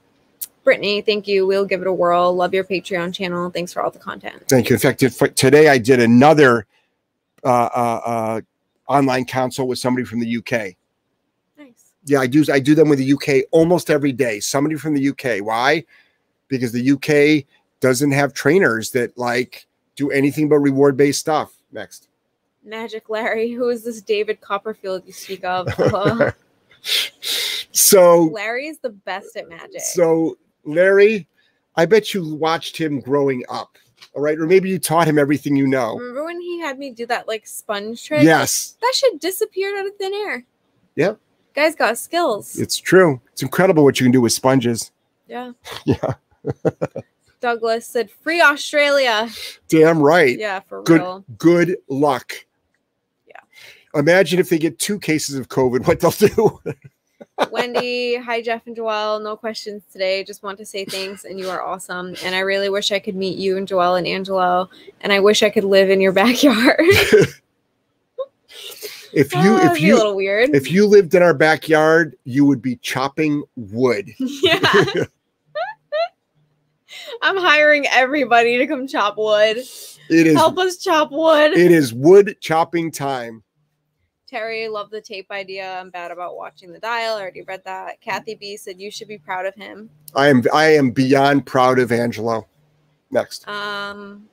Brittany, 0.64 1.00
thank 1.02 1.28
you. 1.28 1.46
We'll 1.46 1.64
give 1.64 1.80
it 1.82 1.86
a 1.86 1.92
whirl. 1.92 2.34
Love 2.34 2.52
your 2.52 2.64
Patreon 2.64 3.14
channel. 3.14 3.48
Thanks 3.50 3.72
for 3.72 3.80
all 3.80 3.92
the 3.92 4.00
content. 4.00 4.42
Thank 4.48 4.68
you. 4.68 4.74
In 4.74 4.80
fact, 4.80 4.98
today 5.36 5.68
I 5.68 5.78
did 5.78 6.00
another 6.00 6.66
uh, 7.44 7.48
uh, 7.72 8.00
uh, 8.04 8.40
online 8.88 9.24
consult 9.24 9.68
with 9.68 9.78
somebody 9.78 10.04
from 10.04 10.18
the 10.18 10.36
UK. 10.38 10.74
Nice. 11.56 11.92
Yeah, 12.04 12.18
I 12.18 12.26
do. 12.26 12.44
I 12.52 12.58
do 12.58 12.74
them 12.74 12.88
with 12.88 12.98
the 12.98 13.12
UK 13.12 13.46
almost 13.52 13.88
every 13.88 14.10
day. 14.12 14.40
Somebody 14.40 14.74
from 14.74 14.94
the 14.94 15.08
UK. 15.10 15.46
Why? 15.46 15.84
Because 16.48 16.72
the 16.72 16.92
UK 16.92 17.44
doesn't 17.80 18.12
have 18.12 18.32
trainers 18.34 18.90
that 18.92 19.16
like 19.18 19.66
do 19.96 20.10
anything 20.10 20.48
but 20.48 20.58
reward 20.58 20.96
based 20.96 21.20
stuff. 21.20 21.52
Next. 21.72 22.08
Magic 22.64 23.08
Larry, 23.08 23.52
who 23.52 23.68
is 23.68 23.84
this 23.84 24.00
David 24.00 24.40
Copperfield 24.40 25.02
you 25.06 25.12
speak 25.12 25.44
of? 25.44 25.68
So, 27.72 28.22
Larry 28.32 28.68
is 28.68 28.78
the 28.78 28.88
best 28.90 29.36
at 29.36 29.48
magic. 29.50 29.80
so 29.80 30.38
Larry, 30.64 31.28
I 31.76 31.84
bet 31.84 32.14
you 32.14 32.34
watched 32.34 32.76
him 32.76 33.00
growing 33.00 33.44
up. 33.50 33.76
All 34.14 34.22
right, 34.22 34.38
or 34.38 34.46
maybe 34.46 34.70
you 34.70 34.78
taught 34.78 35.06
him 35.06 35.18
everything 35.18 35.56
you 35.56 35.66
know. 35.66 35.96
Remember 35.98 36.24
when 36.24 36.40
he 36.40 36.58
had 36.58 36.78
me 36.78 36.90
do 36.90 37.04
that 37.06 37.28
like 37.28 37.46
sponge 37.46 38.02
trick? 38.02 38.22
Yes, 38.22 38.76
That 38.80 38.92
shit 38.94 39.20
disappeared 39.20 39.78
out 39.78 39.86
of 39.86 39.94
thin 39.96 40.14
air. 40.14 40.44
Yep. 40.94 41.18
Guy's 41.54 41.74
got 41.74 41.98
skills. 41.98 42.58
it's 42.58 42.78
true. 42.78 43.20
It's 43.32 43.42
incredible 43.42 43.84
what 43.84 44.00
you 44.00 44.04
can 44.06 44.12
do 44.12 44.22
with 44.22 44.32
sponges. 44.32 44.90
yeah. 45.28 45.52
Yeah, 45.84 46.14
Douglas 47.40 47.86
said, 47.86 48.10
"Free 48.10 48.40
Australia." 48.40 49.28
damn 49.68 50.00
right. 50.00 50.38
Yeah, 50.38 50.60
for 50.60 50.82
Good. 50.82 51.00
real. 51.00 51.24
good 51.38 51.76
luck. 51.88 52.32
Yeah. 53.26 53.40
Imagine 53.94 54.38
if 54.40 54.48
they 54.48 54.58
get 54.58 54.78
two 54.78 54.98
cases 54.98 55.34
of 55.36 55.48
COVID, 55.48 55.86
what 55.86 56.00
they'll 56.00 56.10
do. 56.10 56.60
Wendy, 57.50 58.16
hi 58.16 58.40
Jeff 58.40 58.66
and 58.66 58.74
Joelle. 58.76 59.22
No 59.22 59.36
questions 59.36 59.82
today. 59.92 60.24
Just 60.24 60.42
want 60.42 60.56
to 60.58 60.64
say 60.66 60.84
thanks, 60.86 61.24
and 61.24 61.38
you 61.38 61.48
are 61.50 61.60
awesome. 61.62 62.14
And 62.24 62.34
I 62.34 62.38
really 62.40 62.68
wish 62.70 62.90
I 62.92 62.98
could 62.98 63.14
meet 63.16 63.36
you 63.38 63.56
and 63.58 63.68
Joelle 63.68 63.98
and 63.98 64.06
Angelo. 64.06 64.70
And 65.02 65.12
I 65.12 65.20
wish 65.20 65.42
I 65.42 65.50
could 65.50 65.64
live 65.64 65.90
in 65.90 66.00
your 66.00 66.12
backyard. 66.12 66.76
if 69.12 69.32
you 69.34 69.40
Ah, 69.40 69.58
if 69.66 69.72
it'd 69.72 69.76
a 69.76 69.80
you 69.80 69.96
little 69.96 70.16
weird. 70.16 70.54
if 70.54 70.70
you 70.70 70.86
lived 70.86 71.14
in 71.14 71.22
our 71.22 71.34
backyard, 71.34 72.16
you 72.24 72.44
would 72.46 72.62
be 72.62 72.76
chopping 72.76 73.42
wood. 73.56 74.10
yeah. 74.18 74.84
I'm 77.22 77.36
hiring 77.36 77.86
everybody 77.90 78.58
to 78.58 78.66
come 78.66 78.86
chop 78.86 79.16
wood. 79.16 79.58
It 79.58 80.26
is 80.26 80.34
Help 80.36 80.58
us 80.58 80.76
chop 80.78 81.10
wood. 81.10 81.52
it 81.52 81.72
is 81.72 81.92
wood 81.92 82.36
chopping 82.40 82.90
time. 82.90 83.42
Terry, 84.28 84.68
love 84.68 84.90
the 84.90 85.00
tape 85.00 85.30
idea. 85.30 85.78
I'm 85.80 85.90
bad 85.90 86.10
about 86.10 86.36
watching 86.36 86.72
the 86.72 86.80
dial. 86.80 87.16
I 87.16 87.20
already 87.20 87.42
read 87.42 87.62
that. 87.64 88.00
Kathy 88.00 88.34
B 88.34 88.56
said 88.56 88.80
you 88.80 88.90
should 88.90 89.08
be 89.08 89.18
proud 89.18 89.46
of 89.46 89.54
him. 89.54 89.88
I 90.14 90.28
am 90.28 90.42
I 90.52 90.74
am 90.74 90.90
beyond 90.90 91.46
proud 91.46 91.78
of 91.78 91.92
Angelo. 91.92 92.46
Next. 93.10 93.46
Um, 93.46 94.28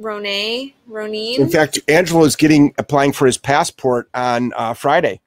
Ronay, 0.00 0.74
Ronine. 0.88 1.38
In 1.38 1.48
fact, 1.48 1.80
Angelo 1.88 2.24
is 2.24 2.36
getting 2.36 2.72
applying 2.78 3.12
for 3.12 3.26
his 3.26 3.36
passport 3.36 4.08
on 4.14 4.52
uh, 4.54 4.72
Friday. 4.74 5.20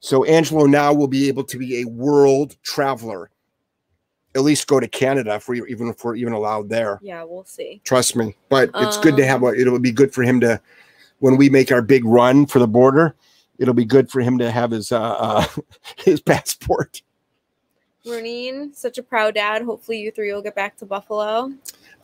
So 0.00 0.24
Angelo 0.24 0.66
now 0.66 0.92
will 0.92 1.08
be 1.08 1.28
able 1.28 1.44
to 1.44 1.58
be 1.58 1.80
a 1.80 1.88
world 1.88 2.56
traveler. 2.62 3.30
At 4.34 4.42
least 4.42 4.66
go 4.66 4.78
to 4.78 4.86
Canada 4.86 5.34
if 5.34 5.48
we 5.48 5.64
even 5.66 5.88
if 5.88 6.04
we're 6.04 6.14
even 6.14 6.32
allowed 6.32 6.68
there. 6.68 6.98
yeah, 7.02 7.24
we'll 7.24 7.44
see. 7.44 7.80
Trust 7.84 8.14
me. 8.14 8.36
But 8.48 8.70
it's 8.74 8.98
good 8.98 9.16
to 9.16 9.26
have 9.26 9.42
Um, 9.42 9.54
a 9.54 9.58
it'll 9.58 9.78
be 9.78 9.92
good 9.92 10.12
for 10.12 10.22
him 10.22 10.40
to 10.40 10.60
when 11.20 11.36
we 11.36 11.48
make 11.48 11.72
our 11.72 11.82
big 11.82 12.04
run 12.04 12.46
for 12.46 12.58
the 12.58 12.68
border, 12.68 13.14
it'll 13.58 13.74
be 13.74 13.84
good 13.84 14.10
for 14.10 14.20
him 14.20 14.38
to 14.38 14.50
have 14.50 14.70
his 14.70 14.92
uh, 14.92 15.00
uh 15.00 15.46
his 15.96 16.20
passport. 16.20 17.02
Ronine, 18.06 18.74
such 18.74 18.98
a 18.98 19.02
proud 19.02 19.34
dad. 19.34 19.62
Hopefully, 19.62 19.98
you 19.98 20.10
three 20.10 20.32
will 20.32 20.42
get 20.42 20.54
back 20.54 20.76
to 20.78 20.86
Buffalo. 20.86 21.52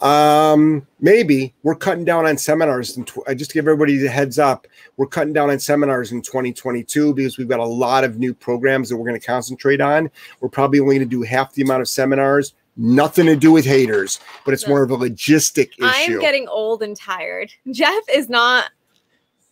Um, 0.01 0.87
maybe 1.01 1.55
we're 1.63 1.75
cutting 1.75 2.05
down 2.05 2.27
on 2.27 2.37
seminars. 2.37 2.97
And 2.97 3.07
tw- 3.07 3.21
just 3.37 3.51
to 3.51 3.55
give 3.55 3.67
everybody 3.67 4.05
a 4.05 4.11
heads 4.11 4.39
up, 4.39 4.67
we're 4.97 5.07
cutting 5.07 5.33
down 5.33 5.51
on 5.51 5.59
seminars 5.59 6.13
in 6.13 6.23
2022 6.23 7.15
because 7.15 7.39
we've 7.39 7.49
got 7.49 7.61
a 7.61 7.65
lot 7.65 8.05
of 8.05 8.19
new 8.19 8.35
programs 8.35 8.89
that 8.89 8.97
we're 8.97 9.09
going 9.09 9.21
to 9.21 9.27
concentrate 9.27 9.81
on. 9.81 10.11
We're 10.41 10.49
probably 10.49 10.81
only 10.81 10.97
going 10.97 11.09
to 11.09 11.17
do 11.17 11.23
half 11.23 11.53
the 11.55 11.63
amount 11.63 11.83
of 11.83 11.89
seminars. 11.89 12.55
Nothing 12.77 13.27
to 13.27 13.37
do 13.37 13.53
with 13.53 13.65
haters, 13.65 14.19
but 14.45 14.53
it's 14.53 14.67
more 14.67 14.83
of 14.83 14.91
a 14.91 14.97
logistic 14.97 15.71
issue. 15.79 15.85
I 15.85 15.99
am 16.11 16.21
getting 16.21 16.49
old 16.49 16.83
and 16.83 16.97
tired. 16.97 17.53
Jeff 17.71 18.03
is 18.13 18.29
not, 18.29 18.71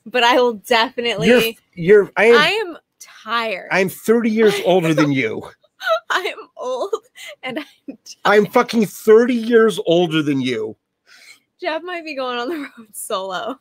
but 0.04 0.24
I 0.24 0.34
will 0.40 0.54
definitely. 0.54 1.28
You're, 1.28 1.52
you're, 1.74 2.12
I 2.16 2.24
am, 2.26 2.36
I 2.36 2.48
am 2.48 2.78
tired. 2.98 3.68
I'm 3.70 3.88
30 3.88 4.28
years 4.28 4.54
older 4.66 4.92
than 4.92 5.12
you. 5.12 5.42
I 6.10 6.20
am 6.20 6.48
old 6.56 6.94
and 7.42 7.58
I'm 7.58 7.98
I'm 8.24 8.46
fucking 8.46 8.86
30 8.86 9.34
years 9.34 9.78
older 9.86 10.22
than 10.22 10.40
you. 10.40 10.76
Jeff 11.60 11.82
might 11.82 12.04
be 12.04 12.14
going 12.14 12.38
on 12.38 12.48
the 12.48 12.56
road 12.78 12.88
solo. 12.94 13.58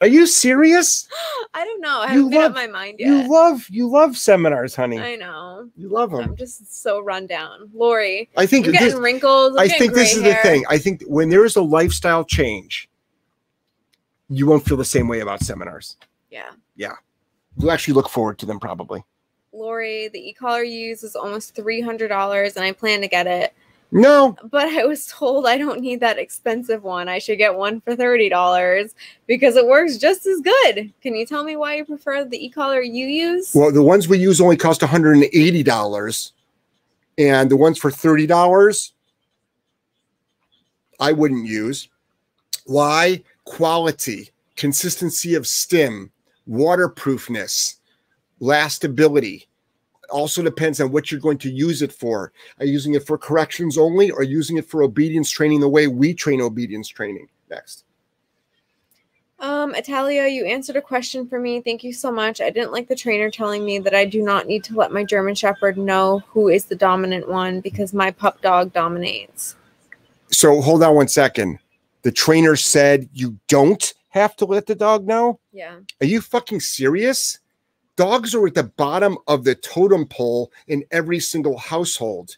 Are 0.00 0.06
you 0.06 0.26
serious? 0.26 1.08
I 1.54 1.64
don't 1.64 1.80
know. 1.80 2.00
I 2.02 2.12
You 2.14 2.28
haven't 2.28 2.30
made 2.30 2.36
love- 2.36 2.50
up 2.50 2.54
my 2.54 2.66
mind 2.68 2.96
yet. 3.00 3.08
You 3.08 3.32
love 3.32 3.66
you 3.68 3.88
love 3.90 4.16
seminars, 4.16 4.74
honey. 4.74 4.98
I 4.98 5.16
know. 5.16 5.68
You 5.76 5.88
love 5.88 6.10
them. 6.12 6.20
I'm 6.20 6.36
just 6.36 6.82
so 6.82 7.00
run 7.00 7.26
down. 7.26 7.70
Lori, 7.74 8.28
I 8.36 8.46
think 8.46 8.66
I'm 8.66 8.72
this, 8.72 8.80
getting 8.80 8.98
wrinkles. 9.02 9.52
I'm 9.54 9.60
I 9.60 9.66
getting 9.66 9.78
think 9.80 9.94
this 9.94 10.18
gray 10.18 10.28
is 10.30 10.34
the 10.36 10.42
thing. 10.42 10.64
I 10.68 10.78
think 10.78 11.02
when 11.06 11.28
there 11.30 11.44
is 11.44 11.56
a 11.56 11.62
lifestyle 11.62 12.24
change, 12.24 12.88
you 14.28 14.46
won't 14.46 14.64
feel 14.64 14.76
the 14.76 14.84
same 14.84 15.08
way 15.08 15.20
about 15.20 15.40
seminars. 15.42 15.96
Yeah. 16.30 16.50
Yeah. 16.76 16.92
You'll 17.56 17.70
actually 17.72 17.94
look 17.94 18.08
forward 18.08 18.38
to 18.38 18.46
them 18.46 18.60
probably. 18.60 19.02
Lori, 19.52 20.08
the 20.08 20.28
e-collar 20.28 20.62
you 20.62 20.88
use 20.88 21.02
is 21.02 21.16
almost 21.16 21.54
$300 21.54 22.56
and 22.56 22.64
I 22.64 22.72
plan 22.72 23.00
to 23.00 23.08
get 23.08 23.26
it. 23.26 23.54
No, 23.90 24.36
But 24.50 24.68
I 24.68 24.84
was 24.84 25.06
told 25.06 25.46
I 25.46 25.56
don't 25.56 25.80
need 25.80 26.00
that 26.00 26.18
expensive 26.18 26.82
one. 26.82 27.08
I 27.08 27.18
should 27.18 27.38
get 27.38 27.54
one 27.54 27.80
for 27.80 27.96
$30 27.96 28.92
because 29.26 29.56
it 29.56 29.66
works 29.66 29.96
just 29.96 30.26
as 30.26 30.42
good. 30.42 30.92
Can 31.00 31.14
you 31.14 31.24
tell 31.24 31.42
me 31.42 31.56
why 31.56 31.76
you 31.76 31.86
prefer 31.86 32.22
the 32.24 32.44
e-collar 32.44 32.82
you 32.82 33.06
use? 33.06 33.50
well, 33.54 33.72
the 33.72 33.82
ones 33.82 34.06
we 34.06 34.18
use 34.18 34.42
only 34.42 34.58
cost 34.58 34.82
$180, 34.82 36.32
and 37.16 37.50
the 37.50 37.56
ones 37.56 37.78
for 37.78 37.90
$30, 37.90 38.92
I 41.00 41.12
wouldn't 41.12 41.46
use. 41.46 41.88
Why? 42.66 43.22
Quality, 43.44 44.28
consistency 44.56 45.34
of 45.34 45.46
stim, 45.46 46.10
waterproofness, 46.46 47.77
lastability. 48.40 49.46
Also 50.10 50.42
depends 50.42 50.80
on 50.80 50.90
what 50.90 51.10
you're 51.10 51.20
going 51.20 51.38
to 51.38 51.50
use 51.50 51.82
it 51.82 51.92
for. 51.92 52.32
Are 52.58 52.64
you 52.64 52.72
using 52.72 52.94
it 52.94 53.06
for 53.06 53.18
corrections 53.18 53.76
only 53.76 54.10
or 54.10 54.22
using 54.22 54.56
it 54.56 54.68
for 54.68 54.82
obedience 54.82 55.30
training 55.30 55.60
the 55.60 55.68
way 55.68 55.86
we 55.86 56.14
train 56.14 56.40
obedience 56.40 56.88
training? 56.88 57.28
Next. 57.50 57.84
Um, 59.40 59.74
Italia, 59.74 60.26
you 60.26 60.44
answered 60.46 60.74
a 60.74 60.82
question 60.82 61.28
for 61.28 61.38
me. 61.38 61.60
Thank 61.60 61.84
you 61.84 61.92
so 61.92 62.10
much. 62.10 62.40
I 62.40 62.50
didn't 62.50 62.72
like 62.72 62.88
the 62.88 62.96
trainer 62.96 63.30
telling 63.30 63.64
me 63.64 63.78
that 63.78 63.94
I 63.94 64.04
do 64.04 64.20
not 64.20 64.46
need 64.46 64.64
to 64.64 64.74
let 64.74 64.90
my 64.90 65.04
German 65.04 65.36
Shepherd 65.36 65.78
know 65.78 66.24
who 66.28 66.48
is 66.48 66.64
the 66.64 66.74
dominant 66.74 67.28
one 67.28 67.60
because 67.60 67.94
my 67.94 68.10
pup 68.10 68.40
dog 68.42 68.72
dominates. 68.72 69.54
So 70.32 70.60
hold 70.60 70.82
on 70.82 70.96
one 70.96 71.08
second. 71.08 71.60
The 72.02 72.08
The 72.08 72.12
trainer 72.12 72.56
said 72.56 73.10
you 73.12 73.38
don't 73.48 73.92
have 74.08 74.34
to 74.36 74.46
let 74.46 74.64
the 74.64 74.74
dog 74.74 75.06
know. 75.06 75.40
Yeah. 75.52 75.80
Are 76.00 76.06
you 76.06 76.22
fucking 76.22 76.60
serious? 76.60 77.38
Dogs 77.98 78.32
are 78.32 78.46
at 78.46 78.54
the 78.54 78.62
bottom 78.62 79.18
of 79.26 79.42
the 79.42 79.56
totem 79.56 80.06
pole 80.06 80.52
in 80.68 80.84
every 80.92 81.18
single 81.18 81.58
household. 81.58 82.36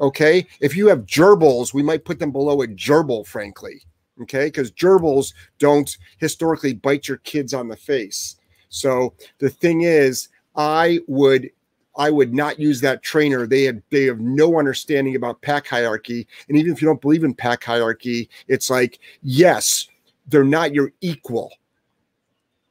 Okay. 0.00 0.44
If 0.60 0.76
you 0.76 0.88
have 0.88 1.06
gerbils, 1.06 1.72
we 1.72 1.84
might 1.84 2.04
put 2.04 2.18
them 2.18 2.32
below 2.32 2.62
a 2.62 2.66
gerbil, 2.66 3.24
frankly. 3.24 3.82
Okay. 4.20 4.46
Because 4.46 4.72
gerbils 4.72 5.34
don't 5.60 5.96
historically 6.18 6.74
bite 6.74 7.06
your 7.06 7.18
kids 7.18 7.54
on 7.54 7.68
the 7.68 7.76
face. 7.76 8.40
So 8.70 9.14
the 9.38 9.50
thing 9.50 9.82
is, 9.82 10.30
I 10.56 10.98
would 11.06 11.48
I 11.96 12.10
would 12.10 12.34
not 12.34 12.58
use 12.58 12.80
that 12.80 13.04
trainer. 13.04 13.46
They 13.46 13.62
have 13.62 13.80
they 13.90 14.06
have 14.06 14.18
no 14.18 14.58
understanding 14.58 15.14
about 15.14 15.42
pack 15.42 15.68
hierarchy. 15.68 16.26
And 16.48 16.58
even 16.58 16.72
if 16.72 16.82
you 16.82 16.88
don't 16.88 17.00
believe 17.00 17.22
in 17.22 17.34
pack 17.34 17.62
hierarchy, 17.62 18.28
it's 18.48 18.68
like, 18.68 18.98
yes, 19.22 19.86
they're 20.26 20.42
not 20.42 20.74
your 20.74 20.92
equal. 21.00 21.52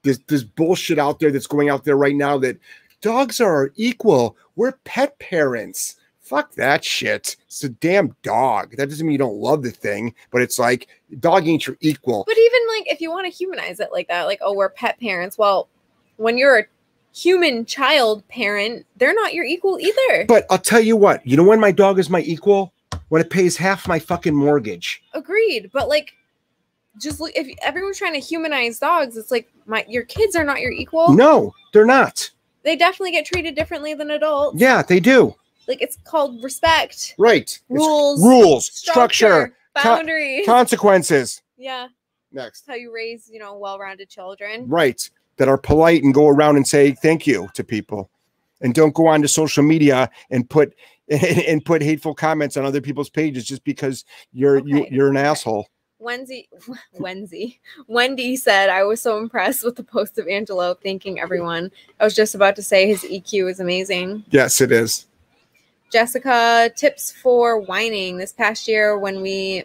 There's, 0.03 0.19
there's 0.27 0.43
bullshit 0.43 0.99
out 0.99 1.19
there 1.19 1.31
that's 1.31 1.47
going 1.47 1.69
out 1.69 1.83
there 1.83 1.97
right 1.97 2.15
now 2.15 2.37
that 2.39 2.57
dogs 3.01 3.41
are 3.41 3.71
equal. 3.75 4.37
We're 4.55 4.73
pet 4.83 5.17
parents. 5.19 5.95
Fuck 6.19 6.53
that 6.55 6.85
shit. 6.85 7.35
It's 7.47 7.63
a 7.63 7.69
damn 7.69 8.15
dog. 8.23 8.77
That 8.77 8.89
doesn't 8.89 9.05
mean 9.05 9.11
you 9.11 9.17
don't 9.17 9.35
love 9.35 9.63
the 9.63 9.71
thing, 9.71 10.15
but 10.31 10.41
it's 10.41 10.57
like 10.57 10.87
dog 11.19 11.47
ain't 11.47 11.67
your 11.67 11.77
equal. 11.81 12.23
But 12.25 12.37
even 12.37 12.61
like 12.69 12.91
if 12.91 13.01
you 13.01 13.11
want 13.11 13.25
to 13.25 13.31
humanize 13.31 13.79
it 13.79 13.89
like 13.91 14.07
that, 14.07 14.23
like, 14.23 14.39
oh, 14.41 14.53
we're 14.53 14.69
pet 14.69 14.99
parents. 14.99 15.37
Well, 15.37 15.67
when 16.15 16.37
you're 16.37 16.59
a 16.59 16.65
human 17.13 17.65
child 17.65 18.25
parent, 18.29 18.85
they're 18.95 19.13
not 19.13 19.33
your 19.33 19.43
equal 19.43 19.79
either. 19.79 20.25
But 20.25 20.45
I'll 20.49 20.57
tell 20.57 20.79
you 20.79 20.95
what, 20.95 21.25
you 21.27 21.35
know 21.35 21.43
when 21.43 21.59
my 21.59 21.71
dog 21.71 21.99
is 21.99 22.09
my 22.09 22.21
equal? 22.21 22.73
When 23.09 23.21
it 23.21 23.29
pays 23.29 23.57
half 23.57 23.89
my 23.89 23.99
fucking 23.99 24.33
mortgage. 24.33 25.03
Agreed. 25.13 25.69
But 25.73 25.89
like 25.89 26.13
just 26.99 27.19
look 27.19 27.31
if 27.35 27.47
everyone's 27.61 27.97
trying 27.97 28.13
to 28.13 28.19
humanize 28.19 28.79
dogs, 28.79 29.17
it's 29.17 29.31
like 29.31 29.49
my 29.65 29.85
your 29.87 30.03
kids 30.03 30.35
are 30.35 30.43
not 30.43 30.59
your 30.59 30.71
equal. 30.71 31.13
No, 31.13 31.53
they're 31.73 31.85
not. 31.85 32.29
They 32.63 32.75
definitely 32.75 33.11
get 33.11 33.25
treated 33.25 33.55
differently 33.55 33.93
than 33.93 34.11
adults. 34.11 34.59
Yeah, 34.59 34.81
they 34.83 34.99
do. 34.99 35.35
Like 35.67 35.81
it's 35.81 35.97
called 36.03 36.43
respect, 36.43 37.15
Right. 37.17 37.43
It's 37.43 37.61
rules, 37.69 38.21
rules, 38.23 38.65
structure, 38.73 39.53
con- 39.75 39.83
boundaries. 39.83 40.45
consequences. 40.45 41.41
yeah, 41.57 41.87
Next. 42.31 42.61
that's 42.61 42.67
how 42.67 42.75
you 42.75 42.93
raise, 42.93 43.29
you 43.31 43.39
know, 43.39 43.57
well-rounded 43.57 44.09
children. 44.09 44.67
Right. 44.67 45.09
That 45.37 45.47
are 45.47 45.57
polite 45.57 46.03
and 46.03 46.13
go 46.13 46.27
around 46.27 46.57
and 46.57 46.67
say 46.67 46.91
thank 46.91 47.25
you 47.25 47.49
to 47.53 47.63
people. 47.63 48.09
And 48.61 48.73
don't 48.75 48.93
go 48.93 49.07
on 49.07 49.21
to 49.21 49.27
social 49.27 49.63
media 49.63 50.09
and 50.29 50.47
put 50.49 50.75
and 51.09 51.63
put 51.65 51.81
hateful 51.81 52.13
comments 52.13 52.57
on 52.57 52.65
other 52.65 52.81
people's 52.81 53.09
pages 53.09 53.45
just 53.45 53.63
because 53.63 54.05
you're 54.33 54.65
you, 54.67 54.85
you're 54.91 55.09
an 55.09 55.17
okay. 55.17 55.27
asshole. 55.27 55.67
Wendy, 56.01 56.49
Wendy, 56.93 57.61
Wendy 57.87 58.35
said, 58.35 58.69
"I 58.69 58.83
was 58.83 59.01
so 59.01 59.19
impressed 59.19 59.63
with 59.63 59.75
the 59.75 59.83
post 59.83 60.17
of 60.17 60.27
Angelo 60.27 60.73
thanking 60.73 61.19
everyone. 61.19 61.71
I 61.99 62.03
was 62.03 62.15
just 62.15 62.35
about 62.35 62.55
to 62.57 62.63
say 62.63 62.87
his 62.87 63.03
EQ 63.03 63.51
is 63.51 63.59
amazing." 63.59 64.25
Yes, 64.29 64.59
it 64.59 64.71
is. 64.71 65.05
Jessica, 65.91 66.71
tips 66.75 67.11
for 67.11 67.59
whining 67.59 68.17
this 68.17 68.33
past 68.33 68.67
year 68.67 68.97
when 68.97 69.21
we. 69.21 69.63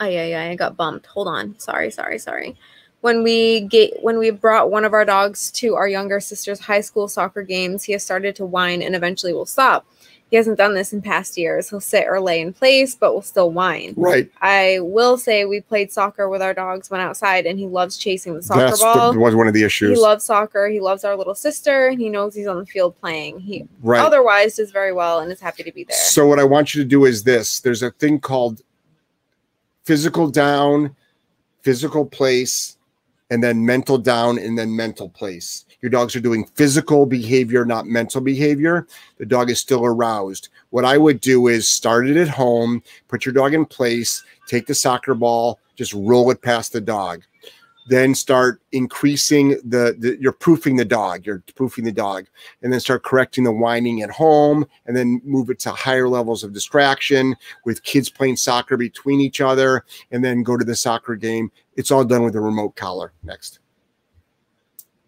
Oh 0.00 0.06
yeah, 0.06 0.26
yeah, 0.26 0.50
I 0.50 0.54
got 0.56 0.76
bumped. 0.76 1.06
Hold 1.06 1.28
on. 1.28 1.58
Sorry, 1.58 1.90
sorry, 1.90 2.18
sorry. 2.18 2.56
When 3.02 3.22
we 3.22 3.60
get 3.60 4.02
when 4.02 4.18
we 4.18 4.30
brought 4.30 4.70
one 4.70 4.84
of 4.84 4.94
our 4.94 5.04
dogs 5.04 5.50
to 5.52 5.74
our 5.74 5.88
younger 5.88 6.20
sister's 6.20 6.60
high 6.60 6.80
school 6.80 7.08
soccer 7.08 7.42
games, 7.42 7.84
he 7.84 7.92
has 7.92 8.02
started 8.02 8.34
to 8.36 8.46
whine 8.46 8.80
and 8.80 8.94
eventually 8.94 9.32
will 9.32 9.46
stop. 9.46 9.86
He 10.30 10.36
hasn't 10.36 10.58
done 10.58 10.74
this 10.74 10.92
in 10.92 11.02
past 11.02 11.38
years. 11.38 11.70
He'll 11.70 11.80
sit 11.80 12.06
or 12.08 12.20
lay 12.20 12.40
in 12.40 12.52
place, 12.52 12.96
but 12.96 13.14
will 13.14 13.22
still 13.22 13.52
whine. 13.52 13.94
Right. 13.96 14.28
I 14.40 14.80
will 14.80 15.16
say 15.18 15.44
we 15.44 15.60
played 15.60 15.92
soccer 15.92 16.28
with 16.28 16.42
our 16.42 16.52
dogs, 16.52 16.90
went 16.90 17.02
outside, 17.02 17.46
and 17.46 17.60
he 17.60 17.66
loves 17.68 17.96
chasing 17.96 18.34
the 18.34 18.42
soccer 18.42 18.60
That's 18.60 18.80
ball. 18.80 19.12
the, 19.12 19.20
was 19.20 19.36
one 19.36 19.46
of 19.46 19.54
the 19.54 19.62
issues. 19.62 19.96
he 19.96 20.02
loves 20.02 20.24
soccer. 20.24 20.66
He 20.66 20.80
loves 20.80 21.04
our 21.04 21.14
little 21.16 21.36
sister, 21.36 21.86
and 21.86 22.00
he 22.00 22.08
knows 22.08 22.34
he's 22.34 22.48
on 22.48 22.58
the 22.58 22.66
field 22.66 22.98
playing. 23.00 23.38
He 23.38 23.68
right. 23.82 24.04
otherwise 24.04 24.56
does 24.56 24.72
very 24.72 24.92
well 24.92 25.20
and 25.20 25.30
is 25.30 25.40
happy 25.40 25.62
to 25.62 25.70
be 25.72 25.84
there. 25.84 25.96
So 25.96 26.26
what 26.26 26.40
I 26.40 26.44
want 26.44 26.74
you 26.74 26.82
to 26.82 26.88
do 26.88 27.04
is 27.04 27.22
this. 27.22 27.60
There's 27.60 27.84
a 27.84 27.92
thing 27.92 28.18
called 28.18 28.62
physical 29.84 30.28
down, 30.28 30.96
physical 31.62 32.04
place, 32.04 32.75
and 33.30 33.42
then 33.42 33.64
mental 33.64 33.98
down, 33.98 34.38
and 34.38 34.56
then 34.56 34.74
mental 34.74 35.08
place. 35.08 35.64
Your 35.80 35.90
dogs 35.90 36.16
are 36.16 36.20
doing 36.20 36.46
physical 36.54 37.06
behavior, 37.06 37.64
not 37.64 37.86
mental 37.86 38.20
behavior. 38.20 38.86
The 39.18 39.26
dog 39.26 39.50
is 39.50 39.60
still 39.60 39.84
aroused. 39.84 40.48
What 40.70 40.84
I 40.84 40.96
would 40.96 41.20
do 41.20 41.48
is 41.48 41.68
start 41.68 42.08
it 42.08 42.16
at 42.16 42.28
home, 42.28 42.82
put 43.08 43.26
your 43.26 43.32
dog 43.32 43.54
in 43.54 43.66
place, 43.66 44.24
take 44.46 44.66
the 44.66 44.74
soccer 44.74 45.14
ball, 45.14 45.58
just 45.74 45.92
roll 45.92 46.30
it 46.30 46.42
past 46.42 46.72
the 46.72 46.80
dog. 46.80 47.22
Then 47.88 48.14
start 48.14 48.60
increasing 48.72 49.50
the, 49.64 49.94
the 49.98 50.18
you're 50.20 50.32
proofing 50.32 50.76
the 50.76 50.84
dog, 50.84 51.24
you're 51.24 51.42
proofing 51.54 51.84
the 51.84 51.92
dog, 51.92 52.26
and 52.62 52.72
then 52.72 52.80
start 52.80 53.04
correcting 53.04 53.44
the 53.44 53.52
whining 53.52 54.02
at 54.02 54.10
home, 54.10 54.66
and 54.86 54.96
then 54.96 55.20
move 55.24 55.50
it 55.50 55.58
to 55.60 55.70
higher 55.70 56.08
levels 56.08 56.42
of 56.42 56.52
distraction 56.52 57.36
with 57.64 57.82
kids 57.84 58.10
playing 58.10 58.36
soccer 58.36 58.76
between 58.76 59.20
each 59.20 59.40
other, 59.40 59.84
and 60.10 60.24
then 60.24 60.42
go 60.42 60.56
to 60.56 60.64
the 60.64 60.76
soccer 60.76 61.14
game. 61.14 61.50
It's 61.76 61.90
all 61.90 62.04
done 62.04 62.22
with 62.22 62.34
a 62.34 62.40
remote 62.40 62.74
collar. 62.76 63.12
Next. 63.22 63.60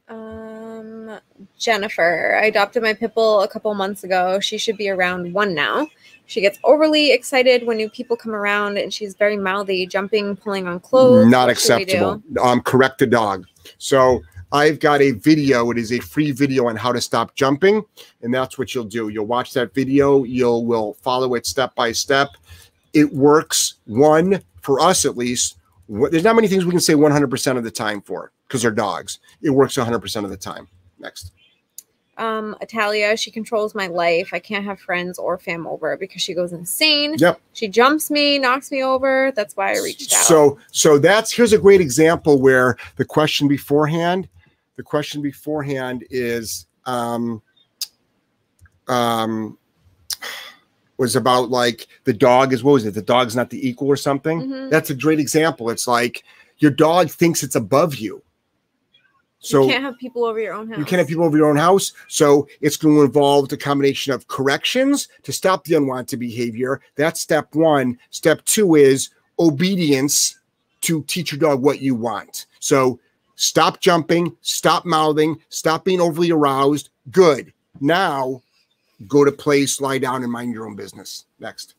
Um, 0.09 1.19
Jennifer, 1.59 2.39
I 2.41 2.47
adopted 2.47 2.83
my 2.83 2.95
pit 2.95 3.15
bull 3.15 3.43
a 3.43 3.49
couple 3.49 3.75
months 3.75 4.05
ago. 4.05 4.41
She 4.41 4.57
should 4.57 4.77
be 4.77 4.89
around 4.89 5.33
one 5.33 5.55
now. 5.55 5.89
She 6.29 6.43
gets 6.43 6.59
overly 6.63 7.11
excited 7.11 7.67
when 7.67 7.79
new 7.79 7.89
people 7.89 8.15
come 8.15 8.35
around, 8.35 8.77
and 8.77 8.93
she's 8.93 9.15
very 9.15 9.39
mouthy, 9.39 9.87
jumping, 9.87 10.37
pulling 10.37 10.69
on 10.69 10.79
clothes. 10.79 11.27
Not 11.27 11.49
What 11.49 11.59
should 11.59 11.77
we 11.77 11.83
acceptable. 11.85 12.23
Um, 12.43 12.61
correct 12.61 12.99
the 12.99 13.07
dog. 13.07 13.47
So 13.79 14.21
I've 14.53 14.79
got 14.79 15.01
a 15.01 15.13
video. 15.13 15.71
It 15.71 15.79
is 15.79 15.91
a 15.91 15.99
free 16.01 16.31
video 16.33 16.69
on 16.69 16.77
how 16.77 16.93
to 16.93 17.01
stop 17.01 17.35
jumping, 17.35 17.83
and 18.21 18.33
that's 18.33 18.59
what 18.59 18.75
you'll 18.75 18.85
do. 18.85 19.09
You'll 19.09 19.25
watch 19.25 19.55
that 19.55 19.73
video. 19.73 20.25
You'll 20.25 20.67
will 20.67 20.95
follow 21.03 21.35
it 21.35 21.47
step 21.47 21.75
by 21.75 21.93
step. 21.93 22.29
It 22.93 23.11
works. 23.11 23.77
One 23.87 24.43
for 24.61 24.81
us 24.81 25.07
at 25.07 25.17
least. 25.17 25.57
There's 25.89 26.25
not 26.25 26.37
many 26.37 26.49
things 26.49 26.67
we 26.67 26.73
can 26.73 26.81
say 26.81 26.93
100% 26.93 27.57
of 27.57 27.65
the 27.65 27.71
time 27.71 28.03
for 28.03 28.33
because 28.47 28.61
they're 28.61 28.71
dogs. 28.71 29.19
It 29.41 29.49
works 29.49 29.77
100% 29.77 30.25
of 30.25 30.31
the 30.31 30.37
time. 30.37 30.69
Next. 30.99 31.33
Um, 32.19 32.57
Italia, 32.61 33.17
she 33.17 33.31
controls 33.31 33.75
my 33.75 33.87
life. 33.87 34.31
I 34.33 34.41
can't 34.41 34.65
have 34.65 34.81
friends 34.81 35.19
or 35.19 35.39
fam 35.39 35.67
over 35.67 35.97
because 35.97 36.21
she 36.21 36.35
goes 36.35 36.53
insane. 36.53 37.15
Yep. 37.17 37.41
She 37.53 37.69
jumps 37.69 38.11
me, 38.11 38.39
knocks 38.39 38.71
me 38.73 38.83
over. 38.83 39.33
That's 39.37 39.57
why 39.57 39.71
I 39.71 39.79
reached 39.79 40.13
out. 40.13 40.25
So 40.25 40.59
so 40.73 40.99
that's 40.99 41.31
here's 41.33 41.53
a 41.53 41.59
great 41.59 41.81
example 41.81 42.41
where 42.41 42.77
the 42.97 43.05
question 43.05 43.47
beforehand, 43.47 44.29
the 44.77 44.83
question 44.83 45.23
beforehand 45.23 46.05
is 46.11 46.67
um 46.87 47.41
um 48.89 49.57
was 50.97 51.15
about 51.15 51.51
like 51.51 51.87
the 52.05 52.13
dog 52.13 52.53
is 52.53 52.65
what 52.65 52.73
was 52.73 52.85
it? 52.85 52.95
The 52.95 53.03
dog's 53.03 53.37
not 53.37 53.51
the 53.51 53.69
equal 53.69 53.89
or 53.89 53.97
something. 53.97 54.41
Mhm. 54.41 54.71
That's 54.71 54.91
a 54.91 54.95
great 54.95 55.21
example. 55.21 55.71
It's 55.71 55.87
like 55.87 56.25
your 56.59 56.73
dog 56.73 57.11
thinks 57.11 57.45
it's 57.45 57.55
above 57.55 57.95
you. 57.95 58.23
So 59.41 59.63
you 59.63 59.69
can't 59.71 59.85
have 59.85 59.99
people 59.99 60.25
over 60.25 60.41
your 60.41 60.55
own 60.55 60.69
house. 60.69 60.79
you 60.79 60.85
can't 60.85 60.99
have 60.99 61.09
people 61.09 61.25
over 61.25 61.37
your 61.37 61.49
own 61.49 61.57
house. 61.57 61.93
So 62.09 62.49
it's 62.61 62.77
going 62.77 62.97
to 62.97 63.03
involve 63.03 63.49
the 63.49 63.57
combination 63.57 64.13
of 64.13 64.27
corrections 64.29 65.09
to 65.23 65.33
stop 65.33 65.65
the 65.65 65.77
unwanted 65.77 66.19
behavior. 66.19 66.81
That's 66.97 67.21
step 67.21 67.55
one. 67.55 67.99
Step 68.11 68.45
two 68.45 68.75
is 68.75 69.11
obedience 69.39 70.39
to 70.83 71.03
teach 71.05 71.33
your 71.33 71.39
dog 71.39 71.63
what 71.63 71.81
you 71.81 71.95
want. 71.95 72.47
So 72.59 72.99
stop 73.37 73.81
jumping, 73.81 74.37
stop 74.43 74.85
mouthing, 74.85 75.41
stop 75.49 75.85
being 75.85 76.01
overly 76.01 76.33
aroused. 76.33 76.91
Good. 77.11 77.53
Now 77.81 78.43
go 79.07 79.25
to 79.25 79.31
place, 79.31 79.81
lie 79.81 79.99
down, 79.99 80.25
and 80.25 80.33
mind 80.33 80.53
your 80.53 80.67
own 80.67 80.75
business. 80.75 81.27
Next. 81.39 81.75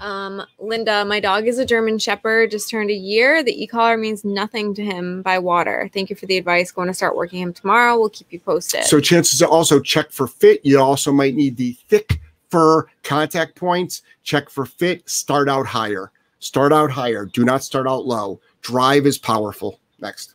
Um, 0.00 0.42
Linda, 0.58 1.04
my 1.04 1.20
dog 1.20 1.46
is 1.46 1.58
a 1.58 1.66
German 1.66 1.98
Shepherd, 1.98 2.50
just 2.50 2.70
turned 2.70 2.90
a 2.90 2.94
year. 2.94 3.42
The 3.42 3.62
e-collar 3.62 3.96
means 3.96 4.24
nothing 4.24 4.74
to 4.74 4.84
him 4.84 5.22
by 5.22 5.38
water. 5.38 5.90
Thank 5.92 6.10
you 6.10 6.16
for 6.16 6.26
the 6.26 6.36
advice. 6.36 6.70
Going 6.70 6.88
to 6.88 6.94
start 6.94 7.16
working 7.16 7.40
him 7.42 7.52
tomorrow. 7.52 7.98
We'll 7.98 8.10
keep 8.10 8.32
you 8.32 8.40
posted. 8.40 8.84
So 8.84 9.00
chances 9.00 9.42
are 9.42 9.48
also 9.48 9.80
check 9.80 10.12
for 10.12 10.26
fit. 10.26 10.64
You 10.64 10.80
also 10.80 11.12
might 11.12 11.34
need 11.34 11.56
the 11.56 11.72
thick 11.88 12.20
fur 12.50 12.86
contact 13.02 13.56
points. 13.56 14.02
Check 14.22 14.50
for 14.50 14.66
fit. 14.66 15.08
Start 15.08 15.48
out 15.48 15.66
higher. 15.66 16.12
Start 16.38 16.72
out 16.72 16.90
higher. 16.90 17.24
Do 17.26 17.44
not 17.44 17.64
start 17.64 17.88
out 17.88 18.06
low. 18.06 18.40
Drive 18.62 19.06
is 19.06 19.18
powerful. 19.18 19.80
Next. 20.00 20.34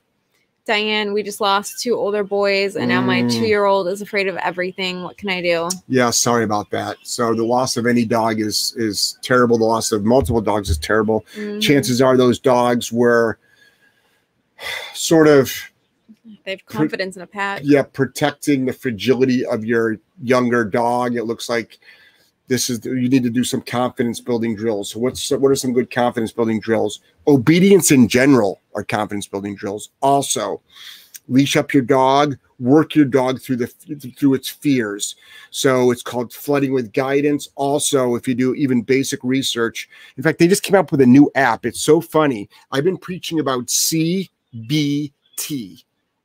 Diane, 0.66 1.12
we 1.12 1.24
just 1.24 1.42
lost 1.42 1.82
two 1.82 1.96
older 1.96 2.24
boys, 2.24 2.78
and 2.78 2.88
now 2.88 3.02
my 3.02 3.24
Mm. 3.24 3.32
two-year-old 3.32 3.88
is 3.90 4.02
afraid 4.02 4.28
of 4.30 4.38
everything. 4.38 5.04
What 5.04 5.18
can 5.18 5.30
I 5.30 5.42
do? 5.42 5.68
Yeah, 5.90 6.10
sorry 6.10 6.46
about 6.46 6.70
that. 6.72 6.96
So 7.04 7.34
the 7.36 7.44
loss 7.44 7.76
of 7.76 7.86
any 7.86 8.06
dog 8.06 8.40
is 8.40 8.74
is 8.78 9.18
terrible. 9.22 9.58
The 9.58 9.66
loss 9.66 9.92
of 9.92 10.06
multiple 10.06 10.40
dogs 10.42 10.70
is 10.70 10.78
terrible. 10.78 11.26
Mhm. 11.36 11.62
Chances 11.62 12.02
are 12.02 12.16
those 12.16 12.40
dogs 12.40 12.94
were 12.94 13.38
sort 14.94 15.28
of 15.28 15.52
They 16.46 16.52
have 16.52 16.66
confidence 16.66 17.18
in 17.18 17.22
a 17.24 17.28
pack. 17.28 17.62
yeah 17.66 17.82
protecting 17.84 18.66
the 18.66 18.72
fragility 18.74 19.46
of 19.46 19.66
your 19.66 19.98
younger 20.22 20.64
dog. 20.64 21.18
It 21.18 21.26
looks 21.26 21.50
like 21.50 21.78
this 22.48 22.70
is 22.70 22.86
you 22.86 23.10
need 23.10 23.24
to 23.24 23.30
do 23.30 23.44
some 23.44 23.62
confidence 23.62 24.20
building 24.20 24.56
drills. 24.56 24.92
So 24.92 25.00
what's 25.00 25.32
what 25.32 25.50
are 25.52 25.56
some 25.56 25.74
good 25.74 25.90
confidence 25.90 26.32
building 26.32 26.60
drills? 26.60 27.00
Obedience 27.28 27.92
in 27.92 28.08
general 28.08 28.62
are 28.76 28.84
confidence 28.84 29.28
building 29.28 29.56
drills. 29.56 29.90
Also, 30.02 30.62
leash 31.28 31.56
up 31.56 31.74
your 31.74 31.84
dog, 31.84 32.38
work 32.60 32.96
your 32.96 33.06
dog 33.06 33.42
through 33.42 33.58
the 33.58 33.68
through 34.18 34.34
its 34.34 34.50
fears. 34.50 35.16
So 35.52 35.92
it's 35.92 36.02
called 36.02 36.34
flooding 36.34 36.74
with 36.74 36.94
guidance. 36.94 37.48
Also, 37.56 38.16
if 38.16 38.28
you 38.28 38.36
do 38.36 38.54
even 38.56 38.82
basic 38.82 39.24
research, 39.24 39.90
in 40.18 40.24
fact, 40.24 40.40
they 40.40 40.48
just 40.48 40.64
came 40.64 40.76
up 40.76 40.92
with 40.92 41.02
a 41.02 41.06
new 41.06 41.32
app. 41.36 41.66
It's 41.66 41.82
so 41.82 42.02
funny. 42.02 42.50
I've 42.72 42.84
been 42.84 42.98
preaching 42.98 43.40
about 43.40 43.68
CBT, 43.68 44.30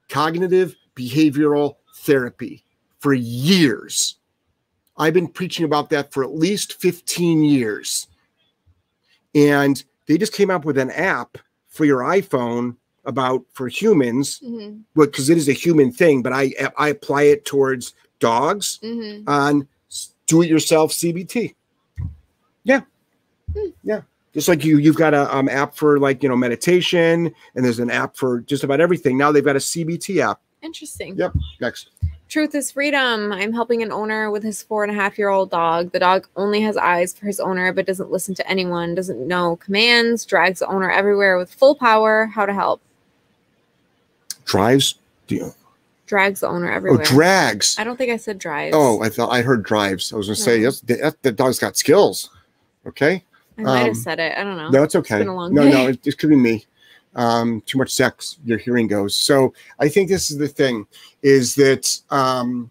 cognitive 0.09 0.75
behavioral 0.97 1.77
therapy, 1.95 2.64
for 2.99 3.14
years. 3.14 4.18
I've 4.99 5.15
been 5.15 5.29
preaching 5.29 5.65
about 5.65 5.91
that 5.91 6.13
for 6.13 6.25
at 6.25 6.35
least 6.35 6.81
15 6.81 7.45
years. 7.45 8.07
And 9.35 9.83
they 10.07 10.19
just 10.19 10.33
came 10.33 10.51
up 10.51 10.65
with 10.65 10.79
an 10.79 10.91
app 10.91 11.39
for 11.69 11.85
your 11.85 12.01
iPhone 12.01 12.77
about 13.05 13.45
for 13.53 13.69
humans, 13.69 14.41
Mhm, 14.45 14.83
because 14.95 15.31
it 15.31 15.39
is 15.39 15.49
a 15.49 15.53
human 15.53 15.93
thing, 15.93 16.23
but 16.23 16.33
I 16.33 16.53
I 16.77 16.89
apply 16.89 17.23
it 17.23 17.45
towards 17.45 17.95
dogs 18.19 18.81
mhm. 18.83 19.25
on 19.27 19.69
do 20.27 20.43
it 20.43 20.49
yourself 20.49 20.93
CBT. 20.93 21.55
Yeah. 22.65 22.83
Hmm. 23.55 23.71
Yeah. 23.83 24.03
Just 24.35 24.47
like 24.47 24.65
you, 24.65 24.79
you've 24.79 24.97
got 24.97 25.15
a 25.15 25.35
um, 25.35 25.49
app 25.49 25.75
for 25.75 25.99
like, 25.99 26.23
you 26.23 26.29
know, 26.29 26.37
meditation 26.37 27.35
and 27.55 27.65
there's 27.65 27.79
an 27.79 27.91
app 27.91 28.15
for 28.15 28.41
just 28.41 28.63
about 28.63 28.81
everything. 28.81 29.17
Now 29.17 29.33
they've 29.33 29.45
got 29.45 29.57
a 29.57 29.61
CBT 29.61 30.19
app. 30.19 30.41
Interesting. 30.63 31.17
Yep. 31.17 31.33
Next. 31.61 31.89
Truth 32.29 32.55
is 32.55 32.70
freedom. 32.70 33.33
I'm 33.33 33.55
helping 33.55 33.83
an 33.83 33.91
owner 33.91 34.31
with 34.31 34.43
his 34.43 34.62
four 34.62 34.85
and 34.85 34.93
a 34.93 34.95
half 34.95 35.16
year 35.16 35.31
old 35.31 35.51
dog. 35.51 35.93
The 35.93 35.99
dog 35.99 36.29
only 36.37 36.61
has 36.61 36.76
eyes 36.76 37.14
for 37.14 37.24
his 37.24 37.41
owner, 37.41 37.72
but 37.72 37.87
doesn't 37.87 38.11
listen 38.11 38.35
to 38.35 38.51
anyone, 38.51 38.95
doesn't 38.95 39.26
know 39.26 39.57
commands, 39.57 40.26
drags 40.26 40.61
the 40.61 40.66
owner 40.66 40.91
everywhere 40.91 41.39
with 41.39 41.51
full 41.51 41.74
power. 41.74 42.26
How 42.26 42.45
to 42.45 42.53
help? 42.53 42.83
Drives. 44.45 44.97
Drags 46.07 46.41
the 46.41 46.49
owner 46.49 46.70
everywhere. 46.70 47.01
oh, 47.01 47.05
drags. 47.05 47.79
I 47.79 47.85
don't 47.85 47.97
think 47.97 48.12
I 48.12 48.18
said 48.18 48.39
drives. 48.39 48.74
Oh, 48.76 49.03
I 49.03 49.09
thought 49.09 49.31
I 49.31 49.41
heard 49.41 49.62
drives. 49.62 50.12
I 50.12 50.16
was 50.16 50.26
going 50.26 50.37
to 50.37 50.43
say, 50.43 50.61
yes, 50.61 50.81
the, 50.81 51.14
that 51.22 51.37
dog's 51.37 51.59
got 51.59 51.79
skills. 51.79 52.29
Okay. 52.87 53.24
I 53.57 53.62
might 53.62 53.81
um, 53.81 53.87
have 53.87 53.97
said 53.97 54.20
it. 54.20 54.37
I 54.37 54.45
don't 54.45 54.57
know. 54.59 54.68
No, 54.68 54.83
it's 54.83 54.95
okay. 54.97 55.18
been 55.18 55.29
a 55.29 55.35
long 55.35 55.55
no, 55.55 55.62
day. 55.62 55.70
no, 55.70 55.89
it, 55.89 56.07
it 56.07 56.18
could 56.18 56.31
be 56.31 56.37
me. 56.37 56.66
Um, 57.19 57.62
too 57.66 57.79
much 57.79 57.91
sex, 57.91 58.39
your 58.45 58.59
hearing 58.59 58.87
goes. 58.87 59.16
So 59.16 59.53
I 59.81 59.89
think 59.89 60.09
this 60.09 60.31
is 60.31 60.39
the 60.39 60.47
thing: 60.47 60.87
is 61.23 61.55
that 61.57 62.01
um, 62.11 62.71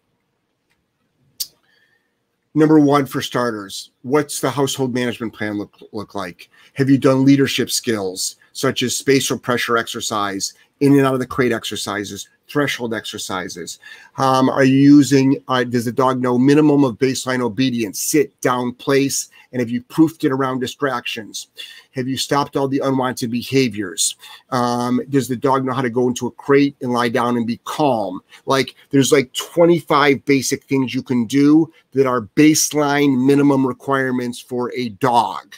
number 2.55 2.79
one 2.79 3.05
for 3.05 3.21
starters, 3.21 3.91
what's 4.03 4.39
the 4.39 4.49
household 4.49 4.93
management 4.93 5.33
plan 5.33 5.57
look 5.57 5.77
look 5.91 6.15
like? 6.15 6.49
Have 6.73 6.89
you 6.89 6.97
done 6.97 7.25
leadership 7.25 7.69
skills 7.69 8.37
such 8.53 8.83
as 8.83 8.95
spatial 8.95 9.37
pressure 9.37 9.77
exercise, 9.77 10.53
in 10.79 10.93
and 10.93 11.05
out 11.05 11.13
of 11.13 11.19
the 11.19 11.27
crate 11.27 11.51
exercises, 11.51 12.29
threshold 12.47 12.93
exercises? 12.93 13.79
Um, 14.17 14.49
are 14.49 14.63
you 14.63 14.77
using? 14.77 15.43
Uh, 15.49 15.65
does 15.65 15.83
the 15.83 15.91
dog 15.91 16.21
know 16.21 16.37
minimum 16.37 16.85
of 16.85 16.97
baseline 16.97 17.41
obedience, 17.41 17.99
sit 17.99 18.39
down, 18.39 18.73
place? 18.75 19.29
And 19.57 19.61
have 19.63 19.71
you 19.71 19.81
proofed 19.81 20.23
it 20.23 20.31
around 20.31 20.59
distractions? 20.59 21.47
Have 21.95 22.07
you 22.07 22.15
stopped 22.15 22.55
all 22.55 22.67
the 22.67 22.77
unwanted 22.77 23.31
behaviors? 23.31 24.15
Um, 24.51 25.01
does 25.09 25.27
the 25.27 25.35
dog 25.35 25.65
know 25.65 25.73
how 25.73 25.81
to 25.81 25.89
go 25.89 26.07
into 26.07 26.27
a 26.27 26.31
crate 26.31 26.75
and 26.79 26.93
lie 26.93 27.09
down 27.09 27.37
and 27.37 27.47
be 27.47 27.59
calm? 27.63 28.21
Like 28.45 28.75
there's 28.91 29.11
like 29.11 29.33
25 29.33 30.23
basic 30.25 30.63
things 30.65 30.93
you 30.93 31.01
can 31.01 31.25
do 31.25 31.73
that 31.93 32.05
are 32.05 32.29
baseline 32.35 33.25
minimum 33.25 33.65
requirements 33.65 34.39
for 34.39 34.71
a 34.75 34.89
dog. 34.89 35.55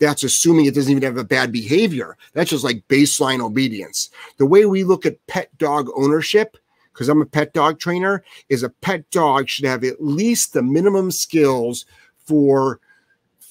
That's 0.00 0.24
assuming 0.24 0.64
it 0.64 0.74
doesn't 0.74 0.90
even 0.90 1.02
have 1.02 1.18
a 1.18 1.22
bad 1.22 1.52
behavior. 1.52 2.16
That's 2.32 2.48
just 2.48 2.64
like 2.64 2.88
baseline 2.88 3.44
obedience. 3.44 4.08
The 4.38 4.46
way 4.46 4.64
we 4.64 4.82
look 4.82 5.04
at 5.04 5.26
pet 5.26 5.50
dog 5.58 5.90
ownership, 5.94 6.56
because 6.94 7.10
I'm 7.10 7.20
a 7.20 7.26
pet 7.26 7.52
dog 7.52 7.78
trainer, 7.78 8.24
is 8.48 8.62
a 8.62 8.70
pet 8.70 9.10
dog 9.10 9.50
should 9.50 9.66
have 9.66 9.84
at 9.84 10.02
least 10.02 10.54
the 10.54 10.62
minimum 10.62 11.10
skills 11.10 11.84
for 12.24 12.80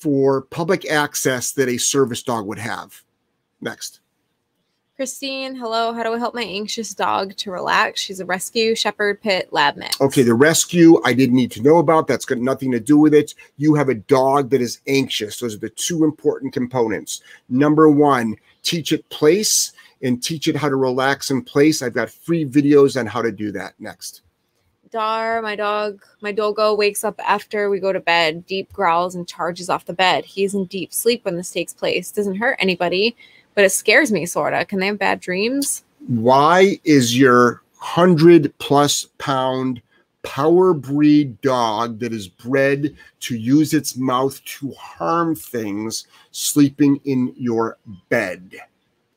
for 0.02 0.41
public 0.41 0.89
access 0.89 1.52
that 1.52 1.70
a 1.70 1.78
service 1.78 2.24
dog 2.24 2.47
would 2.47 2.58
have. 2.58 3.04
Next. 3.62 3.99
Christine, 4.95 5.56
hello. 5.56 5.93
How 5.93 6.04
do 6.04 6.14
I 6.14 6.18
help 6.18 6.36
my 6.36 6.43
anxious 6.43 6.93
dog 6.93 7.36
to 7.38 7.52
relax? 7.52 8.02
She's 8.02 8.20
a 8.20 8.26
rescue 8.26 8.76
shepherd 8.76 9.22
pit 9.22 9.49
lab 9.52 9.78
mix. 9.78 9.99
Okay, 10.02 10.24
the 10.24 10.34
rescue 10.34 10.99
I 11.04 11.14
didn't 11.14 11.36
need 11.36 11.52
to 11.52 11.62
know 11.62 11.78
about. 11.78 12.08
That's 12.08 12.26
got 12.26 12.39
nothing 12.39 12.72
to 12.72 12.80
do 12.80 12.97
with 12.97 13.14
it. 13.14 13.36
You 13.58 13.76
have 13.76 13.89
a 13.89 13.95
dog 13.95 14.49
that 14.49 14.62
is 14.62 14.80
anxious. 14.88 15.39
Those 15.39 15.56
are 15.56 15.60
the 15.60 15.70
two 15.70 16.04
important 16.04 16.54
components. 16.54 17.22
Number 17.49 17.89
one, 17.89 18.36
teach 18.64 18.91
it 18.91 19.08
place 19.10 19.72
and 20.02 20.22
teach 20.22 20.47
it 20.47 20.56
how 20.56 20.70
to 20.70 20.76
relax 20.76 21.32
in 21.32 21.43
place. 21.43 21.82
I've 21.82 21.93
got 21.93 22.10
free 22.10 22.45
videos 22.45 22.99
on 22.99 23.06
how 23.06 23.22
to 23.22 23.32
do 23.32 23.52
that. 23.54 23.74
Next. 23.80 24.22
Dar, 24.92 25.42
my 25.42 25.56
dog, 25.56 26.04
my 26.20 26.34
dogo 26.34 26.76
wakes 26.76 27.06
up 27.06 27.20
after 27.26 27.70
we 27.70 27.80
go 27.80 27.94
to 27.94 28.00
bed, 28.02 28.46
deep 28.46 28.72
growls 28.74 29.16
and 29.16 29.26
charges 29.26 29.70
off 29.70 29.86
the 29.86 29.94
bed. 29.94 30.26
He's 30.26 30.54
in 30.54 30.66
deep 30.66 30.94
sleep 30.94 31.24
when 31.24 31.38
this 31.38 31.50
takes 31.50 31.74
place. 31.74 32.12
Doesn't 32.12 32.36
hurt 32.36 32.58
anybody, 32.60 33.16
but 33.56 33.64
it 33.64 33.70
scares 33.70 34.12
me 34.12 34.26
sorta. 34.26 34.66
Can 34.66 34.80
they 34.80 34.88
have 34.88 35.00
bad 35.00 35.22
dreams? 35.22 35.86
Why 36.08 36.80
is 36.84 37.18
your 37.18 37.62
hundred 37.78 38.54
plus 38.60 39.08
pound 39.18 39.82
power 40.24 40.74
breed 40.74 41.39
dog 41.39 42.00
that 42.00 42.12
is 42.12 42.28
bred 42.28 42.94
to 43.22 43.38
use 43.38 43.74
its 43.74 43.96
mouth 43.96 44.44
to 44.44 44.72
harm 44.74 45.36
things 45.36 46.06
sleeping 46.32 47.00
in 47.06 47.34
your 47.38 47.78
bed? 48.10 48.58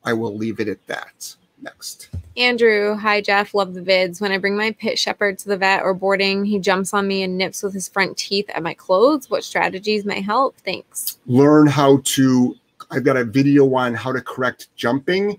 I 0.04 0.12
will 0.12 0.36
leave 0.36 0.60
it 0.60 0.68
at 0.68 0.86
that. 0.86 1.34
Next. 1.64 2.10
Andrew, 2.36 2.94
hi 2.94 3.20
Jeff, 3.20 3.54
love 3.54 3.74
the 3.74 3.80
vids. 3.80 4.20
When 4.20 4.30
I 4.32 4.38
bring 4.38 4.56
my 4.56 4.72
pit 4.72 4.98
shepherd 4.98 5.38
to 5.38 5.48
the 5.48 5.56
vet 5.56 5.82
or 5.82 5.94
boarding, 5.94 6.44
he 6.44 6.58
jumps 6.58 6.92
on 6.92 7.08
me 7.08 7.22
and 7.22 7.38
nips 7.38 7.62
with 7.62 7.72
his 7.72 7.88
front 7.88 8.16
teeth 8.18 8.50
at 8.54 8.62
my 8.62 8.74
clothes. 8.74 9.30
What 9.30 9.44
strategies 9.44 10.04
may 10.04 10.20
help? 10.20 10.56
Thanks. 10.58 11.18
learn 11.26 11.66
how 11.66 12.00
to 12.04 12.54
i've 12.90 13.04
got 13.04 13.16
a 13.16 13.24
video 13.24 13.72
on 13.74 13.94
how 13.94 14.12
to 14.12 14.20
correct 14.20 14.68
jumping 14.76 15.38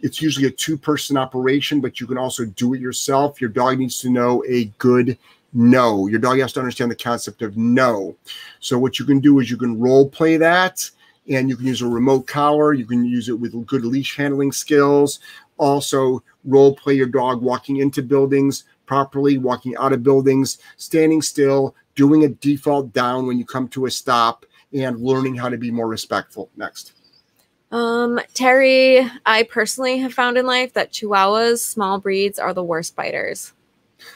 it's 0.00 0.20
usually 0.22 0.46
a 0.46 0.50
two 0.50 0.76
person 0.76 1.16
operation 1.16 1.80
but 1.80 2.00
you 2.00 2.06
can 2.06 2.18
also 2.18 2.44
do 2.44 2.74
it 2.74 2.80
yourself 2.80 3.40
your 3.40 3.50
dog 3.50 3.78
needs 3.78 4.00
to 4.00 4.10
know 4.10 4.42
a 4.48 4.66
good 4.78 5.18
no 5.52 6.06
your 6.06 6.18
dog 6.18 6.38
has 6.38 6.52
to 6.52 6.60
understand 6.60 6.90
the 6.90 6.96
concept 6.96 7.42
of 7.42 7.56
no 7.56 8.14
so 8.60 8.78
what 8.78 8.98
you 8.98 9.04
can 9.04 9.20
do 9.20 9.40
is 9.40 9.50
you 9.50 9.56
can 9.56 9.78
role 9.80 10.08
play 10.08 10.36
that 10.36 10.88
and 11.28 11.48
you 11.48 11.56
can 11.56 11.66
use 11.66 11.82
a 11.82 11.88
remote 11.88 12.26
collar 12.26 12.72
you 12.72 12.86
can 12.86 13.04
use 13.04 13.28
it 13.28 13.38
with 13.38 13.66
good 13.66 13.84
leash 13.84 14.16
handling 14.16 14.52
skills 14.52 15.20
also 15.58 16.22
role 16.44 16.74
play 16.74 16.94
your 16.94 17.06
dog 17.06 17.42
walking 17.42 17.78
into 17.78 18.02
buildings 18.02 18.64
properly 18.86 19.36
walking 19.38 19.76
out 19.76 19.92
of 19.92 20.02
buildings 20.02 20.58
standing 20.76 21.20
still 21.20 21.74
doing 21.96 22.24
a 22.24 22.28
default 22.28 22.92
down 22.92 23.26
when 23.26 23.38
you 23.38 23.44
come 23.44 23.66
to 23.68 23.86
a 23.86 23.90
stop 23.90 24.46
and 24.72 25.00
learning 25.00 25.34
how 25.34 25.48
to 25.48 25.56
be 25.56 25.70
more 25.70 25.88
respectful. 25.88 26.50
Next. 26.56 26.92
Um, 27.72 28.20
Terry, 28.34 29.10
I 29.24 29.42
personally 29.44 29.98
have 29.98 30.14
found 30.14 30.38
in 30.38 30.46
life 30.46 30.72
that 30.74 30.92
Chihuahuas, 30.92 31.58
small 31.58 31.98
breeds, 31.98 32.38
are 32.38 32.54
the 32.54 32.62
worst 32.62 32.94
biters. 32.94 33.52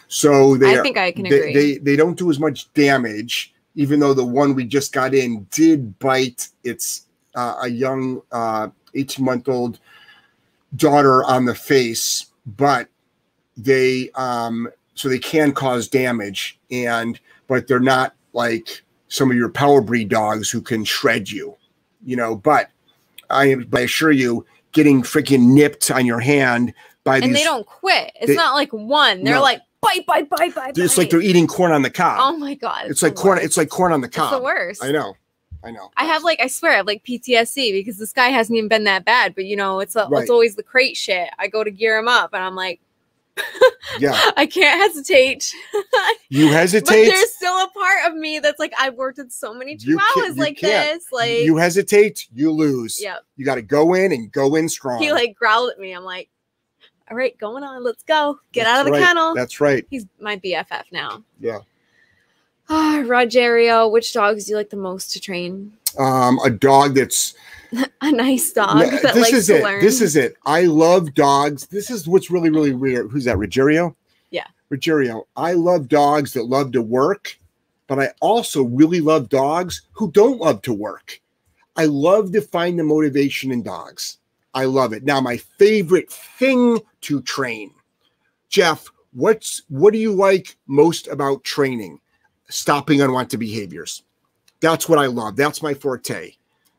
So 0.07 0.57
they 0.57 0.79
I 0.79 0.83
think 0.83 0.99
I 0.99 1.11
can 1.11 1.25
they, 1.25 1.41
agree. 1.41 1.55
they 1.55 1.79
they 1.79 1.97
don't 1.97 2.17
do 2.17 2.31
as 2.31 2.39
much 2.39 2.73
damage, 2.75 3.55
even 3.75 3.99
though 3.99 4.15
the 4.15 4.25
one 4.25 4.55
we 4.55 4.65
just 4.65 4.93
got 4.93 5.15
in 5.15 5.47
did 5.51 5.99
bite 5.99 6.49
its 6.63 7.07
uh, 7.35 7.57
a 7.63 7.69
young 7.69 8.21
uh, 8.31 8.69
18 8.95 9.25
month 9.25 9.49
old 9.49 9.81
daughter 10.77 11.25
on 11.25 11.45
the 11.45 11.55
face, 11.55 12.27
but 12.47 12.89
they 13.57 14.11
um 14.15 14.69
so 14.95 15.09
they 15.09 15.19
can 15.19 15.53
cause 15.53 15.89
damage 15.89 16.59
and 16.71 17.19
but 17.47 17.67
they're 17.67 17.81
not 17.81 18.15
like 18.33 18.83
some 19.09 19.31
of 19.31 19.37
your 19.37 19.49
power 19.49 19.81
breed 19.81 20.09
dogs 20.09 20.51
who 20.51 20.61
can 20.61 20.85
shred 20.85 21.31
you, 21.31 21.57
you 22.05 22.15
know. 22.17 22.37
But 22.37 22.71
I, 23.29 23.57
I 23.75 23.81
assure 23.81 24.13
you, 24.13 24.47
getting 24.73 25.03
freaking 25.03 25.53
nipped 25.53 25.91
on 25.91 26.07
your 26.07 26.21
hand 26.21 26.73
by 27.03 27.17
and 27.17 27.25
these, 27.27 27.35
they 27.39 27.45
don't 27.45 27.67
quit. 27.67 28.13
It's 28.21 28.29
they- 28.29 28.35
not 28.37 28.55
like 28.55 28.73
one. 28.73 29.25
They're 29.25 29.35
No. 29.37 29.43
like 29.43 29.61
bite, 29.81 30.07
bite, 30.07 30.29
bite, 30.31 30.55
bite. 30.55 30.79
it's 30.79 30.97
like 30.99 31.11
they're 31.11 31.21
eating 31.23 31.47
corn 31.49 31.73
on 31.73 31.83
the 31.83 31.91
cob. 31.91 32.19
Oh 32.21 32.37
my 32.39 32.55
god. 32.55 32.87
it's 32.91 33.01
the 33.01 33.07
like 33.09 33.17
corn. 33.17 33.39
It's 33.43 33.57
like 33.57 33.69
corn 33.69 33.93
on 33.93 34.01
the 34.01 34.07
It's 34.07 34.17
the 34.31 34.41
worst. 34.41 34.85
I 34.85 34.93
know, 34.93 35.15
I 35.63 35.71
know. 35.71 35.91
I 35.97 36.05
have 36.05 36.23
like 36.25 36.41
I 36.41 36.47
swear 36.47 36.73
I 36.73 36.77
have 36.77 36.87
like 36.87 37.05
PTSD 37.05 37.73
because 37.73 37.99
this 37.99 38.13
guy 38.13 38.29
hasn't 38.29 38.57
even 38.57 38.69
been 38.69 38.85
that 38.85 39.05
bad, 39.05 39.35
but 39.35 39.45
you 39.45 39.57
know 39.57 39.81
it's 39.81 39.97
a, 39.97 40.07
Right. 40.11 40.23
it's 40.23 40.31
always 40.31 40.57
the 40.57 40.63
crate 40.63 40.97
shit. 40.97 41.29
I 41.39 41.49
go 41.49 41.63
to 41.65 41.71
gear 41.71 41.99
him 41.99 42.09
up 42.09 42.33
and 42.33 42.43
I'm 42.43 42.55
like, 42.55 42.81
Yeah, 43.99 44.19
I 44.37 44.47
can't 44.47 44.81
hesitate. 44.81 45.53
you 46.29 46.49
hesitate. 46.49 46.87
but 46.87 47.15
there's 47.15 47.35
still 47.35 47.55
a 47.57 47.69
part 47.71 48.11
of 48.11 48.15
me 48.19 48.39
that's 48.39 48.59
like 48.59 48.73
I've 48.79 48.95
worked 48.95 49.19
with 49.19 49.33
so 49.33 49.53
many 49.55 49.77
chihuahuas 49.77 50.37
like 50.37 50.57
can't. 50.59 50.99
this. 51.01 51.07
Like 51.13 51.41
you 51.43 51.57
hesitate, 51.57 52.27
you 52.35 52.51
lose. 52.53 53.01
yeah, 53.01 53.17
You 53.37 53.45
got 53.45 53.57
to 53.57 53.63
go 53.63 53.95
in 53.95 54.13
and 54.13 54.31
go 54.33 54.55
in 54.57 54.69
strong. 54.69 55.01
he 55.03 55.13
like 55.13 55.35
growled 55.35 55.71
at 55.73 55.79
me. 55.79 55.93
I'm 55.93 56.05
like, 56.05 56.29
all 57.11 57.17
right, 57.17 57.37
going 57.39 57.65
on, 57.65 57.83
let's 57.83 58.03
go, 58.05 58.39
get 58.53 58.65
That's 58.65 58.79
out 58.79 58.81
of 58.81 58.87
the 58.87 58.93
right. 58.93 59.03
kennel. 59.07 59.35
That's 59.35 59.61
right. 59.61 59.85
He's 59.91 60.07
my 60.21 60.37
BFF 60.37 60.85
now. 60.93 61.25
Yeah. 61.41 61.59
Ah, 62.71 63.03
Rogerio, 63.05 63.91
which 63.91 64.13
dogs 64.13 64.47
do 64.47 64.53
you 64.53 64.57
like 64.57 64.71
the 64.71 64.77
most 64.77 65.13
to 65.13 65.21
train? 65.21 65.73
Um, 65.99 66.39
a 66.45 66.51
dog 66.51 66.95
that's 66.95 67.35
A 68.03 68.11
nice 68.13 68.53
dog 68.53 68.79
No, 68.79 68.91
that 68.91 69.15
this 69.15 69.23
likes 69.23 69.33
is 69.33 69.47
to 69.47 69.59
it. 69.59 69.65
learn. 69.65 69.81
This 69.81 70.01
is 70.01 70.17
it. 70.17 70.35
I 70.45 70.63
love 70.63 71.15
dogs. 71.15 71.67
This 71.67 71.91
is 71.91 72.09
what's 72.09 72.31
really, 72.31 72.51
really 72.51 72.73
weird. 72.73 73.11
Who's 73.11 73.25
that? 73.27 73.37
Rogerio? 73.37 73.95
Yeah. 74.31 74.47
Rogerio. 74.73 75.25
I 75.37 75.53
love 75.53 75.89
dogs 75.89 76.33
that 76.33 76.47
love 76.47 76.73
to 76.73 76.83
work, 76.83 77.39
but 77.87 77.99
I 78.01 78.13
also 78.21 78.65
really 78.65 79.01
love 79.01 79.29
dogs 79.29 79.83
who 79.93 80.11
don't 80.11 80.41
love 80.41 80.63
to 80.63 80.73
work. 80.73 81.21
I 81.77 81.85
love 81.85 82.33
to 82.33 82.41
find 82.41 82.79
the 82.79 82.83
motivation 82.85 83.53
in 83.53 83.63
dogs. 83.63 84.19
I 84.53 84.65
love 84.65 84.93
it. 84.93 85.05
Now, 85.05 85.21
my 85.21 85.37
favorite 85.37 86.11
thing 86.11 86.81
to 87.03 87.23
train, 87.23 87.73
Jeff. 88.49 88.89
What's 89.13 89.63
what 89.69 89.93
do 89.93 89.99
you 89.99 90.13
like 90.13 90.57
most 90.67 91.07
about 91.09 91.43
training? 91.45 92.01
Stopping 92.51 93.01
unwanted 93.01 93.41
behaviors. 93.41 94.03
That's 94.61 94.89
what 94.89 94.99
I 94.99 95.07
love. 95.07 95.37
That's 95.37 95.63
my 95.63 95.73
forte. 95.73 96.33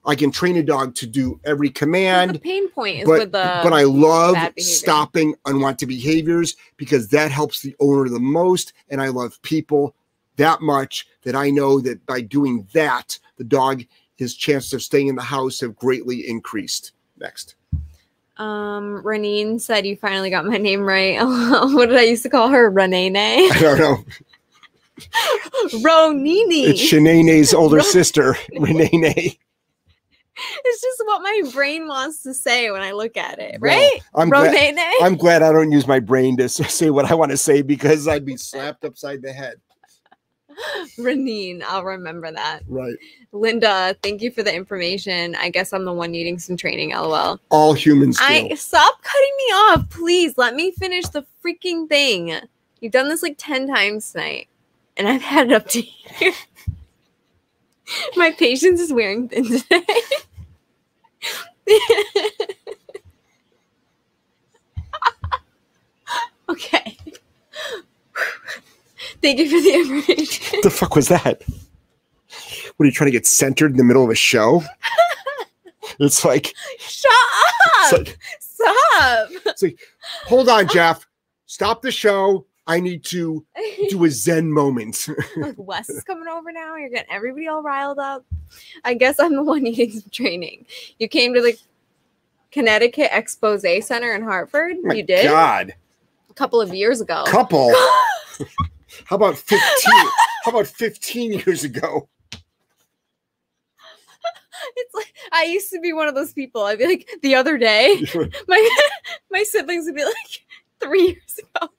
I 0.05 0.15
can 0.15 0.32
train 0.32 0.57
a 0.57 0.63
dog 0.63 0.95
to 0.95 1.07
do 1.07 1.39
every 1.43 1.69
command. 1.69 2.36
the 2.36 2.39
pain 2.39 2.69
point 2.69 2.99
is 2.99 3.05
but 3.05 3.19
with 3.19 3.32
the 3.32 3.59
but 3.63 3.72
I 3.72 3.84
love 3.84 4.36
stopping 4.57 5.36
unwanted 5.45 5.88
behaviors 5.88 6.55
because 6.78 7.07
that 7.09 7.32
helps 7.32 7.61
the 7.61 7.76
owner 7.80 8.09
the 8.09 8.19
most, 8.19 8.74
and 8.89 9.01
I 9.01 9.09
love 9.09 9.39
people 9.43 9.95
that 10.38 10.61
much 10.61 11.07
that 11.24 11.36
I 11.36 11.49
know 11.51 11.80
that 11.82 12.03
by 12.05 12.22
doing 12.22 12.67
that, 12.74 13.19
the 13.38 13.43
dog 13.43 13.84
his 14.15 14.36
chances 14.36 14.74
of 14.74 14.82
staying 14.84 15.07
in 15.07 15.15
the 15.15 15.22
house 15.22 15.59
have 15.61 15.76
greatly 15.76 16.28
increased. 16.28 16.91
Next, 17.17 17.55
Um, 18.38 19.01
Renine 19.03 19.59
said 19.59 19.86
you 19.86 19.95
finally 19.95 20.32
got 20.32 20.45
my 20.45 20.57
name 20.57 20.82
right. 20.82 21.17
what 21.74 21.89
did 21.89 21.97
I 21.97 22.03
used 22.03 22.24
to 22.24 22.30
call 22.30 22.47
her? 22.49 22.69
Renee. 22.69 23.49
I 23.51 23.59
don't 23.59 23.80
know. 23.80 24.03
Ronini. 25.83 26.69
It's 26.69 26.81
Shanae's 26.81 27.53
older 27.53 27.81
sister, 27.81 28.35
Renee. 28.57 29.37
It's 30.65 30.81
just 30.81 31.01
what 31.05 31.21
my 31.21 31.41
brain 31.53 31.87
wants 31.87 32.23
to 32.23 32.33
say 32.33 32.71
when 32.71 32.81
I 32.81 32.93
look 32.93 33.15
at 33.17 33.37
it, 33.37 33.61
Well, 33.61 33.77
right? 33.77 34.01
I'm 34.15 34.29
glad. 34.29 34.75
I'm 35.01 35.15
glad 35.15 35.43
I 35.43 35.51
don't 35.51 35.71
use 35.71 35.85
my 35.87 35.99
brain 35.99 36.37
to 36.37 36.49
say 36.49 36.89
what 36.89 37.11
I 37.11 37.13
want 37.13 37.31
to 37.31 37.37
say 37.37 37.61
because 37.61 38.07
I'd 38.07 38.25
be 38.25 38.37
slapped 38.37 38.83
upside 38.83 39.21
the 39.21 39.31
head. 39.33 39.55
Renine. 40.97 41.63
I'll 41.67 41.83
remember 41.83 42.31
that. 42.31 42.61
Right. 42.67 42.95
Linda, 43.31 43.95
thank 44.03 44.21
you 44.21 44.31
for 44.31 44.43
the 44.43 44.53
information. 44.53 45.35
I 45.35 45.49
guess 45.49 45.73
I'm 45.73 45.85
the 45.85 45.93
one 45.93 46.11
needing 46.11 46.39
some 46.39 46.57
training. 46.57 46.91
LOL. 46.91 47.39
All 47.49 47.73
humans 47.73 48.17
do. 48.17 48.23
I 48.25 48.53
stop 48.55 49.01
cutting 49.01 49.31
me 49.37 49.53
off, 49.53 49.89
please. 49.89 50.37
Let 50.37 50.55
me 50.55 50.71
finish 50.71 51.05
the 51.07 51.25
freaking 51.43 51.87
thing. 51.87 52.35
You've 52.79 52.91
done 52.91 53.09
this 53.09 53.23
like 53.23 53.35
10 53.37 53.67
times 53.67 54.11
tonight, 54.11 54.47
and 54.97 55.07
I've 55.07 55.21
had 55.21 55.51
it 55.51 55.53
up 55.53 55.67
to 55.69 55.81
here. 55.81 56.33
My 58.15 58.31
patience 58.31 58.79
is 58.79 58.93
wearing 58.93 59.29
thin 59.29 59.45
today. 59.45 59.83
okay. 66.49 66.97
Thank 69.21 69.39
you 69.39 69.49
for 69.49 69.61
the 69.61 69.73
information. 69.73 70.57
What 70.57 70.63
the 70.63 70.69
fuck 70.69 70.95
was 70.95 71.07
that? 71.09 71.43
What 72.77 72.83
are 72.83 72.85
you 72.85 72.91
trying 72.91 73.07
to 73.07 73.11
get 73.11 73.27
centered 73.27 73.71
in 73.71 73.77
the 73.77 73.83
middle 73.83 74.03
of 74.03 74.09
a 74.09 74.15
show? 74.15 74.63
It's 75.99 76.25
like, 76.25 76.53
Shut 76.79 77.11
up! 77.91 77.93
it's 77.93 78.01
like 78.01 78.17
Stop! 78.39 79.29
hold 80.25 80.49
on, 80.49 80.67
Jeff. 80.67 81.05
Stop 81.45 81.81
the 81.81 81.91
show. 81.91 82.45
I 82.68 82.80
need 82.80 83.03
to 83.05 83.45
do 83.89 84.05
a 84.05 84.09
Zen 84.12 84.51
moment. 84.51 85.07
like 85.38 85.55
Wes 85.57 85.89
is 85.89 86.03
coming 86.03 86.28
over 86.28 86.51
now. 86.51 86.76
You're 86.76 86.89
getting 86.89 87.12
everybody 87.12 87.47
all 87.47 87.64
riled 87.64 87.99
up. 87.99 88.26
I 88.84 88.93
guess 88.93 89.20
I'm 89.20 89.36
the 89.36 89.43
one 89.43 89.64
needing 89.64 89.91
some 89.91 90.09
training. 90.12 90.66
You 90.99 91.07
came 91.07 91.34
to 91.34 91.41
the 91.41 91.57
Connecticut 92.51 93.09
Expose 93.12 93.86
Center 93.86 94.14
in 94.14 94.24
Hartford. 94.24 94.78
My 94.84 94.93
you 94.93 95.03
did 95.03 95.26
God. 95.26 95.74
a 96.30 96.34
couple 96.34 96.62
of 96.62 96.74
years 96.74 97.01
ago. 97.01 97.24
Couple. 97.28 97.74
How 99.05 99.16
about 99.16 99.38
15? 99.38 99.93
How 100.43 100.51
about 100.51 100.68
15 100.68 101.34
years 101.34 101.64
ago? 101.64 102.07
it's 104.76 104.93
like 104.93 105.14
I 105.32 105.43
used 105.45 105.72
to 105.72 105.80
be 105.80 105.93
one 105.93 106.07
of 106.07 106.16
those 106.16 106.34
people. 106.34 106.64
I'd 106.64 106.78
be 106.78 106.86
like, 106.86 107.09
the 107.22 107.36
other 107.36 107.57
day, 107.57 108.05
my 108.47 108.70
my 109.32 109.43
siblings 109.43 109.86
would 109.86 109.95
be 109.95 110.03
like, 110.03 110.45
three 110.80 111.07
years 111.07 111.39
ago. 111.39 111.70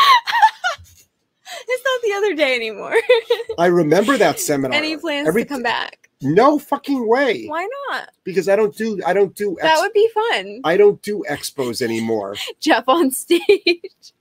it's 1.68 1.84
not 1.84 2.02
the 2.02 2.12
other 2.16 2.34
day 2.34 2.54
anymore. 2.54 2.94
I 3.58 3.66
remember 3.66 4.16
that 4.16 4.40
seminar. 4.48 4.76
Any 4.76 4.96
plans 4.96 5.28
Every- 5.28 5.44
to 5.44 5.48
come 5.48 5.62
back? 5.62 6.08
No 6.22 6.58
fucking 6.58 7.08
way. 7.08 7.46
Why 7.46 7.66
not? 7.88 8.10
Because 8.24 8.48
I 8.48 8.54
don't 8.56 8.76
do 8.76 9.00
I 9.06 9.14
don't 9.14 9.34
do 9.34 9.56
That 9.62 9.80
would 9.80 9.92
be 9.94 10.08
fun. 10.12 10.60
I 10.64 10.76
don't 10.76 11.00
do 11.00 11.24
expos 11.30 11.80
anymore. 11.80 12.36
Jeff 12.60 12.84
on 12.88 13.10
stage, 13.10 14.12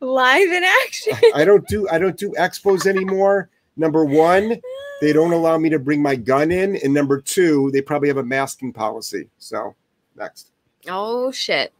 live 0.00 0.48
in 0.50 0.64
action. 0.64 1.12
I 1.34 1.44
don't 1.44 1.66
do 1.68 1.86
I 1.90 1.98
don't 1.98 2.16
do 2.16 2.32
expos 2.38 2.86
anymore. 2.86 3.50
Number 3.76 4.06
one, 4.06 4.58
they 5.02 5.12
don't 5.12 5.32
allow 5.34 5.58
me 5.58 5.68
to 5.68 5.78
bring 5.78 6.00
my 6.00 6.16
gun 6.16 6.50
in, 6.50 6.76
and 6.76 6.94
number 6.94 7.20
two, 7.20 7.70
they 7.72 7.82
probably 7.82 8.08
have 8.08 8.16
a 8.16 8.24
masking 8.24 8.72
policy. 8.72 9.28
So 9.36 9.74
next, 10.16 10.52
Oh 10.88 11.30
shit. 11.30 11.70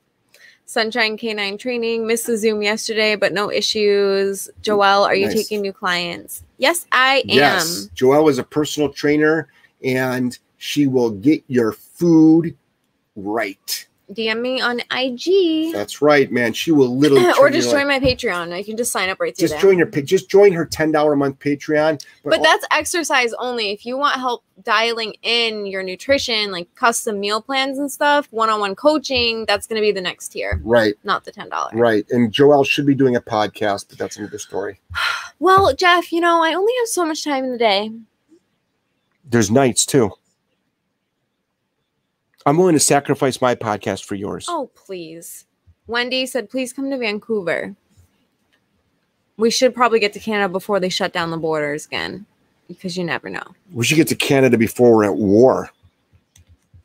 Sunshine 0.66 1.16
Canine 1.16 1.56
Training 1.56 2.06
missed 2.06 2.26
the 2.26 2.36
Zoom 2.36 2.60
yesterday, 2.60 3.14
but 3.14 3.32
no 3.32 3.50
issues. 3.50 4.50
Joelle, 4.62 5.06
are 5.06 5.14
you 5.14 5.26
Nice. 5.26 5.34
taking 5.34 5.60
new 5.62 5.72
clients? 5.72 6.42
Yes, 6.58 6.86
I 6.90 7.18
am. 7.18 7.24
yes, 7.28 7.88
Joelle 7.94 8.28
is 8.28 8.38
a 8.38 8.44
personal 8.44 8.92
trainer, 8.92 9.48
and 9.84 10.36
she 10.56 10.88
will 10.88 11.10
get 11.10 11.44
your 11.46 11.70
food 11.72 12.56
right. 13.14 13.86
DM 14.12 14.40
me 14.40 14.61
on 14.61 14.80
IG. 14.92 15.72
That's 15.72 16.00
right, 16.00 16.30
man. 16.30 16.52
She 16.52 16.70
will 16.70 16.96
literally 16.98 17.26
or 17.40 17.50
just 17.50 17.70
join 17.70 17.88
like- 17.88 18.02
my 18.02 18.09
Patreon. 18.09 18.52
I 18.52 18.62
can 18.62 18.76
just 18.76 18.92
sign 18.92 19.09
up 19.09 19.18
right 19.20 19.36
through 19.36 19.48
just 19.48 19.54
there. 19.54 19.62
join 19.62 19.78
your 19.78 19.86
just 19.88 20.30
join 20.30 20.52
her 20.52 20.64
ten 20.64 20.92
dollar 20.92 21.14
a 21.14 21.16
month 21.16 21.38
Patreon. 21.40 22.04
but 22.22 22.42
that's 22.42 22.64
exercise 22.70 23.32
only. 23.40 23.72
If 23.72 23.84
you 23.84 23.96
want 23.96 24.14
help 24.20 24.44
dialing 24.62 25.14
in 25.22 25.66
your 25.66 25.82
nutrition, 25.82 26.52
like 26.52 26.72
custom 26.76 27.18
meal 27.20 27.42
plans 27.42 27.78
and 27.78 27.90
stuff, 27.90 28.28
one-on-one 28.30 28.74
coaching, 28.76 29.44
that's 29.46 29.66
going 29.66 29.76
to 29.80 29.84
be 29.84 29.92
the 29.92 30.00
next 30.00 30.28
tier, 30.28 30.61
right, 30.64 30.94
not 31.04 31.24
the 31.24 31.32
ten 31.32 31.48
dollars. 31.48 31.74
right. 31.74 32.07
And 32.11 32.32
Joelle 32.32 32.64
should 32.66 32.86
be 32.86 32.94
doing 32.94 33.16
a 33.16 33.20
podcast, 33.20 33.86
but 33.88 33.98
that's 33.98 34.16
another 34.16 34.38
story. 34.38 34.80
Well, 35.38 35.74
Jeff, 35.74 36.12
you 36.12 36.20
know 36.22 36.42
I 36.42 36.54
only 36.54 36.72
have 36.78 36.88
so 36.88 37.04
much 37.04 37.22
time 37.22 37.44
in 37.44 37.52
the 37.52 37.59
day. 37.59 37.90
There's 39.22 39.50
nights 39.50 39.84
too. 39.84 40.12
I'm 42.47 42.57
willing 42.57 42.74
to 42.74 42.80
sacrifice 42.80 43.40
my 43.40 43.57
podcast 43.57 44.05
for 44.05 44.14
yours. 44.14 44.47
Oh, 44.49 44.70
please. 44.76 45.47
Wendy 45.88 46.26
said, 46.26 46.49
please 46.49 46.72
come 46.72 46.90
to 46.90 46.97
Vancouver. 46.97 47.74
We 49.36 49.51
should 49.51 49.74
probably 49.74 49.99
get 49.99 50.12
to 50.12 50.20
Canada 50.20 50.49
before 50.49 50.78
they 50.78 50.88
shut 50.88 51.12
down 51.12 51.32
the 51.32 51.36
borders 51.36 51.86
again 51.86 52.24
because 52.68 52.97
you 52.97 53.05
never 53.05 53.28
know. 53.28 53.42
We 53.72 53.84
should 53.84 53.97
get 53.97 54.09
to 54.09 54.14
Canada 54.14 54.57
before 54.57 54.94
we're 54.94 55.05
at 55.05 55.16
war. 55.16 55.70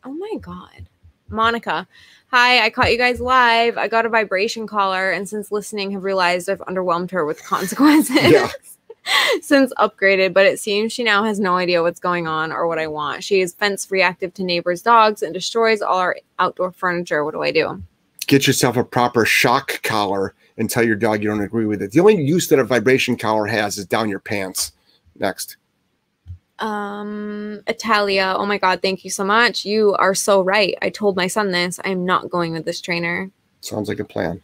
Oh 0.03 0.14
my 0.14 0.34
God. 0.41 0.88
Monica, 1.30 1.88
hi, 2.32 2.66
I 2.66 2.70
caught 2.72 2.91
you 2.91 2.97
guys 2.97 3.22
live. 3.22 3.78
I 3.78 3.88
got 3.88 4.05
a 4.05 4.09
vibration 4.09 4.68
collar, 4.68 5.12
and 5.12 5.30
since 5.30 5.49
listening, 5.49 5.91
have 5.91 6.03
realized 6.03 6.49
I've 6.49 6.59
underwhelmed 6.59 7.12
her 7.12 7.24
with 7.24 7.41
consequences. 7.45 8.16
Yeah. 8.16 8.49
since 9.41 9.74
upgraded, 9.78 10.34
but 10.34 10.45
it 10.45 10.60
seems 10.60 10.91
she 10.91 11.04
now 11.04 11.24
has 11.24 11.39
no 11.39 11.56
idea 11.56 11.82
what's 11.82 11.99
going 11.99 12.28
on 12.28 12.52
or 12.52 12.68
what 12.68 12.80
I 12.80 12.88
want. 12.88 13.24
She 13.24 13.41
is 13.41 13.54
fence 13.54 13.89
reactive 13.89 14.34
to 14.36 14.43
neighbors' 14.43 14.82
dogs 14.82 15.22
and 15.22 15.34
destroys 15.34 15.82
all 15.82 15.97
our 15.97 16.18
outdoor 16.39 16.72
furniture. 16.72 17.24
What 17.24 17.34
do 17.34 17.41
I 17.41 17.52
do? 17.52 17.82
Get 18.28 18.47
yourself 18.47 18.78
a 18.78 18.84
proper 18.84 19.26
shock 19.26 19.82
collar 19.84 20.34
and 20.58 20.70
tell 20.70 20.84
your 20.84 20.95
dog 20.95 21.24
you 21.24 21.30
don't 21.30 21.41
agree 21.41 21.66
with 21.66 21.82
it. 21.82 21.91
The 21.91 21.99
only 21.99 22.24
use 22.24 22.47
that 22.49 22.60
a 22.60 22.64
vibration 22.64 23.18
collar 23.18 23.47
has 23.47 23.78
is 23.78 23.86
down 23.86 24.10
your 24.10 24.20
pants. 24.20 24.74
Next. 25.18 25.58
Um, 26.60 27.62
Italia. 27.68 28.36
Oh 28.38 28.45
my 28.45 28.60
God, 28.60 28.82
thank 28.82 29.04
you 29.04 29.10
so 29.10 29.24
much. 29.24 29.66
You 29.66 29.95
are 29.95 30.14
so 30.14 30.41
right. 30.41 30.78
I 30.82 30.89
told 30.89 31.16
my 31.16 31.28
son 31.28 31.52
this. 31.52 31.80
I'm 31.84 32.06
not 32.06 32.30
going 32.30 32.54
with 32.54 32.66
this 32.66 32.80
trainer. 32.80 33.32
Sounds 33.62 33.89
like 33.89 33.99
a 33.99 34.06
plan. 34.06 34.41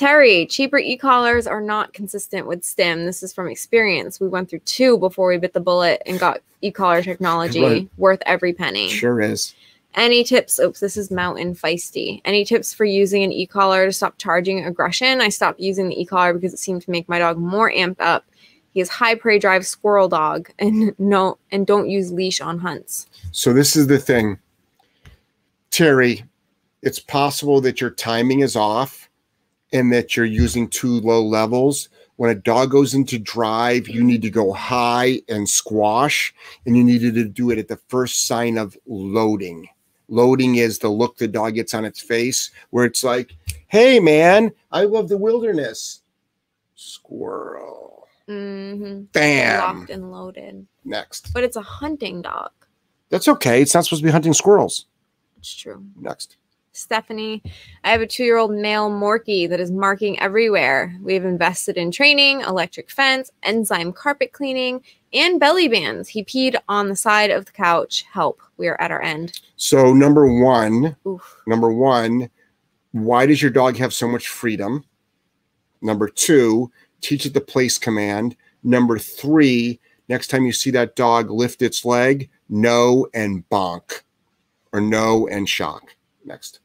Terry, 0.00 0.46
cheaper 0.46 0.78
e-collars 0.78 1.46
are 1.46 1.60
not 1.60 1.92
consistent 1.92 2.46
with 2.46 2.64
stim. 2.64 3.04
This 3.04 3.22
is 3.22 3.34
from 3.34 3.48
experience. 3.48 4.18
We 4.18 4.28
went 4.28 4.48
through 4.48 4.60
two 4.60 4.96
before 4.96 5.28
we 5.28 5.36
bit 5.36 5.52
the 5.52 5.60
bullet 5.60 6.00
and 6.06 6.18
got 6.18 6.40
e-collar 6.62 7.02
technology 7.02 7.62
Right. 7.62 7.88
worth 7.98 8.22
every 8.24 8.54
penny. 8.54 8.88
Sure 8.88 9.20
is. 9.20 9.54
Any 9.94 10.24
tips? 10.24 10.58
Oops, 10.58 10.80
this 10.80 10.96
is 10.96 11.10
Mountain 11.10 11.54
Feisty. 11.54 12.22
Any 12.24 12.46
tips 12.46 12.72
for 12.72 12.86
using 12.86 13.22
an 13.24 13.30
e-collar 13.30 13.84
to 13.84 13.92
stop 13.92 14.16
charging 14.16 14.64
aggression? 14.64 15.20
I 15.20 15.28
stopped 15.28 15.60
using 15.60 15.90
the 15.90 16.00
e-collar 16.00 16.32
because 16.32 16.54
it 16.54 16.60
seemed 16.60 16.80
to 16.80 16.90
make 16.90 17.06
my 17.06 17.18
dog 17.18 17.36
more 17.36 17.70
amped 17.70 18.00
up. 18.00 18.24
He 18.72 18.80
is 18.80 18.88
high 18.88 19.16
prey 19.16 19.38
drive 19.38 19.66
squirrel 19.66 20.08
dog 20.08 20.48
and 20.58 20.98
no 20.98 21.36
and 21.52 21.66
don't 21.66 21.90
use 21.90 22.10
leash 22.10 22.40
on 22.40 22.58
hunts. 22.58 23.06
So 23.32 23.52
this 23.52 23.76
is 23.76 23.86
the 23.86 23.98
thing. 23.98 24.38
Terry, 25.70 26.24
it's 26.80 27.00
possible 27.00 27.60
that 27.60 27.82
your 27.82 27.90
timing 27.90 28.40
is 28.40 28.56
off 28.56 29.08
and 29.72 29.92
that 29.92 30.16
you're 30.16 30.26
using 30.26 30.68
too 30.68 31.00
low 31.00 31.22
levels. 31.22 31.88
when 32.20 32.28
a 32.28 32.34
dog 32.34 32.70
goes 32.70 32.92
into 32.92 33.18
drive, 33.18 33.88
you 33.88 34.04
need 34.04 34.20
to 34.20 34.28
go 34.28 34.52
high 34.52 35.22
and 35.30 35.48
squash, 35.48 36.34
and 36.66 36.76
you 36.76 36.84
needed 36.84 37.14
to 37.14 37.24
do 37.24 37.50
it 37.50 37.56
at 37.56 37.66
the 37.66 37.78
first 37.88 38.26
sign 38.26 38.58
of 38.58 38.76
loading. 38.86 39.66
Loading 40.08 40.56
is 40.56 40.78
the 40.80 40.90
look 40.90 41.16
the 41.16 41.26
dog 41.26 41.54
gets 41.54 41.72
on 41.72 41.86
its 41.86 41.98
face, 41.98 42.50
where 42.68 42.84
it's 42.84 43.02
like, 43.02 43.34
hey, 43.68 44.00
man, 44.00 44.52
I 44.70 44.84
love 44.84 45.08
the 45.08 45.16
wilderness. 45.16 46.02
Squirrel. 46.74 48.06
Mm-hmm. 48.28 49.04
Bam. 49.12 49.78
Locked 49.78 49.90
and 49.90 50.12
loaded. 50.12 50.66
Next. 50.84 51.32
But 51.32 51.44
it's 51.44 51.56
a 51.56 51.62
hunting 51.62 52.20
dog. 52.20 52.50
That's 53.08 53.28
okay. 53.28 53.62
It's 53.62 53.72
not 53.72 53.84
supposed 53.86 54.02
to 54.02 54.06
be 54.06 54.12
hunting 54.12 54.34
squirrels. 54.34 54.84
It's 55.38 55.54
true. 55.54 55.82
Next. 55.98 56.36
Stephanie, 56.72 57.42
I 57.82 57.90
have 57.90 58.00
a 58.00 58.06
two 58.06 58.24
year 58.24 58.36
old 58.36 58.52
male 58.52 58.90
Morkie 58.90 59.48
that 59.48 59.60
is 59.60 59.70
marking 59.70 60.18
everywhere. 60.20 60.96
We 61.02 61.14
have 61.14 61.24
invested 61.24 61.76
in 61.76 61.90
training, 61.90 62.42
electric 62.42 62.90
fence, 62.90 63.30
enzyme 63.42 63.92
carpet 63.92 64.32
cleaning, 64.32 64.82
and 65.12 65.40
belly 65.40 65.68
bands. 65.68 66.08
He 66.08 66.24
peed 66.24 66.56
on 66.68 66.88
the 66.88 66.96
side 66.96 67.30
of 67.30 67.46
the 67.46 67.52
couch. 67.52 68.04
Help. 68.10 68.40
We 68.56 68.68
are 68.68 68.80
at 68.80 68.92
our 68.92 69.02
end. 69.02 69.40
So, 69.56 69.92
number 69.92 70.32
one, 70.42 70.96
Oof. 71.06 71.42
number 71.46 71.72
one, 71.72 72.30
why 72.92 73.26
does 73.26 73.42
your 73.42 73.50
dog 73.50 73.76
have 73.76 73.92
so 73.92 74.06
much 74.06 74.28
freedom? 74.28 74.84
Number 75.82 76.08
two, 76.08 76.70
teach 77.00 77.26
it 77.26 77.34
the 77.34 77.40
place 77.40 77.78
command. 77.78 78.36
Number 78.62 78.98
three, 78.98 79.80
next 80.08 80.28
time 80.28 80.44
you 80.44 80.52
see 80.52 80.70
that 80.72 80.94
dog 80.94 81.30
lift 81.30 81.62
its 81.62 81.84
leg, 81.84 82.28
no 82.48 83.08
and 83.12 83.48
bonk 83.48 84.02
or 84.72 84.80
no 84.80 85.26
and 85.26 85.48
shock. 85.48 85.96
Next. 86.24 86.59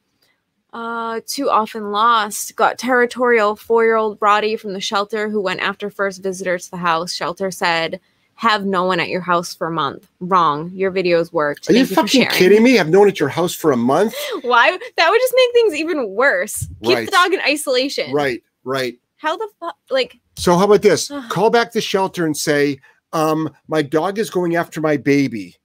Uh, 0.76 1.20
too 1.26 1.48
often 1.48 1.90
lost. 1.90 2.54
Got 2.54 2.76
territorial 2.76 3.56
four 3.56 3.84
year 3.84 3.96
old 3.96 4.20
Brody 4.20 4.56
from 4.56 4.74
the 4.74 4.80
shelter 4.80 5.30
who 5.30 5.40
went 5.40 5.60
after 5.60 5.88
first 5.88 6.22
visitor 6.22 6.58
to 6.58 6.70
the 6.70 6.76
house. 6.76 7.14
Shelter 7.14 7.50
said, 7.50 7.98
have 8.34 8.66
no 8.66 8.84
one 8.84 9.00
at 9.00 9.08
your 9.08 9.22
house 9.22 9.54
for 9.54 9.68
a 9.68 9.70
month. 9.70 10.06
Wrong. 10.20 10.70
Your 10.74 10.92
videos 10.92 11.32
worked. 11.32 11.70
Are 11.70 11.72
you 11.72 11.86
for 11.86 11.94
fucking 11.94 12.26
kidding 12.26 12.62
me? 12.62 12.78
I've 12.78 12.90
known 12.90 13.08
at 13.08 13.18
your 13.18 13.30
house 13.30 13.54
for 13.54 13.72
a 13.72 13.76
month. 13.78 14.14
Why? 14.42 14.78
That 14.98 15.10
would 15.10 15.18
just 15.18 15.34
make 15.34 15.52
things 15.54 15.74
even 15.76 16.10
worse. 16.10 16.66
Keep 16.82 16.94
Right. 16.94 17.06
the 17.06 17.10
dog 17.10 17.32
in 17.32 17.40
isolation. 17.40 18.12
Right, 18.12 18.42
right. 18.62 18.98
How 19.16 19.38
the 19.38 19.48
fuck? 19.58 19.76
Like, 19.88 20.18
So 20.36 20.58
how 20.58 20.66
about 20.66 20.82
this? 20.82 21.10
Call 21.30 21.48
back 21.48 21.72
the 21.72 21.80
shelter 21.80 22.26
and 22.26 22.36
say, 22.36 22.80
um, 23.14 23.48
my 23.66 23.80
dog 23.80 24.18
is 24.18 24.28
going 24.28 24.56
after 24.56 24.82
my 24.82 24.98
baby. 24.98 25.56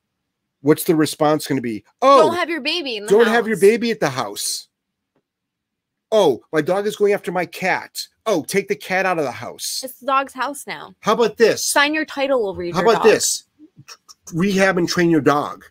What's 0.61 0.85
the 0.85 0.95
response 0.95 1.47
going 1.47 1.57
to 1.57 1.61
be? 1.61 1.83
Oh, 2.01 2.27
don't 2.29 2.37
have 2.37 2.49
your 2.49 2.61
baby 2.61 3.01
don't 3.05 3.27
have 3.27 3.45
your 3.45 3.59
baby 3.59 3.91
at 3.91 3.99
the 3.99 4.11
house. 4.11 4.69
Oh, 6.11 6.41
my 6.51 6.61
dog 6.61 6.87
is 6.87 6.95
going 6.95 7.13
after 7.13 7.31
my 7.31 7.45
cat. 7.45 8.07
Oh, 8.25 8.43
take 8.43 8.67
the 8.67 8.75
cat 8.75 9.05
out 9.05 9.17
of 9.17 9.23
the 9.25 9.31
house. 9.31 9.81
It's 9.83 9.99
the 9.99 10.05
dog's 10.05 10.33
house 10.33 10.67
now. 10.67 10.93
How 10.99 11.13
about 11.13 11.37
this? 11.37 11.65
Sign 11.65 11.93
your 11.93 12.05
title 12.05 12.47
over 12.47 12.61
your 12.63 12.75
How 12.75 12.81
about 12.81 12.95
dog. 12.95 13.03
this? 13.05 13.45
Rehab 14.33 14.77
and 14.77 14.87
train 14.87 15.09
your 15.09 15.21
dog. 15.21 15.65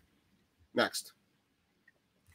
Next. 0.73 1.13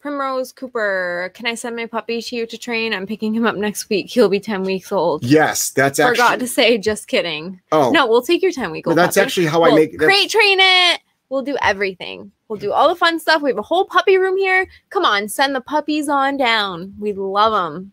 Primrose 0.01 0.53
Cooper, 0.53 1.33
can 1.35 1.47
I 1.47 1.55
send 1.55 1.75
my 1.75 1.87
puppy 1.87 2.23
to 2.23 2.37
you 2.37 2.47
to 2.47 2.57
train? 2.57 2.95
I'm 2.95 3.07
picking 3.07 3.35
him 3.35 3.45
up 3.45 3.57
next 3.57 3.89
week. 3.89 4.09
He'll 4.09 4.29
be 4.29 4.39
10 4.39 4.63
weeks 4.63 4.93
old. 4.93 5.25
Yes, 5.25 5.71
that's 5.71 5.99
Forgot 5.99 6.35
actually. 6.35 6.39
to 6.39 6.47
say, 6.47 6.79
just 6.79 7.09
kidding. 7.09 7.61
oh, 7.73 7.91
No, 7.91 8.07
we'll 8.07 8.23
take 8.23 8.41
your 8.41 8.53
10 8.53 8.71
week 8.71 8.87
old. 8.87 8.97
that's 8.97 9.17
puppy. 9.17 9.25
actually 9.27 9.47
how 9.47 9.63
I 9.65 9.69
We'll 9.69 9.77
make. 9.77 9.93
That's, 9.99 10.05
crate 10.05 10.31
train 10.31 10.59
it. 10.61 11.01
We'll 11.29 11.43
do 11.43 11.57
everything. 11.61 12.31
We'll 12.47 12.59
do 12.61 12.71
all 12.73 12.89
the 12.89 12.95
fun 12.95 13.19
stuff. 13.19 13.43
We 13.43 13.51
have 13.51 13.59
a 13.59 13.63
whole 13.63 13.85
puppy 13.87 14.17
room 14.17 14.37
here. 14.37 14.69
Come 14.91 15.05
on, 15.05 15.29
send 15.29 15.57
the 15.57 15.61
puppies 15.61 16.09
on 16.09 16.37
down. 16.37 16.95
We 17.01 17.13
love 17.13 17.53
them. 17.53 17.91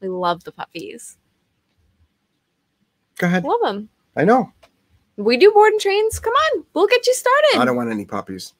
We 0.00 0.08
love 0.08 0.44
the 0.44 0.52
puppies. 0.52 1.16
go 3.18 3.26
ahead. 3.26 3.44
Love 3.44 3.60
them. 3.62 3.88
I 4.16 4.24
know. 4.24 4.52
We 5.16 5.36
do 5.36 5.52
board 5.52 5.72
and 5.72 5.80
trains. 5.80 6.18
Come 6.18 6.32
on, 6.32 6.64
we'll 6.74 6.86
get 6.86 7.06
you 7.06 7.14
started. 7.14 7.58
I 7.58 7.64
don't 7.64 7.76
want 7.76 7.90
any 7.90 8.06
puppies. 8.06 8.54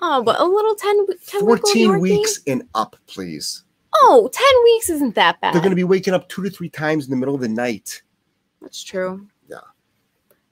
Oh, 0.00 0.22
but 0.22 0.40
a 0.40 0.44
little 0.44 0.74
10, 0.74 1.06
10 1.26 1.40
14 1.40 1.88
Yorkie? 1.88 2.00
weeks 2.00 2.40
and 2.46 2.64
up, 2.74 2.96
please. 3.06 3.62
Oh, 3.94 4.28
10 4.32 4.44
weeks 4.64 4.90
isn't 4.90 5.14
that 5.14 5.40
bad. 5.40 5.54
They're 5.54 5.60
going 5.62 5.70
to 5.70 5.76
be 5.76 5.84
waking 5.84 6.14
up 6.14 6.28
two 6.28 6.42
to 6.42 6.50
three 6.50 6.68
times 6.68 7.04
in 7.04 7.10
the 7.10 7.16
middle 7.16 7.34
of 7.34 7.40
the 7.40 7.48
night. 7.48 8.02
That's 8.60 8.82
true. 8.82 9.26
Yeah. 9.48 9.58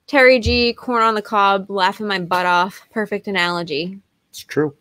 Terry 0.07 0.39
G, 0.39 0.73
corn 0.73 1.03
on 1.03 1.15
the 1.17 1.23
cob, 1.23 1.69
laughing 1.69 2.07
my 2.07 2.21
butt 2.21 2.47
off. 2.47 2.81
Perfect 2.93 3.27
analogy. 3.27 3.99
It's 4.31 4.39
true. 4.39 4.75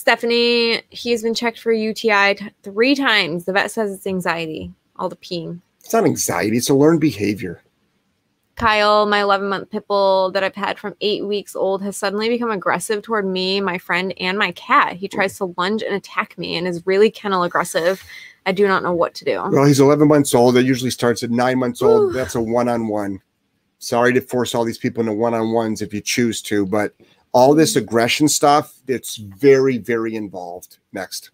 Stephanie, 0.00 0.80
he 0.88 1.10
has 1.10 1.22
been 1.22 1.34
checked 1.34 1.60
for 1.60 1.72
UTI 1.72 2.34
t- 2.34 2.48
three 2.62 2.94
times. 2.94 3.44
The 3.44 3.52
vet 3.52 3.70
says 3.70 3.92
it's 3.92 4.06
anxiety, 4.06 4.72
all 4.96 5.10
the 5.10 5.16
peeing. 5.16 5.60
It's 5.80 5.92
not 5.92 6.06
anxiety, 6.06 6.56
it's 6.56 6.70
a 6.70 6.74
learned 6.74 7.02
behavior. 7.02 7.62
Kyle, 8.56 9.04
my 9.04 9.20
11 9.20 9.46
month 9.50 9.68
pit 9.68 9.86
bull 9.86 10.30
that 10.32 10.42
I've 10.42 10.54
had 10.54 10.78
from 10.78 10.94
eight 11.02 11.26
weeks 11.26 11.54
old, 11.54 11.82
has 11.82 11.98
suddenly 11.98 12.30
become 12.30 12.50
aggressive 12.50 13.02
toward 13.02 13.26
me, 13.26 13.60
my 13.60 13.76
friend, 13.76 14.14
and 14.18 14.38
my 14.38 14.52
cat. 14.52 14.96
He 14.96 15.06
tries 15.06 15.36
to 15.36 15.52
lunge 15.58 15.82
and 15.82 15.94
attack 15.94 16.38
me 16.38 16.56
and 16.56 16.66
is 16.66 16.86
really 16.86 17.10
kennel 17.10 17.42
aggressive. 17.42 18.02
I 18.46 18.52
do 18.52 18.66
not 18.66 18.82
know 18.82 18.94
what 18.94 19.12
to 19.16 19.26
do. 19.26 19.42
Well, 19.50 19.66
he's 19.66 19.80
11 19.80 20.08
months 20.08 20.34
old. 20.34 20.54
That 20.54 20.64
usually 20.64 20.90
starts 20.90 21.22
at 21.22 21.30
nine 21.30 21.58
months 21.58 21.82
old. 21.82 22.10
Ooh. 22.10 22.12
That's 22.14 22.34
a 22.34 22.40
one 22.40 22.70
on 22.70 22.88
one. 22.88 23.20
Sorry 23.80 24.14
to 24.14 24.22
force 24.22 24.54
all 24.54 24.64
these 24.64 24.78
people 24.78 25.02
into 25.02 25.12
one 25.12 25.34
on 25.34 25.52
ones 25.52 25.82
if 25.82 25.92
you 25.92 26.00
choose 26.00 26.40
to, 26.42 26.64
but 26.64 26.94
all 27.32 27.54
this 27.54 27.76
aggression 27.76 28.28
stuff, 28.28 28.74
it's 28.86 29.16
very, 29.16 29.78
very 29.78 30.14
involved. 30.14 30.78
Next. 30.92 31.30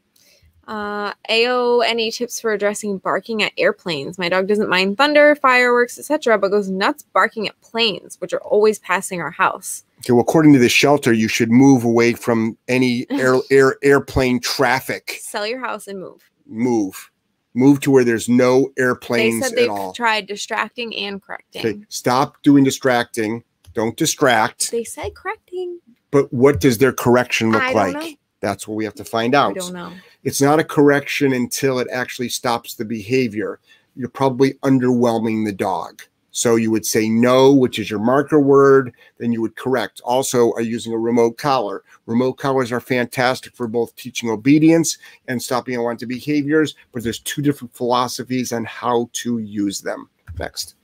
Uh, 0.66 1.12
AO, 1.30 1.78
any 1.80 2.10
tips 2.10 2.40
for 2.40 2.52
addressing 2.52 2.98
barking 2.98 3.42
at 3.42 3.52
airplanes? 3.56 4.18
My 4.18 4.28
dog 4.28 4.48
doesn't 4.48 4.68
mind 4.68 4.96
thunder, 4.98 5.36
fireworks, 5.36 5.96
etc., 5.96 6.38
but 6.38 6.48
goes 6.48 6.68
nuts 6.68 7.04
barking 7.14 7.46
at 7.46 7.60
planes, 7.60 8.20
which 8.20 8.32
are 8.32 8.42
always 8.42 8.80
passing 8.80 9.20
our 9.20 9.30
house. 9.30 9.84
Okay, 10.00 10.12
well, 10.12 10.22
according 10.22 10.52
to 10.54 10.58
the 10.58 10.68
shelter, 10.68 11.12
you 11.12 11.28
should 11.28 11.50
move 11.52 11.84
away 11.84 12.14
from 12.14 12.58
any 12.66 13.06
air, 13.10 13.36
air 13.50 13.76
airplane 13.82 14.40
traffic. 14.40 15.18
Sell 15.20 15.46
your 15.46 15.60
house 15.60 15.86
and 15.86 16.00
move. 16.00 16.28
Move. 16.46 17.10
Move 17.54 17.80
to 17.80 17.90
where 17.90 18.04
there's 18.04 18.28
no 18.28 18.70
They 18.76 18.82
airplanes 18.82 19.44
said 19.44 19.52
at 19.52 19.56
they've 19.56 19.70
all. 19.70 19.92
tried 19.92 20.26
distracting 20.26 20.94
and 20.96 21.22
correcting. 21.22 21.64
Okay, 21.64 21.80
stop 21.88 22.42
doing 22.42 22.64
distracting. 22.64 23.44
Don't 23.76 23.94
distract. 23.94 24.70
They 24.70 24.84
said 24.84 25.14
correcting. 25.14 25.80
But 26.10 26.32
what 26.32 26.60
does 26.60 26.78
their 26.78 26.94
correction 26.94 27.52
look 27.52 27.60
I 27.60 27.72
like? 27.72 27.94
know. 27.94 28.08
That's 28.40 28.66
what 28.66 28.74
we 28.74 28.84
have 28.86 28.94
to 28.94 29.04
find 29.04 29.34
out. 29.34 29.50
I 29.50 29.54
don't 29.60 29.74
know. 29.74 29.92
It's 30.24 30.40
not 30.40 30.58
a 30.58 30.64
correction 30.64 31.34
until 31.34 31.78
it 31.78 31.86
actually 31.92 32.30
stops 32.30 32.72
the 32.74 32.86
behavior. 32.86 33.60
You're 33.94 34.08
probably 34.08 34.54
underwhelming 34.64 35.44
the 35.44 35.52
dog. 35.52 36.02
So 36.30 36.56
you 36.56 36.70
would 36.70 36.86
say 36.86 37.10
no, 37.10 37.52
which 37.52 37.78
is 37.78 37.90
your 37.90 38.00
marker 38.00 38.40
word, 38.40 38.94
then 39.18 39.30
you 39.30 39.42
would 39.42 39.56
correct. 39.56 40.00
Also, 40.06 40.52
are 40.52 40.62
using 40.62 40.94
a 40.94 40.98
remote 40.98 41.36
collar. 41.36 41.82
Remote 42.06 42.34
collars 42.34 42.72
are 42.72 42.80
fantastic 42.80 43.54
for 43.54 43.68
both 43.68 43.94
teaching 43.96 44.30
obedience 44.30 44.96
and 45.28 45.42
stopping 45.42 45.74
unwanted 45.74 46.08
behaviors, 46.08 46.74
but 46.92 47.02
there's 47.02 47.20
two 47.20 47.42
different 47.42 47.74
philosophies 47.74 48.54
on 48.54 48.64
how 48.64 49.10
to 49.12 49.36
use 49.38 49.82
them. 49.82 50.08
Next. 50.38 50.75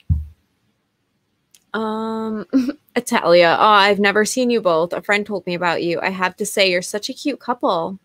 Um, 1.75 2.47
Italia. 2.97 3.57
Oh, 3.59 3.65
I've 3.65 3.99
never 3.99 4.25
seen 4.25 4.51
you 4.51 4.61
both. 4.61 4.93
A 4.93 5.03
friend 5.03 5.25
told 5.27 5.47
me 5.47 5.55
about 5.55 5.83
you. 5.83 6.01
I 6.01 6.11
have 6.11 6.37
to 6.37 6.47
say, 6.47 6.71
you're 6.71 6.83
such 6.83 7.09
a 7.09 7.15
cute 7.15 7.41
couple. 7.41 7.99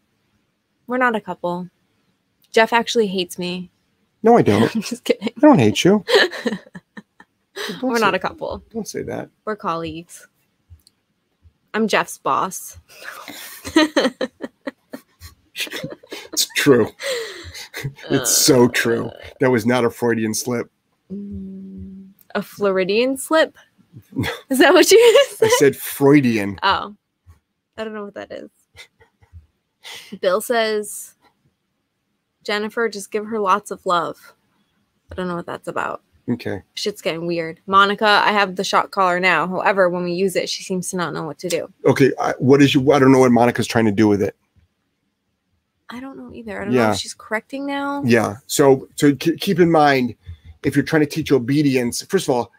We're 0.87 0.97
not 0.97 1.15
a 1.15 1.21
couple. 1.21 1.69
Jeff 2.51 2.71
actually 2.71 3.07
hates 3.07 3.37
me. 3.37 3.71
No, 4.23 4.37
I 4.37 4.41
don't. 4.41 4.63
I'm 4.75 4.81
just 4.81 5.03
kidding. 5.03 5.29
I 5.37 5.39
don't 5.39 5.59
hate 5.59 5.83
you. 5.83 6.03
Don't 7.81 7.91
We're 7.91 7.97
not 7.97 8.13
a 8.13 8.19
couple. 8.19 8.63
Don't 8.69 8.87
say 8.87 9.01
that. 9.01 9.31
We're 9.43 9.55
colleagues. 9.55 10.27
I'm 11.73 11.87
Jeff's 11.87 12.19
boss. 12.19 12.77
It's 16.33 16.47
true. 16.55 16.89
it's 18.11 18.29
so 18.29 18.67
true. 18.67 19.09
That 19.39 19.49
was 19.49 19.65
not 19.65 19.85
a 19.85 19.89
Freudian 19.89 20.35
slip. 20.35 20.69
Mm, 21.11 21.96
a 22.37 22.41
Floridian 22.41 23.17
slip? 23.17 23.57
Is 24.49 24.59
that 24.59 24.73
what 24.73 24.89
you 24.91 24.97
I 25.01 25.25
said? 25.35 25.49
said 25.57 25.75
Freudian. 25.75 26.59
Oh, 26.63 26.95
I 27.77 27.83
don't 27.83 27.93
know 27.93 28.05
what 28.05 28.13
that 28.13 28.31
is. 28.31 28.49
Bill 30.21 30.39
says, 30.41 31.15
Jennifer, 32.43 32.87
just 32.89 33.11
give 33.11 33.25
her 33.25 33.39
lots 33.39 33.71
of 33.71 33.85
love. 33.85 34.33
I 35.11 35.15
don't 35.15 35.27
know 35.27 35.35
what 35.35 35.45
that's 35.45 35.67
about. 35.67 36.01
Okay. 36.29 36.61
Shit's 36.73 37.01
getting 37.01 37.25
weird. 37.25 37.59
Monica, 37.67 38.05
I 38.05 38.33
have 38.33 38.57
the 38.57 38.63
shot 38.63 38.91
collar 38.91 39.19
now. 39.19 39.47
However, 39.47 39.89
when 39.89 40.03
we 40.03 40.11
use 40.11 40.35
it, 40.35 40.49
she 40.49 40.61
seems 40.61 40.89
to 40.91 40.97
not 40.97 41.13
know 41.13 41.23
what 41.23 41.39
to 41.39 41.47
do. 41.49 41.71
Okay. 41.85 42.11
I, 42.19 42.33
what 42.39 42.61
is 42.61 42.75
you? 42.75 42.91
I 42.91 42.99
don't 42.99 43.13
know 43.13 43.19
what 43.19 43.31
Monica's 43.31 43.65
trying 43.67 43.85
to 43.85 43.91
do 43.93 44.07
with 44.09 44.21
it. 44.21 44.35
I 45.89 46.01
don't 46.01 46.17
know 46.17 46.33
either. 46.33 46.61
I 46.61 46.65
don't 46.65 46.73
know 46.73 46.81
Yeah. 46.81 46.91
if 46.91 46.97
she's 46.99 47.13
correcting 47.13 47.65
now. 47.65 48.03
Yeah. 48.05 48.35
So, 48.45 48.89
so 48.95 49.15
keep 49.15 49.59
in 49.61 49.71
mind, 49.71 50.15
if 50.67 50.75
you're 50.75 50.85
trying 50.85 51.01
to 51.01 51.07
teach 51.07 51.31
obedience, 51.31 52.01
first 52.03 52.27
of 52.27 52.35
all, 52.35 52.51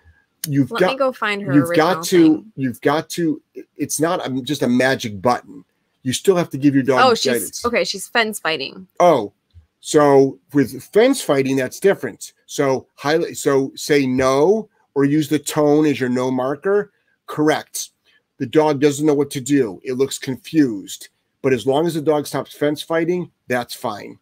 you've 0.48 0.70
Let 0.70 0.80
got 0.80 0.90
me 0.92 0.96
go 0.96 1.12
find 1.12 1.42
her. 1.42 1.52
you've 1.54 1.74
got 1.76 2.02
to 2.04 2.36
thing. 2.36 2.52
you've 2.56 2.80
got 2.80 3.08
to. 3.10 3.40
It's 3.76 4.00
not 4.00 4.26
a, 4.26 4.42
just 4.42 4.62
a 4.62 4.68
magic 4.68 5.20
button. 5.20 5.64
You 6.02 6.12
still 6.12 6.36
have 6.36 6.48
to 6.50 6.58
give 6.58 6.74
your 6.74 6.82
dog 6.84 7.00
Oh, 7.02 7.14
she's 7.14 7.32
guidance. 7.32 7.64
okay. 7.66 7.84
She's 7.84 8.08
fence 8.08 8.40
fighting. 8.40 8.86
Oh, 8.98 9.32
so 9.80 10.38
with 10.54 10.82
fence 10.82 11.20
fighting, 11.20 11.56
that's 11.56 11.78
different. 11.80 12.32
So 12.46 12.86
highlight. 12.94 13.36
So 13.36 13.72
say 13.76 14.06
no 14.06 14.68
or 14.94 15.04
use 15.04 15.28
the 15.28 15.38
tone 15.38 15.86
as 15.86 16.00
your 16.00 16.08
no 16.08 16.30
marker, 16.30 16.92
correct. 17.26 17.90
The 18.38 18.46
dog 18.46 18.80
doesn't 18.80 19.04
know 19.04 19.14
what 19.14 19.30
to 19.32 19.40
do. 19.40 19.80
It 19.84 19.94
looks 19.94 20.18
confused. 20.18 21.08
But 21.42 21.52
as 21.52 21.66
long 21.66 21.86
as 21.86 21.94
the 21.94 22.00
dog 22.02 22.26
stops 22.26 22.54
fence 22.56 22.82
fighting, 22.82 23.30
that's 23.48 23.74
fine. 23.74 24.18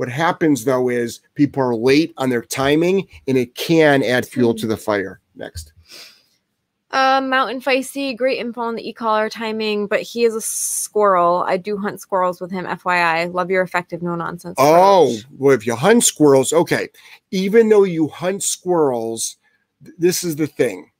What 0.00 0.08
happens 0.08 0.64
though 0.64 0.88
is 0.88 1.20
people 1.34 1.62
are 1.62 1.74
late 1.74 2.14
on 2.16 2.30
their 2.30 2.40
timing 2.40 3.06
and 3.28 3.36
it 3.36 3.54
can 3.54 4.02
add 4.02 4.26
fuel 4.26 4.54
to 4.54 4.66
the 4.66 4.78
fire. 4.78 5.20
Next. 5.36 5.74
Uh, 6.90 7.20
Mountain 7.20 7.60
Feisty, 7.60 8.16
great 8.16 8.38
info 8.38 8.62
on 8.62 8.76
the 8.76 8.88
e-collar 8.88 9.28
timing, 9.28 9.86
but 9.86 10.00
he 10.00 10.24
is 10.24 10.34
a 10.34 10.40
squirrel. 10.40 11.44
I 11.46 11.58
do 11.58 11.76
hunt 11.76 12.00
squirrels 12.00 12.40
with 12.40 12.50
him, 12.50 12.64
FYI. 12.64 13.30
Love 13.34 13.50
your 13.50 13.60
effective 13.60 14.00
no 14.00 14.14
nonsense. 14.14 14.54
Oh, 14.56 15.10
approach. 15.10 15.26
well, 15.36 15.54
if 15.54 15.66
you 15.66 15.76
hunt 15.76 16.02
squirrels, 16.02 16.54
okay. 16.54 16.88
Even 17.30 17.68
though 17.68 17.84
you 17.84 18.08
hunt 18.08 18.42
squirrels, 18.42 19.36
th- 19.84 19.96
this 19.98 20.24
is 20.24 20.36
the 20.36 20.46
thing. 20.46 20.90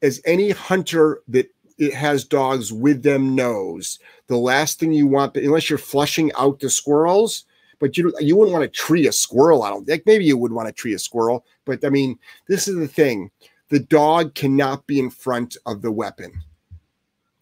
As 0.00 0.18
any 0.24 0.48
hunter 0.48 1.20
that 1.28 1.50
it 1.76 1.92
has 1.92 2.24
dogs 2.24 2.72
with 2.72 3.02
them 3.02 3.34
knows, 3.34 3.98
the 4.28 4.38
last 4.38 4.80
thing 4.80 4.94
you 4.94 5.06
want, 5.06 5.36
unless 5.36 5.68
you're 5.68 5.78
flushing 5.78 6.32
out 6.38 6.60
the 6.60 6.70
squirrels, 6.70 7.44
but 7.80 7.96
you 7.96 8.14
you 8.20 8.36
wouldn't 8.36 8.52
want 8.52 8.62
to 8.62 8.78
tree 8.78 9.08
a 9.08 9.12
squirrel. 9.12 9.64
I 9.64 9.70
don't 9.70 9.84
think 9.84 10.04
maybe 10.06 10.24
you 10.24 10.36
would 10.36 10.52
want 10.52 10.68
to 10.68 10.72
tree 10.72 10.94
a 10.94 10.98
squirrel, 10.98 11.44
but 11.64 11.84
I 11.84 11.88
mean, 11.88 12.18
this 12.46 12.68
is 12.68 12.76
the 12.76 12.86
thing. 12.86 13.30
The 13.70 13.80
dog 13.80 14.34
cannot 14.34 14.86
be 14.86 15.00
in 15.00 15.10
front 15.10 15.56
of 15.66 15.82
the 15.82 15.90
weapon. 15.90 16.44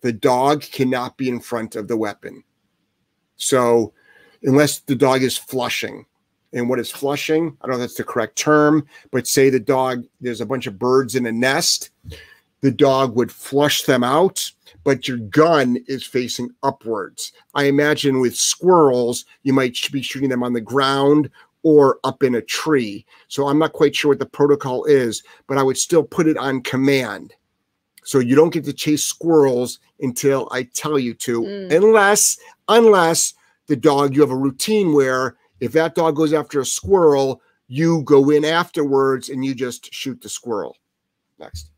The 0.01 0.13
dog 0.13 0.63
cannot 0.63 1.17
be 1.17 1.29
in 1.29 1.41
front 1.41 1.75
of 1.75 1.89
the 1.89 1.97
weapon. 1.97 2.45
So, 3.37 3.93
unless 4.43 4.79
the 4.81 4.95
dog 4.95 5.23
is 5.23 5.37
flushing, 5.37 6.07
and 6.53 6.69
what 6.69 6.79
is 6.79 6.91
flushing? 6.91 7.57
I 7.61 7.67
don't 7.67 7.77
know 7.79 7.85
if 7.85 7.91
that's 7.91 7.95
the 7.97 8.05
correct 8.05 8.37
term, 8.37 8.87
but 9.11 9.27
say 9.27 9.51
the 9.51 9.61
dog, 9.61 10.05
there's 10.21 10.41
a 10.41 10.47
bunch 10.47 10.67
of 10.67 10.79
birds 10.79 11.15
in 11.15 11.27
a 11.27 11.33
nest, 11.33 11.91
the 12.61 12.71
dog 12.71 13.15
would 13.15 13.31
flush 13.31 13.83
them 13.83 14.03
out, 14.03 14.51
but 14.85 15.07
your 15.07 15.19
gun 15.19 15.79
is 15.87 16.05
facing 16.05 16.51
upwards. 16.63 17.33
I 17.55 17.65
imagine 17.65 18.21
with 18.21 18.37
squirrels, 18.37 19.25
you 19.43 19.53
might 19.53 19.77
be 19.93 20.03
shooting 20.03 20.29
them 20.29 20.43
on 20.43 20.53
the 20.53 20.61
ground 20.61 21.31
or 21.63 21.99
up 22.05 22.23
in 22.23 22.35
a 22.37 22.43
tree. 22.43 23.05
So 23.29 23.49
I'm 23.49 23.59
not 23.59 23.73
quite 23.73 23.95
sure 23.95 24.11
what 24.11 24.19
the 24.19 24.27
protocol 24.27 24.85
is, 24.85 25.23
but 25.47 25.59
I 25.59 25.63
would 25.63 25.77
still 25.79 26.03
put 26.05 26.27
it 26.29 26.37
on 26.37 26.63
command. 26.63 27.35
So 28.05 28.21
you 28.21 28.35
don't 28.35 28.53
get 28.53 28.65
to 28.65 28.73
chase 28.73 29.05
squirrels 29.05 29.81
until 30.01 30.49
I 30.51 30.63
tell 30.63 30.99
you 30.99 31.15
to, 31.15 31.43
Mm. 31.43 31.73
unless 31.73 32.39
unless 32.69 33.35
the 33.67 33.77
dog 33.77 34.15
you 34.15 34.21
have 34.23 34.31
a 34.31 34.37
routine 34.37 34.93
where 34.95 35.37
if 35.61 35.73
that 35.73 35.95
dog 35.95 36.17
goes 36.17 36.33
after 36.33 36.61
a 36.61 36.67
squirrel, 36.67 37.43
you 37.67 38.03
go 38.03 38.31
in 38.31 38.45
afterwards 38.45 39.29
and 39.29 39.45
you 39.45 39.55
just 39.55 39.93
shoot 39.93 40.21
the 40.23 40.29
squirrel. 40.29 40.77
Next. 41.39 41.71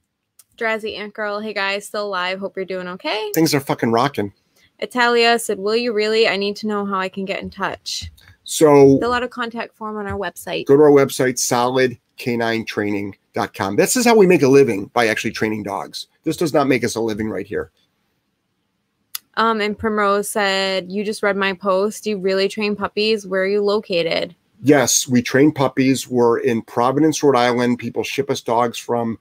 Drazzy 0.60 0.98
Ant 0.98 1.14
Girl, 1.14 1.40
hey 1.40 1.54
guys, 1.54 1.86
still 1.86 2.06
alive. 2.06 2.38
Hope 2.38 2.54
you're 2.54 2.66
doing 2.66 2.86
okay. 2.86 3.30
Things 3.34 3.54
are 3.54 3.60
fucking 3.60 3.92
rocking. 3.92 4.34
Italia 4.78 5.38
said, 5.38 5.58
Will 5.58 5.76
you 5.76 5.92
really? 5.94 6.28
I 6.28 6.36
need 6.36 6.56
to 6.56 6.66
know 6.66 6.84
how 6.84 6.98
I 6.98 7.08
can 7.08 7.24
get 7.24 7.40
in 7.42 7.48
touch. 7.48 8.12
So 8.44 8.98
Fill 8.98 9.12
out 9.12 9.22
a 9.22 9.28
contact 9.28 9.74
form 9.76 9.96
on 9.96 10.06
our 10.06 10.18
website. 10.18 10.66
go 10.66 10.76
to 10.76 10.82
our 10.82 10.90
website, 10.90 11.36
solidk9training.com. 12.18 13.76
This 13.76 13.96
is 13.96 14.04
how 14.04 14.16
we 14.16 14.26
make 14.26 14.42
a 14.42 14.48
living 14.48 14.86
by 14.86 15.06
actually 15.06 15.30
training 15.30 15.62
dogs. 15.62 16.08
This 16.24 16.36
does 16.36 16.52
not 16.52 16.66
make 16.68 16.84
us 16.84 16.94
a 16.94 17.00
living 17.00 17.30
right 17.30 17.46
here. 17.46 17.70
Um, 19.36 19.60
and 19.60 19.78
Primrose 19.78 20.28
said, 20.28 20.90
You 20.90 21.04
just 21.04 21.22
read 21.22 21.36
my 21.36 21.54
post. 21.54 22.04
Do 22.04 22.10
you 22.10 22.18
really 22.18 22.48
train 22.48 22.76
puppies? 22.76 23.26
Where 23.26 23.42
are 23.42 23.46
you 23.46 23.62
located? 23.62 24.34
Yes, 24.62 25.08
we 25.08 25.22
train 25.22 25.52
puppies. 25.52 26.06
We're 26.06 26.40
in 26.40 26.60
Providence, 26.62 27.22
Rhode 27.22 27.36
Island. 27.36 27.78
People 27.78 28.02
ship 28.02 28.28
us 28.28 28.42
dogs 28.42 28.76
from, 28.76 29.18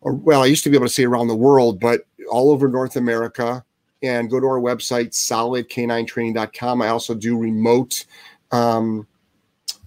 or, 0.00 0.14
well, 0.14 0.42
I 0.42 0.46
used 0.46 0.64
to 0.64 0.70
be 0.70 0.76
able 0.76 0.86
to 0.86 0.92
say 0.92 1.04
around 1.04 1.28
the 1.28 1.34
world, 1.34 1.80
but 1.80 2.02
all 2.30 2.50
over 2.50 2.68
North 2.68 2.96
America. 2.96 3.64
And 4.00 4.30
go 4.30 4.38
to 4.38 4.46
our 4.46 4.60
website, 4.60 5.08
solidk9training.com. 5.08 6.82
I 6.82 6.88
also 6.88 7.14
do 7.14 7.36
remote 7.36 8.04
um, 8.52 9.08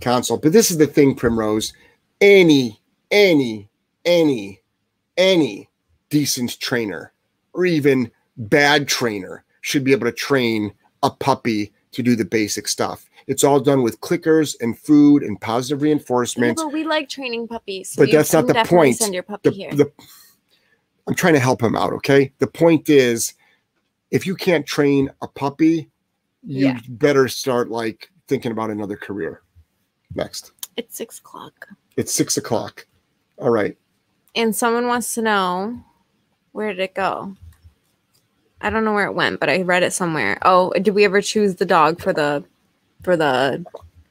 consult. 0.02 0.42
But 0.42 0.52
this 0.52 0.70
is 0.70 0.78
the 0.78 0.88
thing, 0.88 1.16
Primrose. 1.16 1.72
Any, 2.20 2.82
any, 3.10 3.70
any, 4.04 4.60
any 5.16 5.70
decent 6.10 6.60
trainer 6.60 7.14
or 7.54 7.66
even 7.66 8.12
bad 8.36 8.88
trainer 8.88 9.46
should 9.62 9.84
be 9.84 9.94
able 9.94 10.08
to 10.08 10.12
train 10.12 10.74
a 11.04 11.10
puppy 11.10 11.72
to 11.92 12.04
do 12.04 12.16
the 12.16 12.26
basic 12.26 12.68
stuff. 12.68 13.10
It's 13.28 13.44
all 13.44 13.60
done 13.60 13.84
with 13.84 14.00
clickers 14.02 14.56
and 14.62 14.78
food 14.78 15.24
and 15.24 15.40
positive 15.40 15.80
Yeah, 15.82 15.86
reinforcement. 15.90 16.58
but 16.58 16.72
we 16.74 16.84
like 16.84 17.10
training 17.10 17.48
puppies. 17.48 17.96
But 17.96 18.08
you 18.10 18.18
that's 18.18 18.34
not 18.34 18.48
the 18.48 18.64
point. 18.66 18.98
Send 18.98 19.14
your 19.14 19.24
puppy 19.24 19.50
The, 19.50 19.56
here. 19.56 19.72
the, 19.76 19.92
I'm 21.08 21.16
trying 21.16 21.34
to 21.34 21.40
help 21.40 21.62
him 21.62 21.76
out, 21.76 21.94
okay? 21.94 22.32
The 22.40 22.48
point 22.48 22.90
is 22.90 23.34
if 24.12 24.26
you 24.28 24.36
can't 24.36 24.66
train 24.66 25.10
a 25.22 25.28
puppy, 25.28 25.90
you 26.44 26.68
Yeah. 26.68 26.80
better 26.90 27.28
start 27.28 27.70
like 27.70 28.10
thinking 28.28 28.52
about 28.52 28.70
another 28.70 28.98
career. 28.98 29.42
Next. 30.16 30.52
it's 30.78 30.96
six 30.98 31.20
o'clock. 31.20 31.68
It's 31.98 32.12
six 32.14 32.38
o'clock. 32.38 32.86
All 33.38 33.50
right. 33.50 33.78
And 34.36 34.56
someone 34.56 34.88
wants 34.88 35.14
to 35.16 35.22
know 35.22 35.84
where 36.54 36.70
did 36.74 36.80
it 36.80 36.94
go? 36.96 37.36
I 38.62 38.70
don't 38.70 38.86
know 38.86 38.94
where 38.94 39.06
it 39.08 39.14
went, 39.16 39.40
but 39.40 39.50
I 39.50 39.62
read 39.64 39.84
it 39.84 39.92
somewhere. 39.94 40.38
Oh, 40.44 40.72
did 40.74 40.94
we 40.94 41.04
ever 41.06 41.22
choose 41.22 41.56
the 41.56 41.66
dog 41.66 42.00
for 42.02 42.14
the 42.14 42.44
for 43.04 43.18
the 43.18 43.66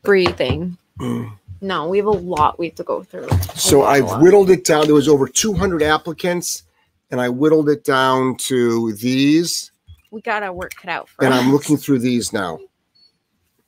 free 0.05 0.27
thing? 0.27 0.77
Mm. 0.99 1.33
No, 1.63 1.89
we 1.89 1.99
have 1.99 2.07
a 2.07 2.11
lot 2.11 2.59
we 2.59 2.67
have 2.67 2.75
to 2.77 2.85
go 2.85 3.03
through. 3.03 3.29
So 3.55 3.83
I've 3.83 4.21
whittled 4.23 4.51
it 4.51 4.65
down. 4.65 4.87
There 4.87 4.95
was 4.95 5.09
over 5.09 5.29
200 5.29 5.83
applicants, 5.83 6.63
and 7.11 7.21
I 7.21 7.29
whittled 7.29 7.69
it 7.69 7.85
down 7.85 8.37
to 8.49 8.93
these. 8.95 9.71
we 10.11 10.21
got 10.23 10.43
our 10.43 10.53
work 10.53 10.73
cut 10.75 10.91
out 10.91 11.09
for 11.09 11.25
And 11.25 11.35
us. 11.35 11.41
I'm 11.41 11.53
looking 11.53 11.77
through 11.77 11.99
these 11.99 12.33
now. 12.33 12.59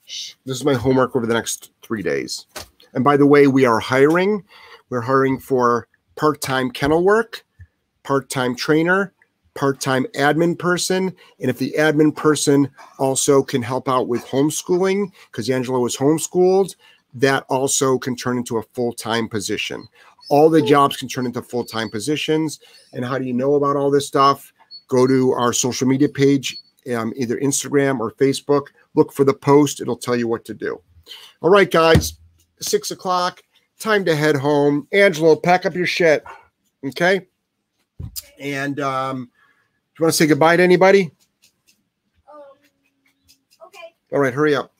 Shh. 0.07 0.35
This 0.47 0.57
is 0.57 0.64
my 0.64 0.75
homework 0.75 1.14
over 1.14 1.27
the 1.27 1.35
next 1.35 1.70
three 1.83 2.03
days. 2.03 2.47
And 2.95 3.05
by 3.05 3.16
the 3.16 3.27
way, 3.27 3.47
we 3.47 3.64
are 3.66 3.79
hiring. 3.79 4.45
We're 4.91 5.01
hiring 5.03 5.39
for 5.39 5.87
part-time 6.16 6.70
kennel 6.70 7.05
work, 7.05 7.45
part-time 8.03 8.57
trainer, 8.57 9.12
part-time 9.55 10.07
admin 10.14 10.59
person, 10.59 11.14
and 11.40 11.50
if 11.50 11.59
the 11.59 11.74
admin 11.78 12.14
person 12.14 12.70
also 12.98 13.42
can 13.42 13.62
help 13.62 13.88
out 13.88 14.09
with 14.09 14.24
homeschooling, 14.26 15.12
because 15.30 15.50
Angelo 15.50 15.80
was 15.80 15.96
homeschooled, 15.96 16.74
that 17.14 17.44
also 17.48 17.98
can 17.98 18.16
turn 18.16 18.38
into 18.38 18.57
a 18.57 18.62
full-time 18.62 19.28
position. 19.28 19.86
All 20.30 20.48
the 20.48 20.62
jobs 20.62 20.96
can 20.96 21.09
turn 21.09 21.26
into 21.26 21.42
full-time 21.42 21.90
positions. 21.90 22.61
And 22.94 23.05
how 23.05 23.18
do 23.18 23.26
you 23.26 23.34
know 23.34 23.57
about 23.57 23.76
all 23.76 23.90
this 23.90 24.07
stuff? 24.07 24.53
Go 24.88 25.07
to 25.07 25.32
our 25.32 25.53
social 25.53 25.86
media 25.86 26.09
page, 26.09 26.57
um, 26.94 27.12
either 27.16 27.36
Instagram 27.36 28.00
or 28.00 28.12
Facebook. 28.12 28.68
Look 28.94 29.12
for 29.12 29.24
the 29.24 29.34
post. 29.34 29.80
It'll 29.82 29.96
tell 29.96 30.16
you 30.16 30.28
what 30.28 30.46
to 30.46 30.55
do. 30.55 30.80
All 31.42 31.50
right, 31.50 31.70
guys, 31.70 32.14
six 32.61 32.90
o'clock. 32.90 33.42
Time 33.78 34.05
to 34.07 34.14
head 34.14 34.36
home. 34.36 34.86
Angelo, 34.92 35.36
pack 35.36 35.66
up 35.66 35.74
your 35.74 35.86
shit. 35.86 36.24
Okay. 36.86 37.26
And 38.38 38.80
um, 38.80 39.30
you 40.03 40.07
want 40.07 40.14
to 40.14 40.16
say 40.16 40.26
goodbye 40.26 40.57
to 40.57 40.62
anybody? 40.64 41.12
Um, 42.28 42.40
okay. 43.66 43.94
All 44.12 44.18
right, 44.18 44.34
hurry 44.34 44.57
up. 44.57 44.72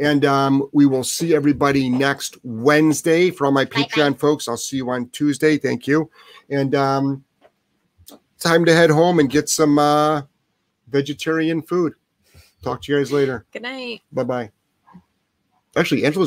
And 0.00 0.24
um, 0.24 0.68
we 0.72 0.86
will 0.86 1.02
see 1.02 1.34
everybody 1.34 1.88
next 1.88 2.38
Wednesday. 2.44 3.32
For 3.32 3.46
all 3.46 3.50
my 3.50 3.64
Bye-bye. 3.64 3.82
Patreon 3.82 4.20
folks, 4.20 4.46
I'll 4.46 4.56
see 4.56 4.76
you 4.76 4.88
on 4.90 5.08
Tuesday. 5.08 5.58
Thank 5.58 5.88
you. 5.88 6.08
And 6.48 6.76
um, 6.76 7.24
time 8.38 8.64
to 8.66 8.72
head 8.72 8.90
home 8.90 9.18
and 9.18 9.28
get 9.28 9.48
some 9.48 9.80
uh, 9.80 10.22
vegetarian 10.88 11.60
food. 11.60 11.94
Talk 12.62 12.82
to 12.82 12.92
you 12.92 12.98
guys 12.98 13.10
later. 13.10 13.46
Good 13.52 13.62
night. 13.62 14.02
Bye 14.12 14.22
bye. 14.22 14.50
Actually, 15.74 16.04
Angelo's 16.04 16.16